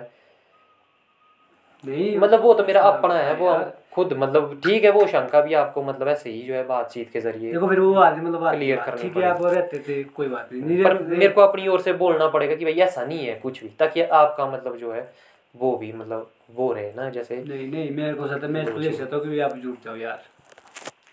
[1.84, 3.54] नहीं मतलब वो तो मेरा अपना है वो
[3.92, 7.20] खुद मतलब ठीक है वो शंका भी आपको मतलब ऐसे ही जो है बातचीत के
[7.20, 10.48] ज़रिए देखो फिर वो आदमी मतलब बात, करनी ठीक है आप रहते थे कोई बात
[10.52, 13.62] नहीं। पर मेरे को अपनी ओर से बोलना पड़ेगा कि भाई ऐसा नहीं है कुछ
[13.62, 15.12] भी ताकि आपका मतलब जो है
[15.54, 18.98] वो भी मतलब वो रहे ना जैसे नहीं नहीं मेरे को मैं तो ये चीज़।
[18.98, 20.22] चाहता हूँ कि आप जुट जाओ यार।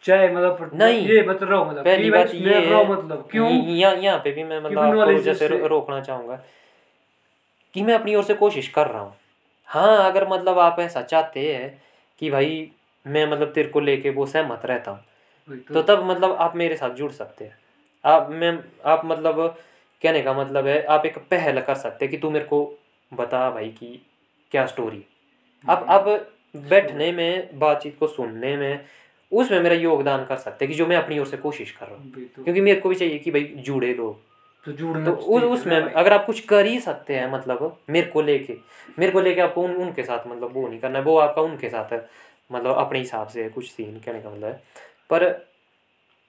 [0.05, 3.95] चाहे मतलब नहीं। ये मत रहो मतलब पहली बात ये रहो है मतलब क्यों यहाँ
[3.95, 6.41] यहाँ पे भी मैं मतलब आपको जैसे रोकना चाहूँगा
[7.73, 9.13] कि मैं अपनी ओर से कोशिश कर रहा हूँ
[9.67, 11.81] हाँ अगर मतलब आप ऐसा चाहते हैं
[12.19, 12.71] कि भाई
[13.05, 16.89] मैं मतलब तेरे को लेके वो सहमत रहता हूँ तो तब मतलब आप मेरे साथ
[16.89, 17.57] जुड़ सकते हैं
[18.03, 19.57] आप मैं आप मतलब
[20.01, 22.59] कहने का मतलब है आप एक पहल कर सकते हैं कि तू मेरे को
[23.11, 23.99] बता भाई कि
[24.51, 25.03] क्या स्टोरी
[25.65, 26.07] आप आप
[26.55, 28.85] बैठने में बातचीत को सुनने में
[29.31, 31.95] उसमें मेरा योगदान कर सकते हैं कि जो मैं अपनी ओर से कोशिश कर रहा
[31.95, 34.19] हूँ। क्योंकि मेरे को भी चाहिए कि भाई जुड़े लोग।
[34.65, 38.21] तो जुड़ना तो उस उसमें अगर आप कुछ कर ही सकते हैं मतलब मेरे को
[38.21, 38.55] लेके
[38.99, 41.69] मेरे को लेके आपको उन उनके साथ मतलब वो नहीं करना है वो आपका उनके
[41.69, 42.07] साथ है
[42.51, 44.61] मतलब अपने हिसाब से कुछ सीन कहने का मतलब है।
[45.09, 45.31] पर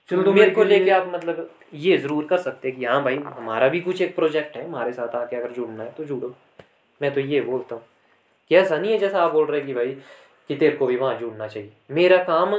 [0.08, 3.16] चलो तो मेरे को लेके आप मतलब ये ज़रूर कर सकते हैं कि हाँ भाई
[3.16, 6.34] हमारा भी कुछ एक प्रोजेक्ट है हमारे साथ आके अगर जुड़ना है तो जुड़ो।
[7.00, 7.82] मैं तो ये बोलता हूँ
[8.50, 9.96] कि ऐसा नहीं है जैसा आप बोल रहे कि भाई
[10.50, 12.54] कि तेरे को भी वहाँ जुड़ना चाहिए। मेरा काम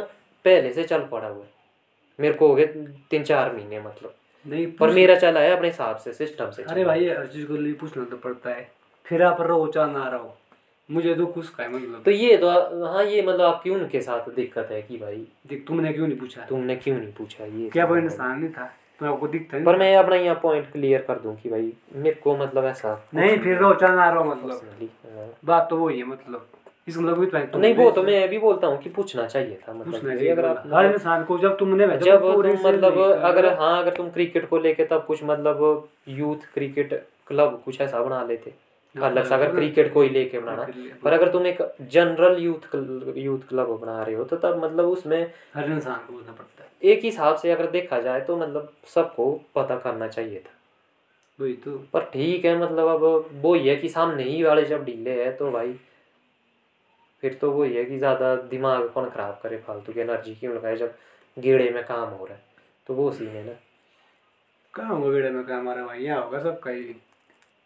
[0.48, 1.56] पहले से चल पड़ा हुआ है।
[2.20, 2.66] मेरे को हो गए
[3.12, 4.14] तीन चार महीने मतलब।
[4.46, 7.56] नहीं पर मेरा चला है अपने हिसाब से सिस्टम से अरे भाई हर चीज़ को
[7.56, 8.70] लिए पूछना तो पड़ता है।
[9.06, 10.36] फिर आप रहो चाहे ना रहो
[10.90, 12.50] मुझे तो खुश का है मतलब। तो ये तो
[12.86, 15.16] हाँ ये मतलब आपकी उनके साथ दिक्कत है कि भाई।
[15.48, 16.46] देख तुमने क्यों नहीं पूछा?
[16.50, 18.72] तुमने क्यों नहीं पूछा ये क्या वो इंसान नहीं था?
[19.02, 22.36] तो आपको दिखता पर मैं अपना यहाँ पॉइंट क्लियर कर दूँ कि भाई मेरे को
[22.38, 24.62] मतलब ऐसा नहीं फिर रहो चाहे ना रहो मतलब।
[25.08, 26.48] हाँ। बात तो वही है मतलब।
[26.88, 29.74] इस मतलब भी तो नहीं वो तो मैं भी बोलता हूँ कि पूछना चाहिए था
[29.74, 33.82] मतलब पूछना चाहिए अगर आप हर इंसान को जब तुमने जब तुम मतलब अगर हाँ
[33.82, 36.94] अगर तुम क्रिकेट को लेके तब कुछ मतलब यूथ क्रिकेट
[37.28, 38.54] क्लब कुछ ऐसा बना लेते।
[38.96, 40.68] अलग से अगर क्रिकेट को ही लेके बनाना।
[41.04, 41.58] पर अगर तुम एक
[41.92, 42.76] जनरल यूथ
[43.18, 45.20] यूथ क्लब बना रहे हो तो तब मतलब उसमें
[45.56, 49.30] हर इंसान को बोलना पड़ता है। एक हिसाब से अगर देखा जाए तो मतलब सबको
[49.56, 50.56] पता करना चाहिए था।
[51.40, 54.86] वही तो। पर ठीक है मतलब अब वो ही है कि सामने ही वाले जब
[54.86, 55.76] ढीले है तो भाई
[57.24, 60.76] फिर तो वही है कि ज़्यादा दिमाग कौन खराब करे फालतू की एनर्जी क्यों लगाए
[60.78, 60.94] जब
[61.38, 62.42] गेड़े में काम हो रहा है?
[62.88, 63.54] तो वो सीन है ना।
[64.74, 66.96] कहाँ होगा बेड़े में क्या हमारा भाई यहाँ होगा सबका ही।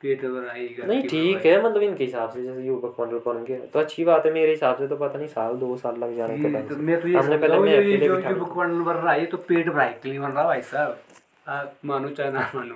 [0.03, 3.57] पेट भराई घर नहीं ठीक है मतलब इनके हिसाब से जैसे युवक मंडल बन गए
[3.73, 6.37] तो अच्छी बात है मेरे हिसाब से तो पता नहीं साल दो साल लग जाने
[6.37, 8.55] के बाद। तो मैं तो ये हमने पहले मैं अकेले जो बिठा जो लूँ। बुक
[8.55, 12.09] बन रहा है ये तो पेट भराई के लिए बन रहा है भाई साहब। मानो
[12.11, 12.75] चाहे ना मानो।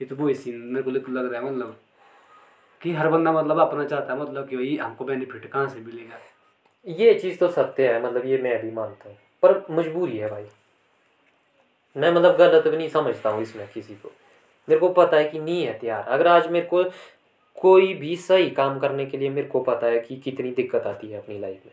[0.00, 1.76] ये तो वही सीन मेरे को लग रहा है मतलब।
[2.82, 6.18] कि हर बंदा मतलब अपना चाहता है मतलब कि भाई हमको बेनिफिट कहाँ से मिलेगा?
[6.86, 10.46] ये चीज़ तो सत्य है मतलब ये मैं भी मानता हूँ, पर मजबूरी है भाई।
[11.96, 14.10] मैं मतलब गलत भी नहीं समझता हूँ इसमें किसी को।
[14.68, 16.84] मेरे को पता है कि नहीं है तैयार अगर आज मेरे को
[17.58, 21.10] कोई भी सही काम करने के लिए मेरे को पता है कि कितनी दिक्कत आती
[21.10, 21.72] है अपनी लाइफ में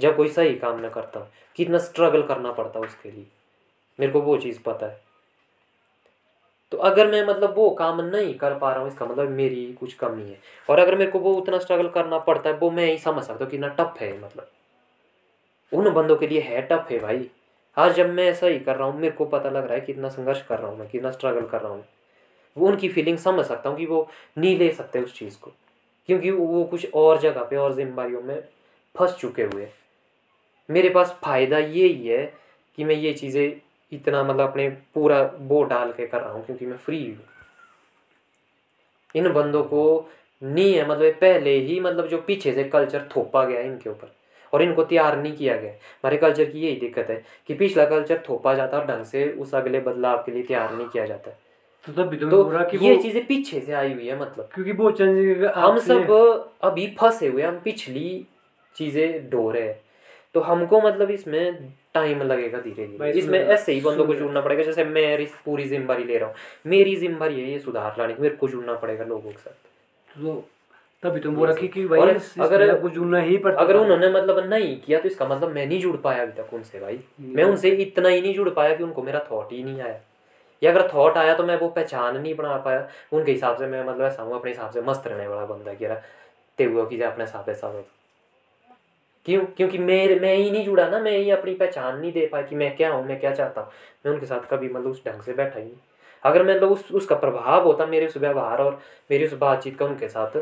[0.00, 1.20] जब कोई सही काम ना करता
[1.56, 3.26] कितना स्ट्रगल करना पड़ता उसके लिए,
[3.98, 5.03] मेरे को वो चीज़ पता है।
[6.74, 9.94] तो अगर मैं मतलब वो काम नहीं कर पा रहा हूँ, इसका मतलब मेरी कुछ
[9.94, 10.38] कमी है।
[10.70, 13.44] और अगर मेरे को वो उतना स्ट्रगल करना पड़ता है, वो मैं ही समझ सकता
[13.44, 14.48] हूँ कितना टफ है मतलब।
[15.72, 17.30] उन बंदों के लिए है टफ है भाई।
[17.78, 20.08] आज जब मैं ऐसा ही कर रहा हूँ, मेरे को पता लग रहा है कितना
[20.08, 21.84] संघर्ष कर रहा हूँ मैं, कितना स्ट्रगल कर रहा हूँ।
[22.56, 24.08] वो उनकी फीलिंग समझ सकता हूँ कि वो
[24.38, 25.50] नहीं ले सकते उस चीज़ को।
[26.06, 28.44] क्योंकि वो कुछ और जगह पे और जिम्मेदारियों में
[28.98, 29.68] फंस चुके हुए।
[30.70, 32.34] मेरे पास फ़ायदा ये ही है
[32.74, 36.66] कि मैं ये चीज़ें इतना मतलब अपने पूरा वो डाल के कर रहा हूँ क्योंकि
[36.66, 37.24] मैं फ्री हूँ।
[39.14, 39.84] इन बंदों को
[40.42, 44.12] नहीं है मतलब पहले ही मतलब जो पीछे से कल्चर थोपा गया है इनके ऊपर
[44.52, 48.22] और इनको तैयार नहीं किया गया। हमारे कल्चर की यही दिक्कत है कि पिछला कल्चर
[48.28, 51.30] थोपा जाता है और ढंग से उस अगले बदलाव के लिए तैयार नहीं किया जाता।
[51.30, 51.36] है
[51.86, 54.90] तो तब तो तो कि ये चीज़ें पीछे से आई हुई है मतलब। क्योंकि वो
[55.56, 56.10] हम सब
[56.62, 58.26] अभी फंसे हुए हम पिछली
[58.76, 59.80] चीज़ें ढो रहे हैं।
[60.34, 64.62] तो हमको मतलब इसमें टाइम लगेगा धीरे धीरे। इसमें ऐसे ही बंदों को जुड़ना पड़ेगा
[64.62, 68.22] जैसे मैं इस पूरी ज़िम्मेदारी ले रहा हूँ। मेरी ज़िम्मेदारी है ये सुधार लाने की
[68.22, 69.52] मेरे को जुड़ना पड़ेगा लोगों के साथ।
[70.22, 70.44] तो
[71.02, 73.76] तभी तो बोल रहा कि कि भाई और इस- अगर- आपको जुड़ना ही पड़ता अगर
[73.76, 77.00] उन्होंने मतलब नहीं किया तो इसका मतलब मैं नहीं जुड़ पाया अभी तक उनसे भाई।
[77.20, 80.00] मैं उनसे इतना ही नहीं जुड़ पाया कि उनको मेरा थॉट ही नहीं आया।
[80.62, 83.84] या अगर थॉट आया तो मैं वो पहचान नहीं बना पाया। उनके हिसाब से मैं
[83.84, 86.02] मतलब ऐसा हूँ अपने हिसाब से मस्त रहने वाला बंदा कि यार
[86.58, 87.84] ते हुआ कि अपने हिसाब से सब
[89.26, 89.44] क्यों?
[89.56, 92.56] क्योंकि मेरे, मैं ही नहीं जुड़ा ना, मैं ही अपनी पहचान नहीं दे पाया कि
[92.56, 93.70] मैं क्या हूँ, मैं क्या चाहता हूँ।
[94.06, 95.76] मैं उनके साथ कभी मतलब उस ढंग से बैठा ही नहीं।
[96.22, 98.80] अगर मतलब उस, उसका प्रभाव होता मेरे उस व्यवहार और
[99.10, 100.36] मेरी उस बातचीत का उनके साथ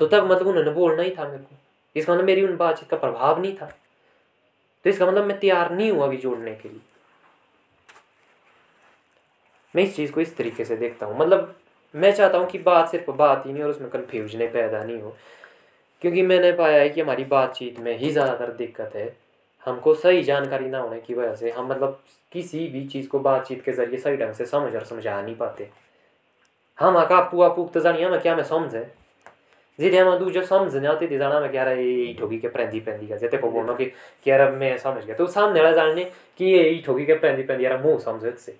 [0.00, 1.56] तो तब मतलब उन्होंने बोलना ही था मेरे को।
[1.96, 3.66] इसका मतलब मेरी उन बातचीत का प्रभाव नहीं था।
[4.84, 6.80] तो इसका मतलब मैं तैयार नहीं हूँ अभी जोड़ने के लिए।
[9.74, 11.54] मैं इस चीज़ को इस तरीके से देखता हूँ। मतलब
[11.94, 15.16] मैं चाहता हूँ कि बात सिर्फ़ बात ही नहीं और उसमें कन्फ्यूजने पैदा नहीं हो।
[16.06, 19.06] क्योंकि मैंने पाया है कि हमारी बातचीत में ही ज़्यादातर दिक्कत है।
[19.64, 21.98] हमको सही जानकारी ना होने की वजह से हम मतलब
[22.32, 25.68] किसी भी चीज़ को बातचीत के ज़रिए सही ढंग से समझ और समझा नहीं पाते।
[26.78, 28.86] हम आका आपू आपू तो जानिए मैं क्या मैं समझे
[29.78, 32.80] जिधे हम दूजो समझ नहीं आती थी जाना मैं कह रहा ये ठोगी के प्रेंदी
[32.80, 33.84] प्रेंदी का जैसे को बोलना कि
[34.26, 36.04] कह रहा मैं समझ गया। तो सामने वाला जानने
[36.38, 38.56] कि ये ठोगी के प्रेंदी प्रेंदी यार, मुँह समझे से।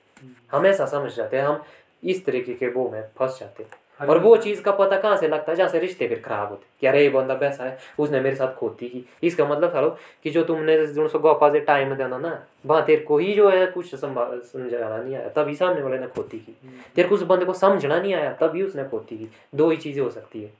[0.52, 1.62] हम ऐसा समझ जाते हैं, हम
[2.02, 5.28] इस तरीके के वो में फंस जाते हैं। और वो चीज़ का पता कहाँ से
[5.28, 5.56] लगता है?
[5.56, 8.54] जहाँ से रिश्ते फिर खराब होते कि अरे ये बंदा वैसा है उसने मेरे साथ
[8.54, 9.90] खोती की। इसका मतलब सालो
[10.22, 13.48] कि जो तुमने जो सो गोपा से टाइम देना ना वहाँ तेरे को ही जो
[13.50, 16.56] है कुछ समझाना नहीं आया। तभी सामने वाले ने खोती की।
[16.96, 20.02] तेरे को उस बंदे को समझना नहीं आया तभी उसने खोती की। दो ही चीज़ें
[20.02, 20.52] हो सकती है।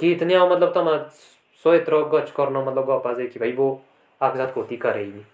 [0.00, 0.86] कि इतने आओ मतलब तुम
[1.64, 3.82] सो इतरो गच करना मतलब गोपा से कि भाई वो
[4.20, 5.24] आपके साथ खोती करे ही नहीं।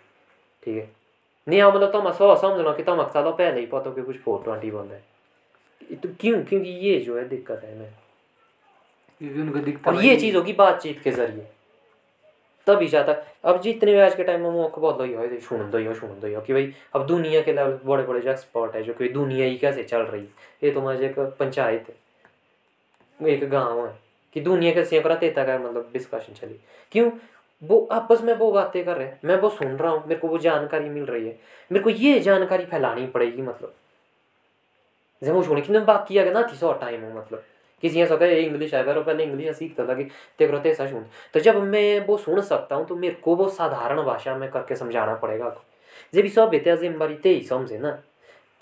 [0.64, 0.90] ठीक है?
[1.48, 4.42] नहीं आओ मतलब तुम सो समझना कि तुम सालों पहले ही पता कि कुछ फोर
[4.44, 5.15] ट्वेंटी बंदा है।
[5.82, 6.42] तो क्यों?
[6.44, 7.90] क्योंकि ये जो है दिक्कत है मैं
[9.20, 11.46] क्योंकि उनको दिक्कत और ये चीज़ होगी बातचीत के ज़रिए।
[12.66, 13.12] तभी जाता
[13.44, 16.40] अब जितने भी आज के टाइम में मौका बहुत ही हो सुन दो सुन दो
[16.40, 19.56] कि भाई अब दुनिया के लेवल बड़े बड़े जो एक्सपर्ट है जो कि दुनिया ही
[19.58, 20.28] कैसे चल रही है।
[20.64, 23.94] ये तो मुझे एक पंचायत है एक गाँव है
[24.34, 26.60] कि दुनिया कैसे करा तेता का मतलब डिस्कशन चली।
[26.92, 27.10] क्यों?
[27.62, 30.28] वो आपस में वो बातें कर रहे हैं। मैं वो सुन रहा हूँ मेरे को
[30.28, 31.38] वो जानकारी मिल रही है।
[31.72, 33.74] मेरे को ये जानकारी फैलानी पड़ेगी मतलब।
[35.22, 37.44] जब छोड़ी कि बाकी आगे ना थी सौ टाइम हो मतलब।
[37.82, 40.04] किसी ऐसा कहे इंग्लिश है, पर पहले इंग्लिश सीखता था कि
[40.38, 44.02] तेरे तेसा सुन तो जब मैं वो सुन सकता हूँ तो मेरे को वो साधारण
[44.02, 45.56] भाषा में करके समझाना पड़ेगा।
[46.14, 47.90] जब सब बेते जिम्मेवारी ते ही समझे ना,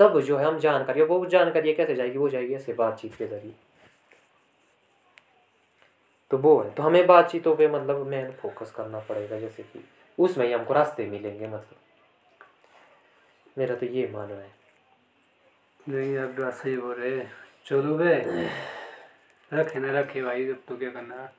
[0.01, 3.53] तब जो है हम जानकारी, वो जानकारी कैसे जाएगी, वो जाएगी ऐसे बातचीत के ज़रिए।
[6.31, 9.85] तो वो है तो हमें बातचीतों पे मतलब मेन फोकस करना पड़ेगा, जैसे कि
[10.19, 11.77] उसमें ही हमको रास्ते मिलेंगे मतलब।
[13.59, 14.64] मेरा तो ये मानना है।
[15.89, 17.19] नहीं आप बात सही बोल रहे
[17.67, 18.15] चलो बे।
[19.53, 21.33] रखे ना रखे भाई अब तो क्या करना?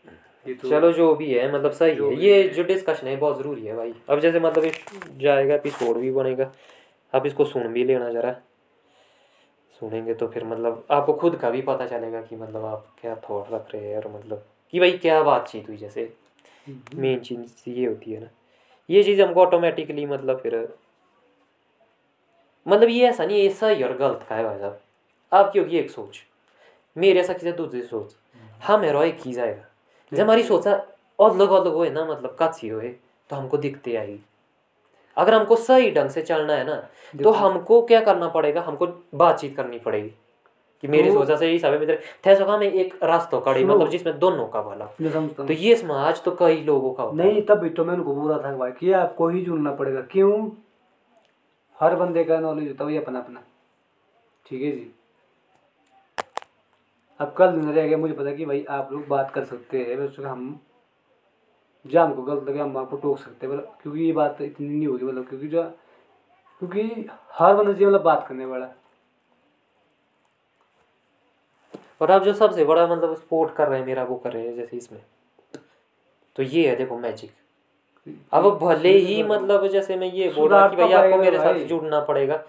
[0.45, 3.65] ये तो चलो जो भी है मतलब सही है। ये जो डिस्कशन है बहुत ज़रूरी
[3.65, 4.72] है भाई। अब जैसे मतलब
[5.17, 6.51] जाएगा एपिसोड भी बनेगा।
[7.13, 8.31] आप इसको सुन भी लेना ज़रा।
[9.80, 13.51] सुनेंगे तो फिर मतलब आपको खुद का भी पता चलेगा कि मतलब आप क्या थॉट
[13.53, 16.13] रख रहे हैं और मतलब कि भाई क्या बातचीत हुई जैसे
[16.67, 18.30] हम्म। मेन चीज़ ये होती है ना।
[18.89, 20.55] ये चीज़ हमको ऑटोमेटिकली मतलब फिर
[22.65, 24.79] मतलब ये ऐसा नहीं ये सही और गलत का है भाई साहब।
[25.31, 26.19] आपकी होगी एक सोच?
[26.95, 28.15] मेरे ऐसा किसी दूसरी सोच।
[28.61, 29.65] हाँ मेरा एक ही जाएगा।
[30.11, 30.73] जब हमारी सोचा
[31.19, 32.89] अलग अलग होए ना मतलब कच्ची होए
[33.29, 34.19] तो हमको दिखते आएगी
[35.17, 36.75] अगर हमको सही ढंग से चलना है ना
[37.23, 38.61] तो हमको क्या करना पड़ेगा?
[38.61, 40.11] हमको बातचीत करनी पड़ेगी।
[40.83, 44.17] कि मेरी सोचा से ही सब मेरे थे सका में एक रास्ता कड़ी मतलब जिसमें
[44.19, 44.85] दोनों का भला
[45.37, 48.55] तो ये समाज तो कई लोगों का है नहीं तभी तो मैं उनको बोल था
[48.57, 50.49] भाई कि आपको ही जुड़ना पड़ेगा। क्यों?
[51.80, 53.43] हर बंदे का नॉलेज होता है, वही अपना अपना
[54.45, 54.91] ठीक है जी?
[57.19, 59.97] अब कल दिन रह गया, मुझे पता कि भाई आप लोग बात कर सकते हैं,
[59.97, 60.60] बस हम
[61.85, 64.88] जो हमको गलत लगे, हम आपको टोक सकते हैं मतलब क्योंकि ये बात इतनी नहीं
[64.88, 65.64] होगी मतलब क्योंकि जो,
[66.61, 68.69] क्योंकि हर बंदा जी मतलब बात करने वाला।
[72.02, 74.53] और आप जो सबसे बड़ा मतलब सपोर्ट कर रहे हैं, मेरा वो कर रहे हैं,
[74.56, 75.02] जैसे इसमें।
[76.35, 77.31] तो ये है, देखो मैजिक
[78.32, 81.53] अब भले ही मतलब जैसे मैं ये बोल रहा कि भाई तो आपको मेरे साथ
[81.53, 82.44] जुड़ना पड़ेगा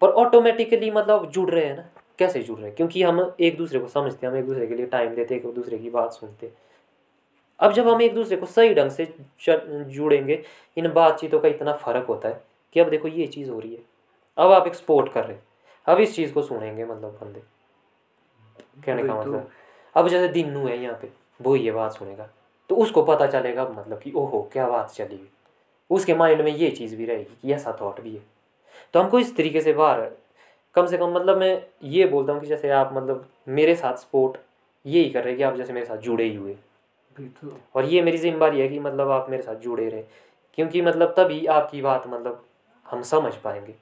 [0.00, 1.88] पर ऑटोमेटिकली मतलब जुड़ रहे हैं ना?
[2.18, 2.76] कैसे जुड़ रहे हैं?
[2.76, 5.42] क्योंकि हम एक दूसरे को समझते हैं हम एक दूसरे के लिए टाइम देते हैं
[5.42, 6.54] एक दूसरे की बात सुनते हैं।
[7.60, 9.14] अब जब हम एक दूसरे को सही ढंग से
[9.84, 10.42] जुड़ेंगे
[10.76, 12.40] इन बातचीतों का इतना फ़र्क होता है
[12.72, 13.80] कि अब देखो ये चीज़ हो रही है।
[14.38, 15.42] अब आप एक्सपोर्ट कर रहे हैं।
[15.86, 17.40] अब इस चीज़ को सुनेंगे मतलब बंदे।
[18.84, 19.50] कहने का तो। मतलब
[19.96, 21.08] अब जैसे दिनू है यहाँ पे
[21.42, 22.28] वो ये बात सुनेगा।
[22.70, 25.20] तो उसको पता चलेगा मतलब कि ओहो क्या बात चली
[25.90, 28.22] उसके माइंड में ये चीज़ भी रहेगी कि ऐसा थाट भी है।
[28.94, 30.10] तो हमको इस तरीके से बाहर
[30.74, 34.36] कम से कम मतलब मैं ये बोलता हूँ कि जैसे आप मतलब मेरे साथ सपोर्ट
[34.84, 36.56] यही कर रहे हैं कि आप जैसे मेरे साथ जुड़े ही हुए।
[37.76, 40.04] और ये मेरी ज़िम्मेदारी है कि मतलब आप मेरे साथ जुड़े रहें।
[40.58, 42.44] क्योंकि मतलब तभी आपकी बात मतलब
[42.86, 43.74] हम समझ पाएँगे।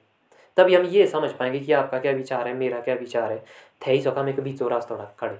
[0.57, 3.43] तभी हम ये समझ पाएँगे कि आपका क्या विचार है मेरा क्या विचार है।
[3.87, 5.37] थे ही सका में कभी चौरास थोड़ा खड़े।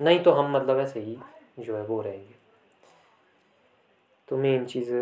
[0.00, 1.16] नहीं तो हम मतलब ऐसे ही
[1.58, 2.41] जो है वो रहेंगे।
[4.32, 4.92] तो मेन चीज़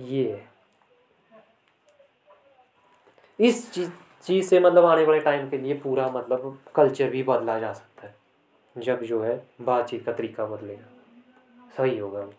[0.00, 0.42] ये है।
[3.38, 3.90] इस चीज़
[4.24, 8.06] चीज़ से मतलब आने वाले टाइम के लिए पूरा मतलब कल्चर भी बदला जा सकता
[8.06, 8.14] है।
[8.76, 12.32] जब जो है बातचीत का तरीका बदलेगा। सही होगा वो।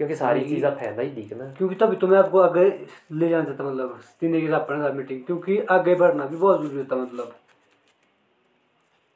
[0.00, 2.68] क्योंकि सारी। चीज़ें फैला ही दिख ना। क्योंकि तभी तो मैं आपको आगे
[3.12, 6.78] ले जाना चाहता मतलब ज़िंदगी के साथ पढ़ना मीटिंग क्योंकि आगे बढ़ना भी बहुत ज़रूरी
[6.78, 7.34] होता मतलब।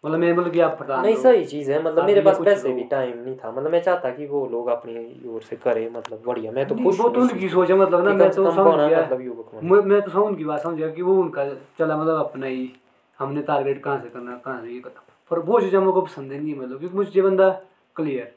[0.07, 2.83] मतलब मैं बोल कि आप पता नहीं सही चीज़ है मतलब मेरे पास पैसे भी
[2.85, 6.53] टाइम नहीं था मतलब मैं चाहता कि वो लोग अपनी ओर से करें मतलब बढ़िया
[6.53, 9.01] मैं तो खुश वो तो हूँ उनकी सोच है मतलब ना मैं तो समझ गया।
[9.01, 11.45] मतलब। मैं तो समझ उनकी बात समझ गया कि वो उनका
[11.79, 12.73] चला मतलब अपना ही
[13.19, 16.33] हमने टारगेट कहाँ से करना कहाँ से ये करना। पर वो चीज़ हम को पसंद
[16.33, 17.49] नहीं है मतलब क्योंकि मुझे बंदा
[17.97, 18.33] क्लियर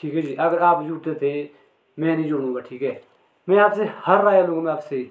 [0.00, 1.50] ठीक है जी अगर आप जुड़ते थे
[1.98, 3.02] मैं नहीं जुड़ूँगा ठीक है?
[3.48, 5.10] मैं आपसे हर राय लूँगा मैं आपसे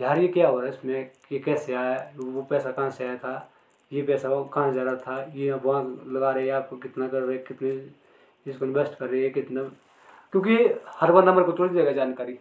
[0.00, 1.10] यार ये क्या हो रहा है इसमें?
[1.32, 2.12] ये कैसे आया?
[2.16, 3.51] वो पैसा कहाँ से आया था?
[3.92, 5.32] ये पैसा वो कहाँ जा रहा था?
[5.34, 7.70] ये आप वहाँ लगा रहे हैं आपको कितना कर रहे हैं कितने
[8.46, 9.62] इसको इन्वेस्ट कर रहे हैं कितना?
[10.32, 10.56] क्योंकि
[10.88, 12.38] हर बंदा मेरे को थोड़ी देगा जानकारी।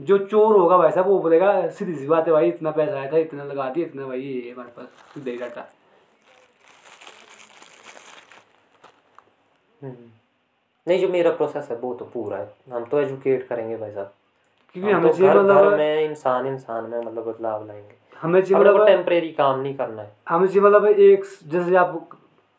[0.00, 3.12] जो चोर होगा भाई साहब वो बोलेगा सीधी सी बात है भाई इतना पैसा आया
[3.12, 5.68] था इतना लगा दिया इतना भाई ये हमारे पास दे डाटा।
[9.82, 10.10] हम्म।
[10.88, 14.12] नहीं जो मेरा प्रोसेस है वो तो पूरा है। हम तो एजुकेट करेंगे भाई साहब।
[14.72, 18.40] क्योंकि हम हमें तो घर घर मतलब में इंसान इंसान में मतलब बदलाव लाएँगे। हमें
[18.40, 22.08] लोग मतलब टेम्परेरी काम नहीं करना है। हमें जी मतलब एक जैसे आप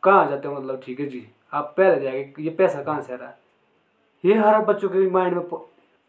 [0.04, 1.28] कहाँ जाते हो मतलब ठीक है जी?
[1.54, 3.38] आप पहले जाएँगे ये पैसा कहाँ से आ रहा है?
[4.24, 5.46] ये हर बच्चों के माइंड में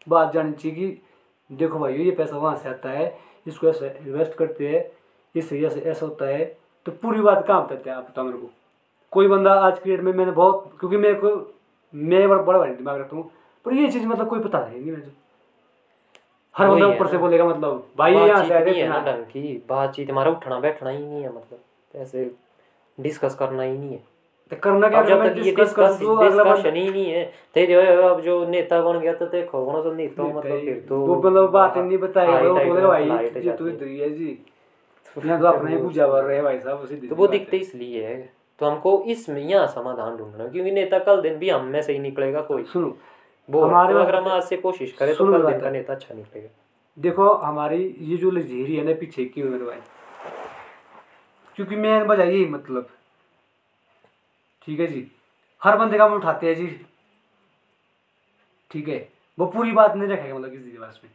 [0.09, 3.17] बात जानी चाहिए कि देखो भाई ये पैसा वहाँ से आता है
[3.47, 4.91] इसको ऐसे इन्वेस्ट करते हैं
[5.35, 6.45] इससे ऐसे ऐसा होता है
[6.85, 8.49] तो पूरी बात कहाँ बताते हैं आप बताओ मेरे को?
[9.11, 11.35] कोई बंदा आज की डेट में मैंने बहुत क्योंकि मेरे को
[11.93, 13.31] मैं बड़ा बड़ा दिमाग रखता हूँ
[13.65, 15.11] पर ये चीज़ मतलब कोई पता नहीं मुझे
[16.57, 20.31] हर बंदा ऊपर से बोलेगा मतलब भाई यहाँ से है ना ढंग की बातचीत हमारा
[20.31, 22.29] उठना बैठना ही नहीं है मतलब ऐसे
[22.97, 23.99] डिस्कस करना ही नहीं है।
[24.51, 27.23] तो करना क्या जब तक ये डिस्कस डिस्कशन ही नहीं है।
[27.53, 30.85] ते जो है अब जो नेता बन गया तो देखो कौन सा नेता मतलब फिर
[30.89, 34.09] तो वो मतलब बात नहीं बताएगा वो बोलेगा भाई ये तो है। इधर ही है
[34.11, 34.37] जी।
[35.15, 38.17] तो अपना ही पूजा कर रहे हैं भाई साहब उसी तो वो दिखते इसलिए है।
[38.61, 41.99] तो हमको इसमें यहाँ समाधान ढूंढना क्योंकि नेता कल दिन भी हम में से ही
[41.99, 42.95] निकलेगा कोई। सुनो।
[43.49, 46.49] हमारे तो अगर हम आज से कोशिश करें तो कल दिन का नेता अच्छा निकलेगा।
[46.97, 49.79] देखो हमारी ये जो लजीरी है ना पीछे की मेरे भाई
[51.57, 52.89] क्योंकि मेन वजह यही मतलब
[54.67, 55.11] ठीक है जी?
[55.61, 56.67] हर बंदे का हम उठाते हैं जी।
[58.71, 59.07] ठीक है?
[59.37, 61.11] वो पूरी बात नहीं रखेगा मतलब किसी के पास में।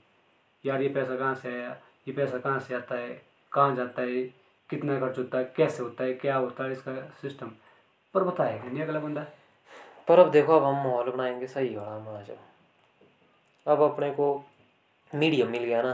[0.64, 1.76] यार ये पैसा कहाँ से आया?
[2.08, 3.20] ये पैसा कहाँ से आता है?
[3.52, 4.22] कहाँ जाता है?
[4.70, 5.52] कितना खर्च होता है?
[5.56, 6.14] कैसे होता है?
[6.14, 6.92] क्या होता है इसका
[7.22, 7.50] सिस्टम
[8.14, 9.26] पर बताएगा नहीं अगला बंदा?
[10.08, 12.30] पर अब देखो अब हम माहौल बनाएँगे सही वाला हम आज
[13.66, 14.34] अब अपने को
[15.10, 15.92] मीडियम मिल गया ना।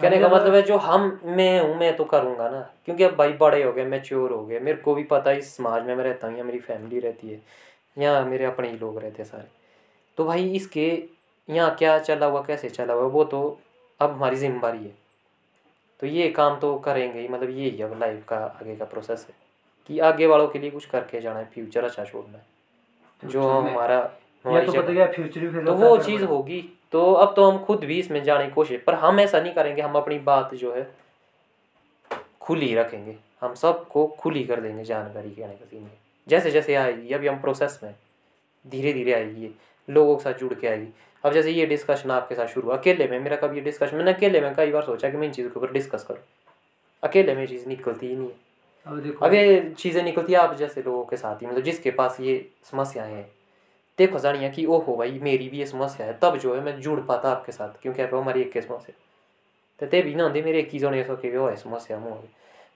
[0.00, 3.32] कहने का मतलब है जो हम मैं हूँ मैं तो करूँगा ना। क्योंकि अब भाई
[3.32, 6.04] बड़े हो गए मैच्योर हो गए। मेरे को भी पता है इस समाज में मैं
[6.04, 7.40] रहता हूँ या मेरी फैमिली रहती है।
[7.98, 9.48] या मेरे अपने ही लोग रहते हैं सारे।
[10.18, 10.86] तो भाई इसके
[11.48, 13.40] यहाँ क्या चला हुआ कैसे चला हुआ वो तो
[14.00, 14.94] अब हमारी ज़िम्मेदारी है।
[16.00, 19.26] तो ये काम तो करेंगे ही मतलब ये ही अब लाइफ का आगे का प्रोसेस
[19.28, 19.45] है।
[19.88, 22.44] कि आगे वालों के लिए कुछ करके जाना है फ्यूचर अच्छा छोड़ना है।
[23.22, 23.98] जो हमारा
[24.44, 26.60] हमारी तो फिर तो वो चीज़ होगी।
[26.92, 29.82] तो अब तो हम खुद भी इसमें जाने की कोशिश पर हम ऐसा नहीं करेंगे
[29.82, 30.86] हम अपनी बात जो है
[32.40, 35.98] खुली रखेंगे। हम सबको खुली कर देंगे जानकारी का सीन है
[36.28, 37.94] जैसे जैसे आएगी अभी हम प्रोसेस में
[38.64, 39.52] धीरे धीरे आएगी ये
[39.88, 40.88] लोगों के साथ जुड़ के आएगी।
[41.24, 44.12] अब जैसे ये डिस्कशन आपके साथ शुरू हुआ अकेले में मेरा कभी ये डिस्कशन मैंने
[44.12, 46.20] अकेले में कई बार सोचा कि मैं इन चीज़ों के ऊपर डिस्कस करूँ।
[47.02, 48.45] अकेले में ये चीज़ निकलती ही नहीं है।
[48.86, 52.34] अब ये चीज़ें निकलती है आप जैसे लोगों के साथ ही मतलब जिसके पास ये
[52.64, 53.26] समस्याएँ हैं।
[53.98, 57.00] देखो जानिए कि ओहो भाई मेरी भी ये समस्या है तब जो है मैं जुड़
[57.02, 58.94] पाता आपके साथ क्योंकि आप हमारी एक समस्या
[59.80, 62.22] तो ते भी ना होंगे मेरे एक ही जोने सो के वो है समस्या मुँह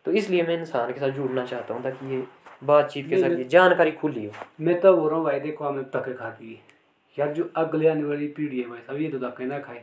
[0.07, 2.23] तो इसलिए मैं इंसान के साथ जुड़ना चाहता हूँ ताकि ये
[2.65, 6.15] बातचीत के ज़रिए जानकारी खुली हो। मैं तो बोल रहा हूँ भाई देखो हमने धक्के
[6.15, 6.59] खा दिए
[7.16, 9.82] यार जो अगले आने वाली पीढ़ी है भाई साहब ये तो धक्के ना खाए।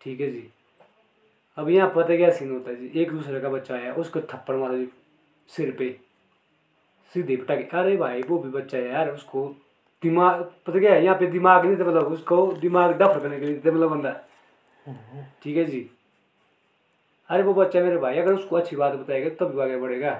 [0.00, 0.48] ठीक है जी।
[1.58, 3.00] अब यहाँ पता क्या सीन होता है जी?
[3.00, 4.88] एक दूसरे का बच्चा आया उसको थप्पड़ मारा जी
[5.50, 5.90] सिर पे।
[7.12, 9.46] सीधे पटा के अरे भाई वो भी बच्चा है यार उसको
[10.02, 13.46] दिमाग पता क्या है यहाँ पे दिमाग नहीं था मतलब उसको दिमाग डफर करने के
[13.46, 14.10] लिए था मतलब बंदा।
[15.42, 15.88] ठीक है जी।
[17.30, 20.10] अरे वो बच्चा मेरे भाई अगर उसको अच्छी बात बताएगा तब भी आगे बढ़ेगा।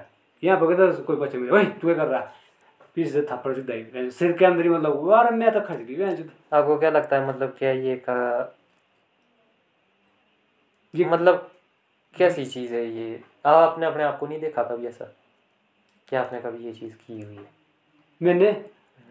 [0.43, 2.21] यहाँ पर कहता कोई बच्चा मेरे भाई तू क्या कर रहा?
[2.95, 6.03] पीछे से थप्पड़ सीधा ही सिर के अंदर ही मतलब अरे मैं तो खच गई
[6.53, 8.17] आपको क्या लगता है मतलब क्या ये का
[10.95, 11.51] ये मतलब
[12.17, 13.23] कैसी चीज़ है ये?
[13.47, 15.05] आपने अपने आप को नहीं देखा कभी ऐसा?
[16.09, 17.45] क्या आपने कभी ये चीज़ की हुई है?
[18.23, 18.51] मैंने?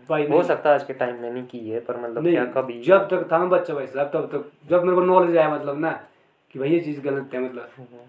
[0.09, 2.81] भाई हो सकता है आज के टाइम में नहीं की है पर मतलब क्या कभी?
[2.83, 5.79] जब तक था मैं बच्चा भाई साहब तब तक जब मेरे को नॉलेज आया मतलब
[5.79, 5.91] ना
[6.51, 7.99] कि भाई ये चीज़ गलत है मतलब। हम्म।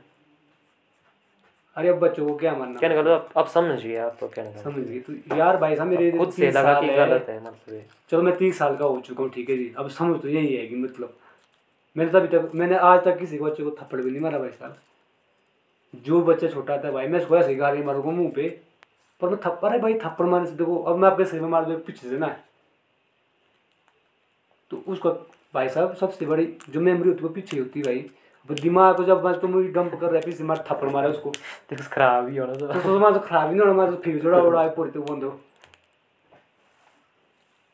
[1.77, 2.81] अरे अब बच्चों को क्या मानना?
[2.81, 5.77] कहने का मतलब आप अब समझिए आप तो कहने का समझ गए तो यार भाई
[5.77, 9.01] साहब मेरे खुद से लगा कि। गलत है मतलब चलो मैं तीस साल का हो
[9.01, 11.17] चुका हूँ ठीक है जी। अब समझ तो यही है कि मतलब
[11.97, 14.77] मैंने तभी तक मैंने आज तक किसी बच्चे को थप्पड़ भी नहीं मारा भाई साहब।
[16.05, 18.49] जो बच्चा छोटा था भाई मैं उसको ऐसे ही गाली मारूँगा मुँह पे
[19.21, 21.65] पर मैं थप्पड़ अरे भाई थप्पड़ मारने से देखो अब मैं आपके सिर में मार
[21.65, 22.27] दूँ पीछे से ना।
[24.71, 25.11] तो उसको
[25.55, 28.07] भाई साहब सबसे बड़ी जो मेमोरी होती है वो पीछे होती है भाई।
[28.49, 31.31] दिमाग को जब मैं तुम डंप कर रहे पीछे मार थप्पड़ मारा उसको।
[31.71, 34.03] तो खराब ही होना तो तो सोच मैं तो खराब ही नहीं होना मैं तो
[34.03, 35.39] फिर जोड़ा उड़ा पूरी तो बंद हो।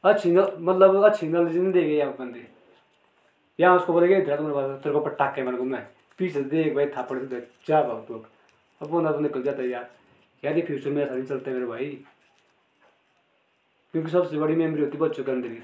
[0.04, 2.46] अच्छी मतलब अच्छी नॉलेज नहीं देगा यहाँ बंदे।
[3.58, 5.86] यहाँ उसको बोलेगा इधर तुम्हारे पास तेरे को पटाखे मार को मैं।
[6.18, 8.26] पीछे देख भाई थापड़ से देख जा भाग तू अब
[8.80, 9.90] अब बंदा तो निकल जाता है यार।
[10.42, 11.86] यार ये फ्यूचर में ऐसा नहीं चलता है मेरे भाई।
[13.94, 15.58] क्योंकि सबसे बड़ी मेमोरी होती है बच्चों के अंदर ही।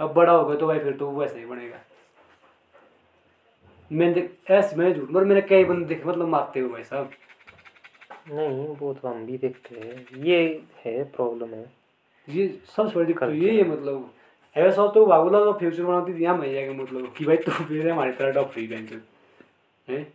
[0.00, 1.80] अब बड़ा होगा तो भाई फिर तो वो वैसे ही बनेगा।
[3.90, 7.10] मैंने ऐसे मैं झूठ मगर मैंने कई बंदे देखे मतलब मारते हुए भाई साहब।
[8.28, 11.64] नहीं वो तो हम भी देखते हैं। ये है प्रॉब्लम है।
[12.28, 12.46] ये
[12.76, 13.32] सबसे बड़ी दिक्कत तो.
[13.32, 14.10] यही है मतलब।
[14.56, 17.90] ऐसा तो बाबूला तो फ्यूचर बनाती थी, यहाँ भैया के मतलब कि। भाई तू फिर
[17.90, 18.92] हमारी तरह डॉक्टरी बैंक
[19.88, 20.06] है?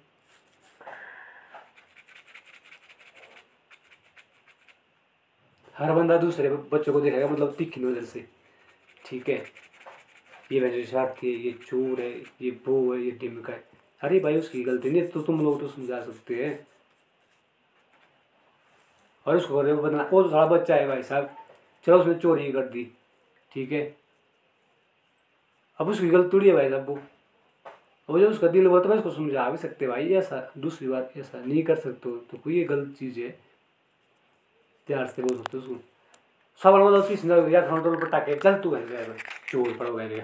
[5.76, 8.26] हर बंदा दूसरे बच्चों को देखेगा मतलब तीखी नज़र से।
[9.06, 9.44] ठीक है?
[10.52, 13.64] ये वैसे स्वार्थी है, ये चोर है, ये बो है, ये टिमका है।
[14.02, 16.68] अरे भाई उसकी गलती नहीं तो तुम लोग तो समझा सकते हैं।
[19.26, 21.36] और उसको बना वो तो थोड़ा बच्चा है भाई साहब।
[21.88, 22.84] चलो उसने चोरी कर दी।
[23.52, 23.84] ठीक है?
[25.80, 26.99] अब उसकी गलत है भाई साहब, वो।
[28.10, 31.11] और जब उसका दिल हुआ तो मैं उसको समझा भी सकते भाई, ऐसा दूसरी बात,
[31.18, 33.30] ऐसा नहीं कर सकते तो कोई ये गलत चीज़ है।
[34.88, 35.76] प्यार से बोल सकते उसको।
[36.61, 39.06] सब मतलब उसकी सुंदर यार फ्रंट पर टाके चल तू भाई
[39.49, 40.22] चोर पड़ो गए ये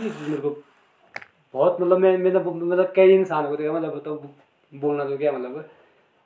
[0.00, 0.50] चीज़ मेरे को
[1.54, 4.14] बहुत मतलब मैं मैं तो मतलब कई इंसान को देखा मतलब तो
[4.72, 5.68] बोलना तो क्या मतलब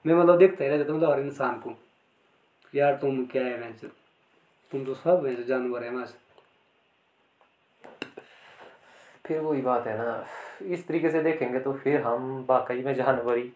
[0.04, 1.74] मैं मतलब देखता ही रहता मतलब हर इंसान को।
[2.74, 3.72] यार तुम क्या है, मैं
[4.72, 6.16] तुम तो सब है जानवर है बस
[9.26, 10.24] फिर वही बात है ना
[10.62, 13.52] इस तरीके से देखेंगे तो फिर हम वाकई में जानवर ही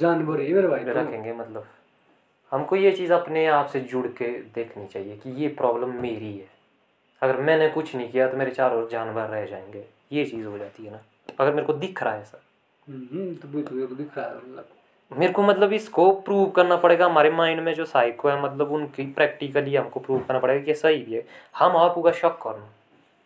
[0.00, 1.66] जानवर ही मेरे भाई तो। रखेंगे मतलब
[2.52, 6.48] हमको ये चीज़ अपने आप से जुड़ के देखनी चाहिए कि ये प्रॉब्लम मेरी है।
[7.22, 10.84] अगर मैंने कुछ नहीं किया तो मेरे चार जानवर रह जाएँगे ये चीज़ हो जाती
[10.84, 11.00] है ना
[11.40, 12.40] अगर मेरे को दिख रहा है सर
[12.88, 14.68] हम्म तो वही तो दिख रहा है मतलब।
[15.16, 19.06] मेरे को मतलब इसको प्रूव करना पड़ेगा। हमारे माइंड में जो साइको है मतलब उनकी
[19.12, 21.22] प्रैक्टिकली हमको प्रूव करना पड़ेगा कि सही भी है।
[21.56, 22.68] हम आपको का शक करना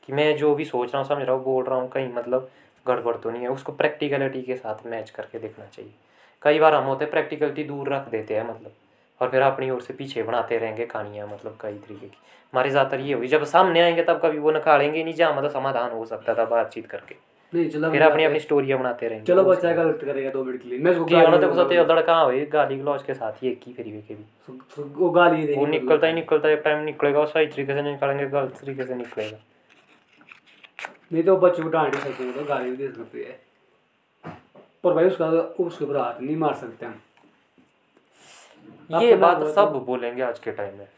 [0.08, 2.50] कि मैं जो भी सोच रहा हूँ, समझ रहा हूँ, बोल रहा हूँ, कहीं मतलब
[2.86, 5.92] गड़बड़ तो नहीं है। उसको प्रैक्टिकलिटी के साथ मैच करके देखना चाहिए।
[6.42, 8.72] कई बार हम होते हैं प्रैक्टिकलिटी दूर रख देते हैं मतलब।
[9.20, 12.16] और फिर अपनी ओर से पीछे बनाते रहेंगे कहानियाँ मतलब कई तरीके की।
[12.52, 15.90] हमारे ज़्यादातर ये हुई, जब सामने आएँगे तब कभी वो निकालेंगे नहीं, जहाँ मतलब समाधान
[15.90, 17.14] हो सकता था बातचीत करके।
[17.54, 20.68] नहीं चलो फिर अपनी अपनी स्टोरियाँ बनाते रहेंगे। चलो बच्चा गलत करेगा दो मिनट के
[20.68, 22.46] लिए मैं उसको कि गाली तो। कुछ लड़का हुए?
[22.46, 24.24] गाली गलौज के साथ ही एक ही फिर के भी।
[24.82, 28.84] वो गाली वो निकलता ही निकलता है टाइम निकलेगा सही तरीके से निकालेंगे गलत तरीके
[28.84, 29.38] से निकलेगा।
[31.12, 33.40] नहीं तो बच्चे को डांट भी सकते तो गाली भी दे सकते हैं।
[34.84, 35.26] पर भाई उसका
[35.64, 37.00] उसके ऊपर हाथ नहीं मार सकते हम।
[39.02, 40.88] ये बात तो- सब बोलेंगे आज के टाइम में।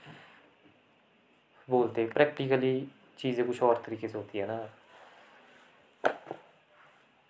[1.71, 4.69] बोलते प्रैक्टिकली चीज़ें कुछ और तरीके से होती है ना।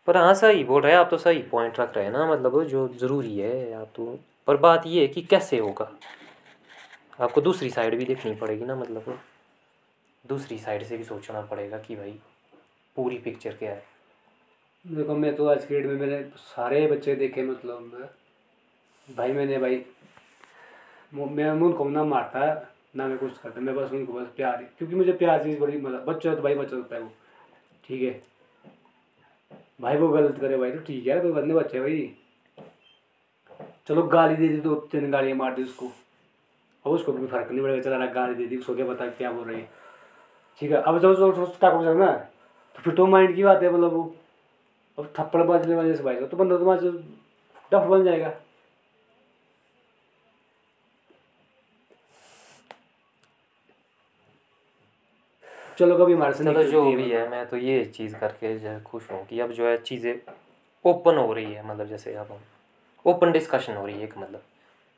[0.09, 2.63] पर हाँ सही बोल रहे हैं, आप तो सही पॉइंट रख रहे हैं ना मतलब
[2.65, 5.91] जो ज़रूरी है आप तो पर बात ये है कि कैसे होगा?
[7.21, 9.19] आपको दूसरी साइड भी देखनी पड़ेगी ना मतलब
[10.25, 12.19] दूसरी साइड से भी सोचना पड़ेगा कि भाई,
[12.97, 13.83] पूरी पिक्चर क्या है?
[14.85, 18.09] देखो, मैं तो आज डेट में मैंने सारे बच्चे देखे मतलब मैं
[19.09, 19.85] भाई मैंने भाई,
[21.15, 22.41] मैं उनको ना मारता,
[22.97, 26.05] ना मैं कुछ करता, मैं बस उनको बस प्यार, क्योंकि मुझे प्यार चीज़ बड़ी मतलब
[26.05, 27.13] बच्चा तो भाई बच्चा होता है वो,
[27.85, 28.30] ठीक है?
[29.81, 32.15] भाई, वो गलत करे भाई तो ठीक है, कोई बंदे बच्चे भाई।
[33.89, 35.87] चलो गाली दे दी तो तीन गालियाँ मार दी उसको।
[36.85, 39.49] अब उसको भी फ़र्क नहीं पड़ेगा, चला गाली दे दी, उसको क्या पता क्या बोल
[39.49, 39.69] रही है।
[40.61, 42.13] ठीक है, अब जब जो टाको ना
[42.77, 44.03] तो फिर तो माइंड की बात है मतलब वो।
[44.99, 46.91] अब थप्पड़ बजने वाले से भाई तो बंदा तुम्हारा
[47.73, 48.33] डफ बन जाएगा।
[55.81, 58.79] चलो कभी हमारे से चलो जो भी मतलब। है मैं तो ये चीज़ करके जो
[58.87, 60.15] खुश हूँ कि अब जो है चीज़ें
[60.85, 62.41] ओपन हो रही है मतलब जैसे अब हम
[63.05, 64.43] ओपन डिस्कशन हो रही है एक मतलब।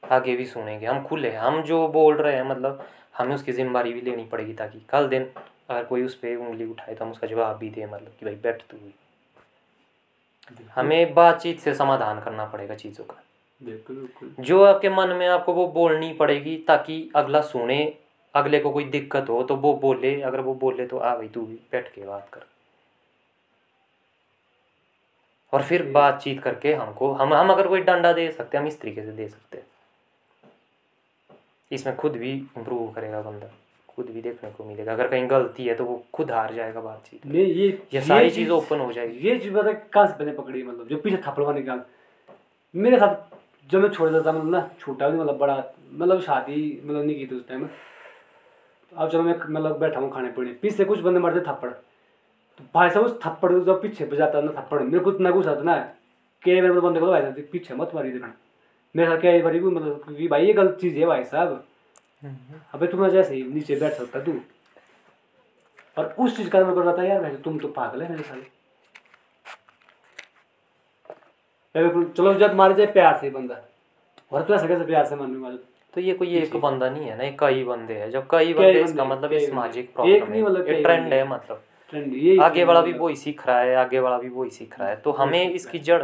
[0.02, 2.84] आगे भी सुनेंगे हम खुले हैं हम जो बोल रहे हैं मतलब
[3.18, 5.26] हमें उसकी ज़िम्मेदारी भी लेनी पड़ेगी ताकि कल दिन
[5.70, 8.34] अगर कोई उस पर उंगली उठाए तो हम उसका जवाब भी दें मतलब कि भाई
[8.34, 8.94] बैठ तू भी।
[10.74, 13.22] हमें बातचीत से समाधान करना पड़ेगा चीज़ों का।
[14.40, 17.82] जो आपके मन में आपको वो बोलनी पड़ेगी ताकि अगला सुने
[18.34, 21.42] अगले को कोई दिक्कत हो तो वो बोले अगर वो बोले तो आ भाई तू
[21.42, 22.40] भी बैठ के बात कर।
[25.52, 29.02] और फिर बातचीत करके हमको हम हम अगर कोई डंडा दे सकते हम इस तरीके
[29.02, 29.66] से दे सकते हैं।
[31.72, 33.50] इसमें खुद भी इम्प्रूव करेगा बंदा
[33.88, 37.26] खुद भी देखने को मिलेगा। अगर कहीं गलती है तो वो खुद हार जाएगा बातचीत।
[37.26, 40.62] नहीं ये ये सारी चीज़- ओपन हो जाएगी। ये चीज़ पता कहाँ से मैंने पकड़ी
[40.62, 41.80] मतलब जो पीछे थप्पड़ मारने का
[42.74, 43.36] मेरे साथ
[43.70, 47.26] जब मैं छोड़ देता मतलब ना छोटा भी मतलब बड़ा मतलब शादी मतलब नहीं की
[47.26, 47.68] थी उस टाइम
[48.96, 52.90] अब चलो मैं मतलब बैठा हूँ खाने पीने। पीछे कुछ बंदे मारते थप्पड़। तो भाई
[52.90, 55.76] साहब उस थप्पड़ जब पीछे बजाता ना थप्पड़ मेरे को इतना गुस्सा आता ना।
[56.42, 58.32] कि मेरे बंदे को भाई साहब पीछे मत मारी देखना
[58.94, 61.64] मेरे साथ क्या बारी मतलब क्योंकि भाई ये गलत चीज़ है भाई साहब।
[62.74, 64.40] अबे तुम जैसे ही नीचे बैठ सकता तू।
[65.96, 68.22] और उस चीज़ का मैं कर रहा था यार भाई तुम तो पागल है मेरे
[68.22, 68.50] साथ
[72.16, 73.62] चलो जब मारे जाए प्यार से बंदा।
[74.32, 75.56] और तो ऐसा कैसे प्यार से मारने वाले
[75.94, 78.80] तो ये कोई एक बंदा नहीं है ना ये कई बंदे हैं जब कई बंदे
[78.80, 83.58] इसका मतलब ये सामाजिक प्रॉब्लम है। ट्रेंड है मतलब। आगे वाला भी वही सीख रहा
[83.60, 86.02] है आगे वाला भी वही सीख रहा है। तो हमें इसकी जड़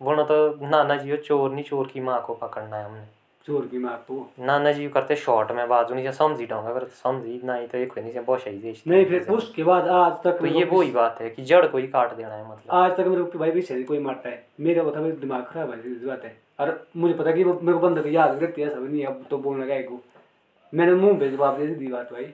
[0.00, 3.02] बोलना तो नाना जी चोर नहीं चोर की माँ को पकड़ना है हमने।
[3.46, 7.40] ज़ोर की मैं आपको नाना जी करते शॉर्ट में बात नहीं समझी डाऊँगा अगर समझी
[7.44, 10.38] ना ही तो एक नहीं से बहुत सही देश नहीं फिर उसके बाद आज तक
[10.38, 12.74] तो ये को वो ही बात है कि जड़ को ही काट देना है मतलब।
[12.74, 15.76] आज तक मेरे को भाई से कोई मारता है। मेरा बता मेरा दिमाग खराब है
[16.06, 19.04] बात है और मुझे पता कि मेरे को बंद को याद रहती है सब नहीं
[19.04, 20.00] अब तो बोलने का को
[20.72, 22.24] मैंने मुँह पे जवाब दे दी बात भाई।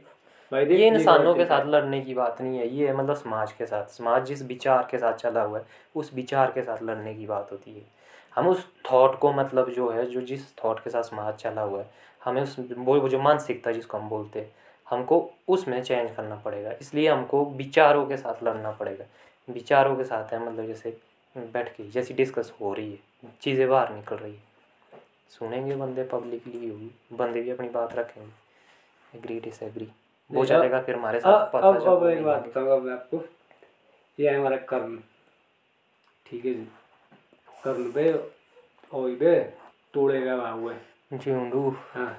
[0.53, 3.67] भाई देख ये इंसानों के साथ लड़ने की बात नहीं है ये मतलब समाज के
[3.67, 5.65] साथ समाज जिस विचार के साथ चला हुआ है
[5.95, 7.83] उस विचार के साथ लड़ने की बात होती है।
[8.35, 11.79] हम उस थॉट को मतलब जो है जो जिस थॉट के साथ समाज चला हुआ
[11.79, 11.89] है
[12.25, 14.53] हमें उस वो जो मानसिकता जिसको हम बोलते हैं
[14.87, 15.19] हमको
[15.49, 19.05] उसमें चेंज करना पड़ेगा। इसलिए हमको विचारों के साथ लड़ना पड़ेगा।
[19.49, 20.97] विचारों के साथ है मतलब जैसे
[21.37, 24.49] बैठ के जैसी डिस्कस हो रही है चीज़ें बाहर निकल रही है।
[25.31, 29.89] सुनेंगे बंदे पब्लिकली होगी बंदे भी अपनी बात रखेंगे। एग्री डिसएग्री
[30.31, 33.25] वो चलेगा फिर हमारे साथ पता अब अब एक बात बताऊँगा मैं आपको।
[34.19, 34.99] ये है हमारा कर्म
[36.27, 36.67] ठीक है जी।
[37.65, 38.13] कर्म पे
[38.93, 39.39] ओई बे
[39.95, 40.81] तोड़ेगा बाबू है
[41.15, 42.11] जिऊंडू हाँ।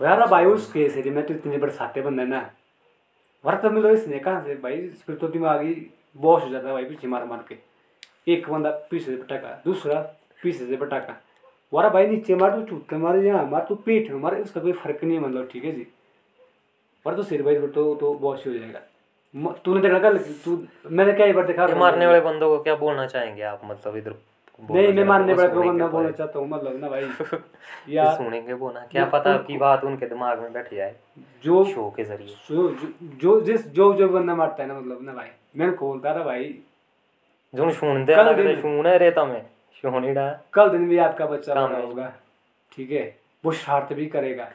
[0.00, 2.50] यार भाई उस केस है मैं तो इतने बरसाते बंदा ना।
[3.44, 4.54] वर्त मिलो इसने कहाँ से?
[4.54, 5.74] भाई फिर तो दिमाग ही
[6.16, 7.54] बॉस हो जाता है भाई पीछे मार मार के।
[8.28, 10.00] एक बंदा पीछे से पटाखा दूसरा
[10.42, 11.16] पीछे से पटाखा।
[11.72, 14.72] वारा भाई नीचे मार तू चूट मार यहाँ मार तू पेट में मार उसका कोई
[14.72, 15.86] फ़र्क नहीं है मतलब ठीक है जी?
[17.06, 21.12] और तो सिर भाई तो तो बॉस ही हो जाएगा तूने देखा कल तू मैंने
[21.12, 24.14] कई बार देखा मारने वाले बंदों को क्या बोलना चाहेंगे आप मतलब इधर
[24.70, 27.08] नहीं मैं मारने वाला को बंदा बोलना चाहता हूँ मतलब ना भाई।
[27.88, 30.94] यार सुनेंगे वो ना क्या पता उनको- की बात उनके दिमाग में बैठ जाए
[31.44, 32.36] जो शो के ज़रिए।
[33.16, 36.44] जो जिस जो जो बंदा मारता है ना मतलब ना भाई मैंने खोलता था भाई
[37.54, 39.42] जो सुनते कल दिन- सुने रे तमें
[39.74, 42.12] सुनीड़ा कल दिन भी आपका बच्चा काम होगा।
[42.76, 43.16] ठीक है?
[43.44, 44.50] वो शरारत भी करेगा।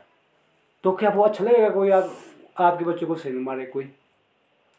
[0.83, 1.91] तो क्या वो अच्छा लगेगा कोई?
[1.91, 2.11] आप
[2.59, 3.91] आपके बच्चे को में मारे कोई?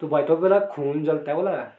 [0.00, 1.76] तो भाई तो बोला खून जलता है बोला।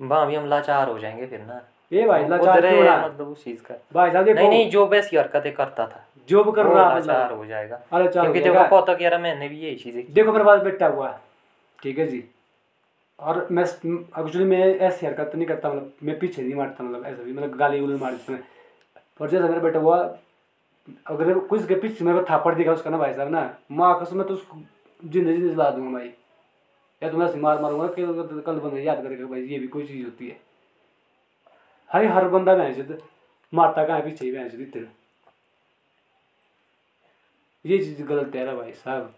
[0.00, 3.08] वहाँ भी हम लाचार हो जाएँगे फिर ना। ये भाई लाचार क्यों रहा?
[3.08, 6.52] मतलब उस चीज़ का। भाई साहब नहीं नहीं जो वैसी हरकतें करता था। जो भी
[6.52, 10.12] कर रहा लाचार मतलब हो जाएगा। क्योंकि देखो पता क्या रहा मैंने भी यही चीज़ें
[10.12, 11.20] देखो मेरे पास बेटा हुआ।
[11.82, 12.24] ठीक है जी।
[13.20, 17.22] और मैं एक्चुअली मैं ऐसी हरकत नहीं करता मतलब मैं पीछे नहीं मारता मतलब ऐसा
[17.22, 18.42] भी मतलब गाली गुली मार देता मैं
[19.20, 19.98] और जैसा मेरा बेटा हुआ,
[21.06, 24.16] अगर कुछ के पीछे मेरे को थापड़ दिखा, उसका ना भाई साहब ना, माँ कसम
[24.18, 24.58] मैं तो उसको
[25.02, 26.08] ज़िंदगी ज़िंदगी जला दूँगा भाई।
[27.02, 28.02] या तो मैं मार मारूँगा कि
[28.42, 30.40] कल बंदा याद करेगा भाई, ये भी कोई चीज़ होती है।
[31.90, 32.98] हर हर बंदा भैंस
[33.52, 34.86] मारता कहाँ पीछे ही भैंस इतने
[37.64, 39.14] ये चीज़ गलत है ना भाई साहब।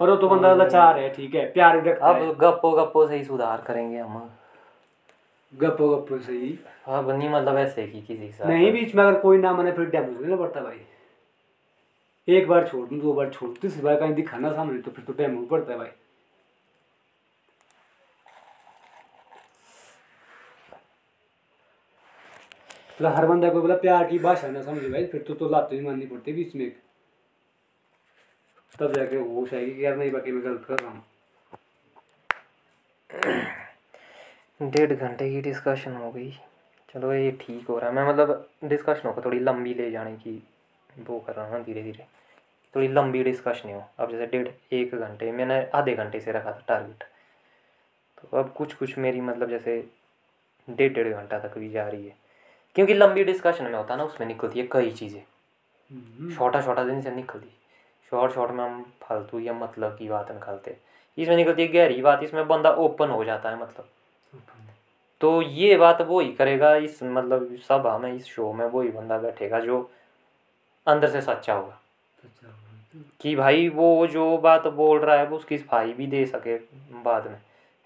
[0.00, 3.06] और वो तो बंदा लाचार है। ठीक है प्यार भी रखता अब है। गप्पो गप्पो
[3.08, 4.30] से ही सुधार करेंगे हम।
[5.52, 6.58] गप्पो गप्पो से ही
[6.88, 9.72] अब नहीं मतलब ऐसे कि किसी के साथ। नहीं बीच में अगर कोई ना मने
[9.72, 10.80] फिर डैमेज नहीं पड़ता भाई।
[12.28, 15.12] एक बार छोड़ दूँ दो बार छोड़ दूँ, बार कहीं दिखाना सामने तो फिर तो
[15.12, 15.88] डैमेज पड़ता है भाई।
[22.92, 25.76] मतलब हर बंदा को बोला प्यार की भाषा ना समझे भाई फिर तो तो लाते
[25.76, 26.70] ही माननी पड़ती है बीच में
[28.78, 31.02] तब जाके होश आएगी कि यार नहीं बाकी मैं गलत कर रहा हूँ।
[34.60, 36.30] डेढ़ घंटे की डिस्कशन हो गई।
[36.88, 40.42] चलो ये ठीक हो रहा है। मैं मतलब डिस्कशनों को थोड़ी लंबी ले जाने की
[41.08, 42.06] वो कर रहा हूँ धीरे धीरे
[42.74, 46.64] थोड़ी लंबी डिस्कशन हो अब जैसे डेढ़ एक घंटे मैंने आधे घंटे से रखा था
[46.68, 47.04] टारगेट
[48.18, 49.76] तो अब कुछ कुछ मेरी मतलब जैसे
[50.68, 52.14] डेढ़ डेढ़ घंटा तक भी जा रही है।
[52.76, 55.22] क्योंकि लंबी डिस्कशन में होता है ना उसमें निकलती है कई चीज़ें।
[56.36, 57.48] छोटा छोटा दिन से निकलती
[58.12, 60.76] शॉर्ट शॉर्ट में हम फालतू या मतलब की बात निकालते
[61.18, 63.88] इसमें निकलती है गहरी बात इसमें बंदा ओपन हो जाता है मतलब।
[65.20, 68.88] तो ये बात वो ही करेगा इस मतलब सभा में इस शो में वो ही
[68.90, 69.78] बंदा बैठेगा जो
[70.86, 71.78] अंदर से सच्चा होगा।
[73.20, 76.56] कि भाई वो जो बात बोल रहा है वो उसकी सफ़ाई भी दे सके
[77.04, 77.40] बाद में।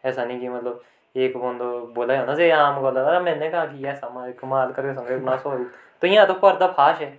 [0.04, 0.82] ऐसा नहीं कि मतलब
[1.14, 5.24] एक बंदो बोला है ना से आम बोला मैंने कहा कि ऐसा कमाल करके संगे
[5.24, 5.56] ना सो
[6.02, 7.18] तो यहाँ तो पर्दाफाश है।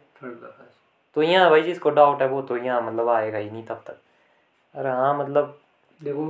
[1.18, 3.98] तो यहाँ भाई जिसको डाउट है वो तो यहाँ मतलब आएगा ही नहीं तब तक।
[4.76, 5.57] अरे हाँ मतलब
[5.99, 6.26] देखो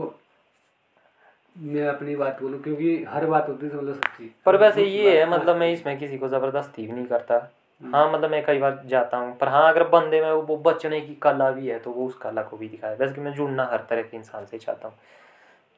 [1.55, 5.17] मैं अपनी बात बोलूँ क्योंकि हर बात होती है तो मतलब सच्ची। पर वैसे ये
[5.19, 7.35] है मतलब मैं इसमें किसी को ज़बरदस्ती भी नहीं करता।
[7.81, 11.01] हम्म। हाँ मतलब मैं कई बार जाता हूँ पर हाँ अगर बंदे में वो बचने
[11.01, 13.65] की कला भी है तो वो उस कला को भी दिखाए वैसे कि मैं जुड़ना
[13.71, 14.95] हर तरह के इंसान से चाहता हूँ।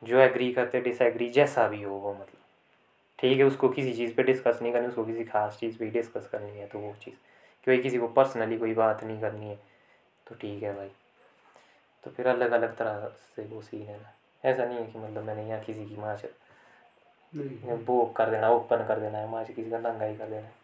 [0.02, 2.44] जो एग्री करते डिसएग्री जैसा भी हो वो मतलब।
[3.20, 6.30] ठीक है उसको किसी चीज़ पे डिस्कस नहीं करनी उसको किसी खास चीज़ पे डिस्कस
[6.32, 7.16] करनी है तो वो चीज़।
[7.68, 9.56] क्योंकि किसी को पर्सनली कोई बात नहीं करनी है
[10.28, 10.90] तो ठीक है भाई।
[12.04, 14.14] तो फिर अलग अलग तरह से वो सीन है ना।
[14.44, 16.16] ऐसा नहीं है कि मतलब मैंने यहाँ किसी की माँ
[17.34, 20.42] नहीं। वो कर देना ओपन कर देना है माँ किसी का नंगा ही कर देना
[20.42, 20.58] है।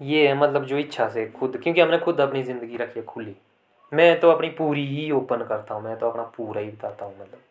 [0.00, 3.36] ये है मतलब जो इच्छा से खुद क्योंकि हमने खुद अपनी ज़िंदगी रखी है खुली।
[3.92, 7.20] मैं तो अपनी पूरी ही ओपन करता हूँ मैं तो अपना पूरा ही बताता हूँ
[7.20, 7.42] मतलब।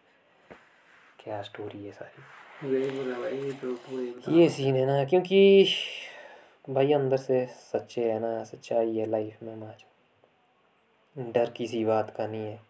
[1.19, 2.21] क्या स्टोरी है सारी।
[2.63, 5.63] भाई ये तो सीन है ना क्योंकि
[6.69, 12.27] भाई अंदर से सच्चे है ना सच्चाई है लाइफ में हमारे डर किसी बात का
[12.27, 12.61] नहीं है।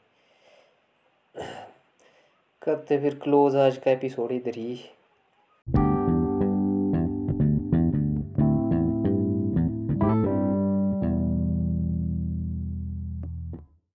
[2.62, 4.90] करते फिर क्लोज आज का एपिसोड इधर ही।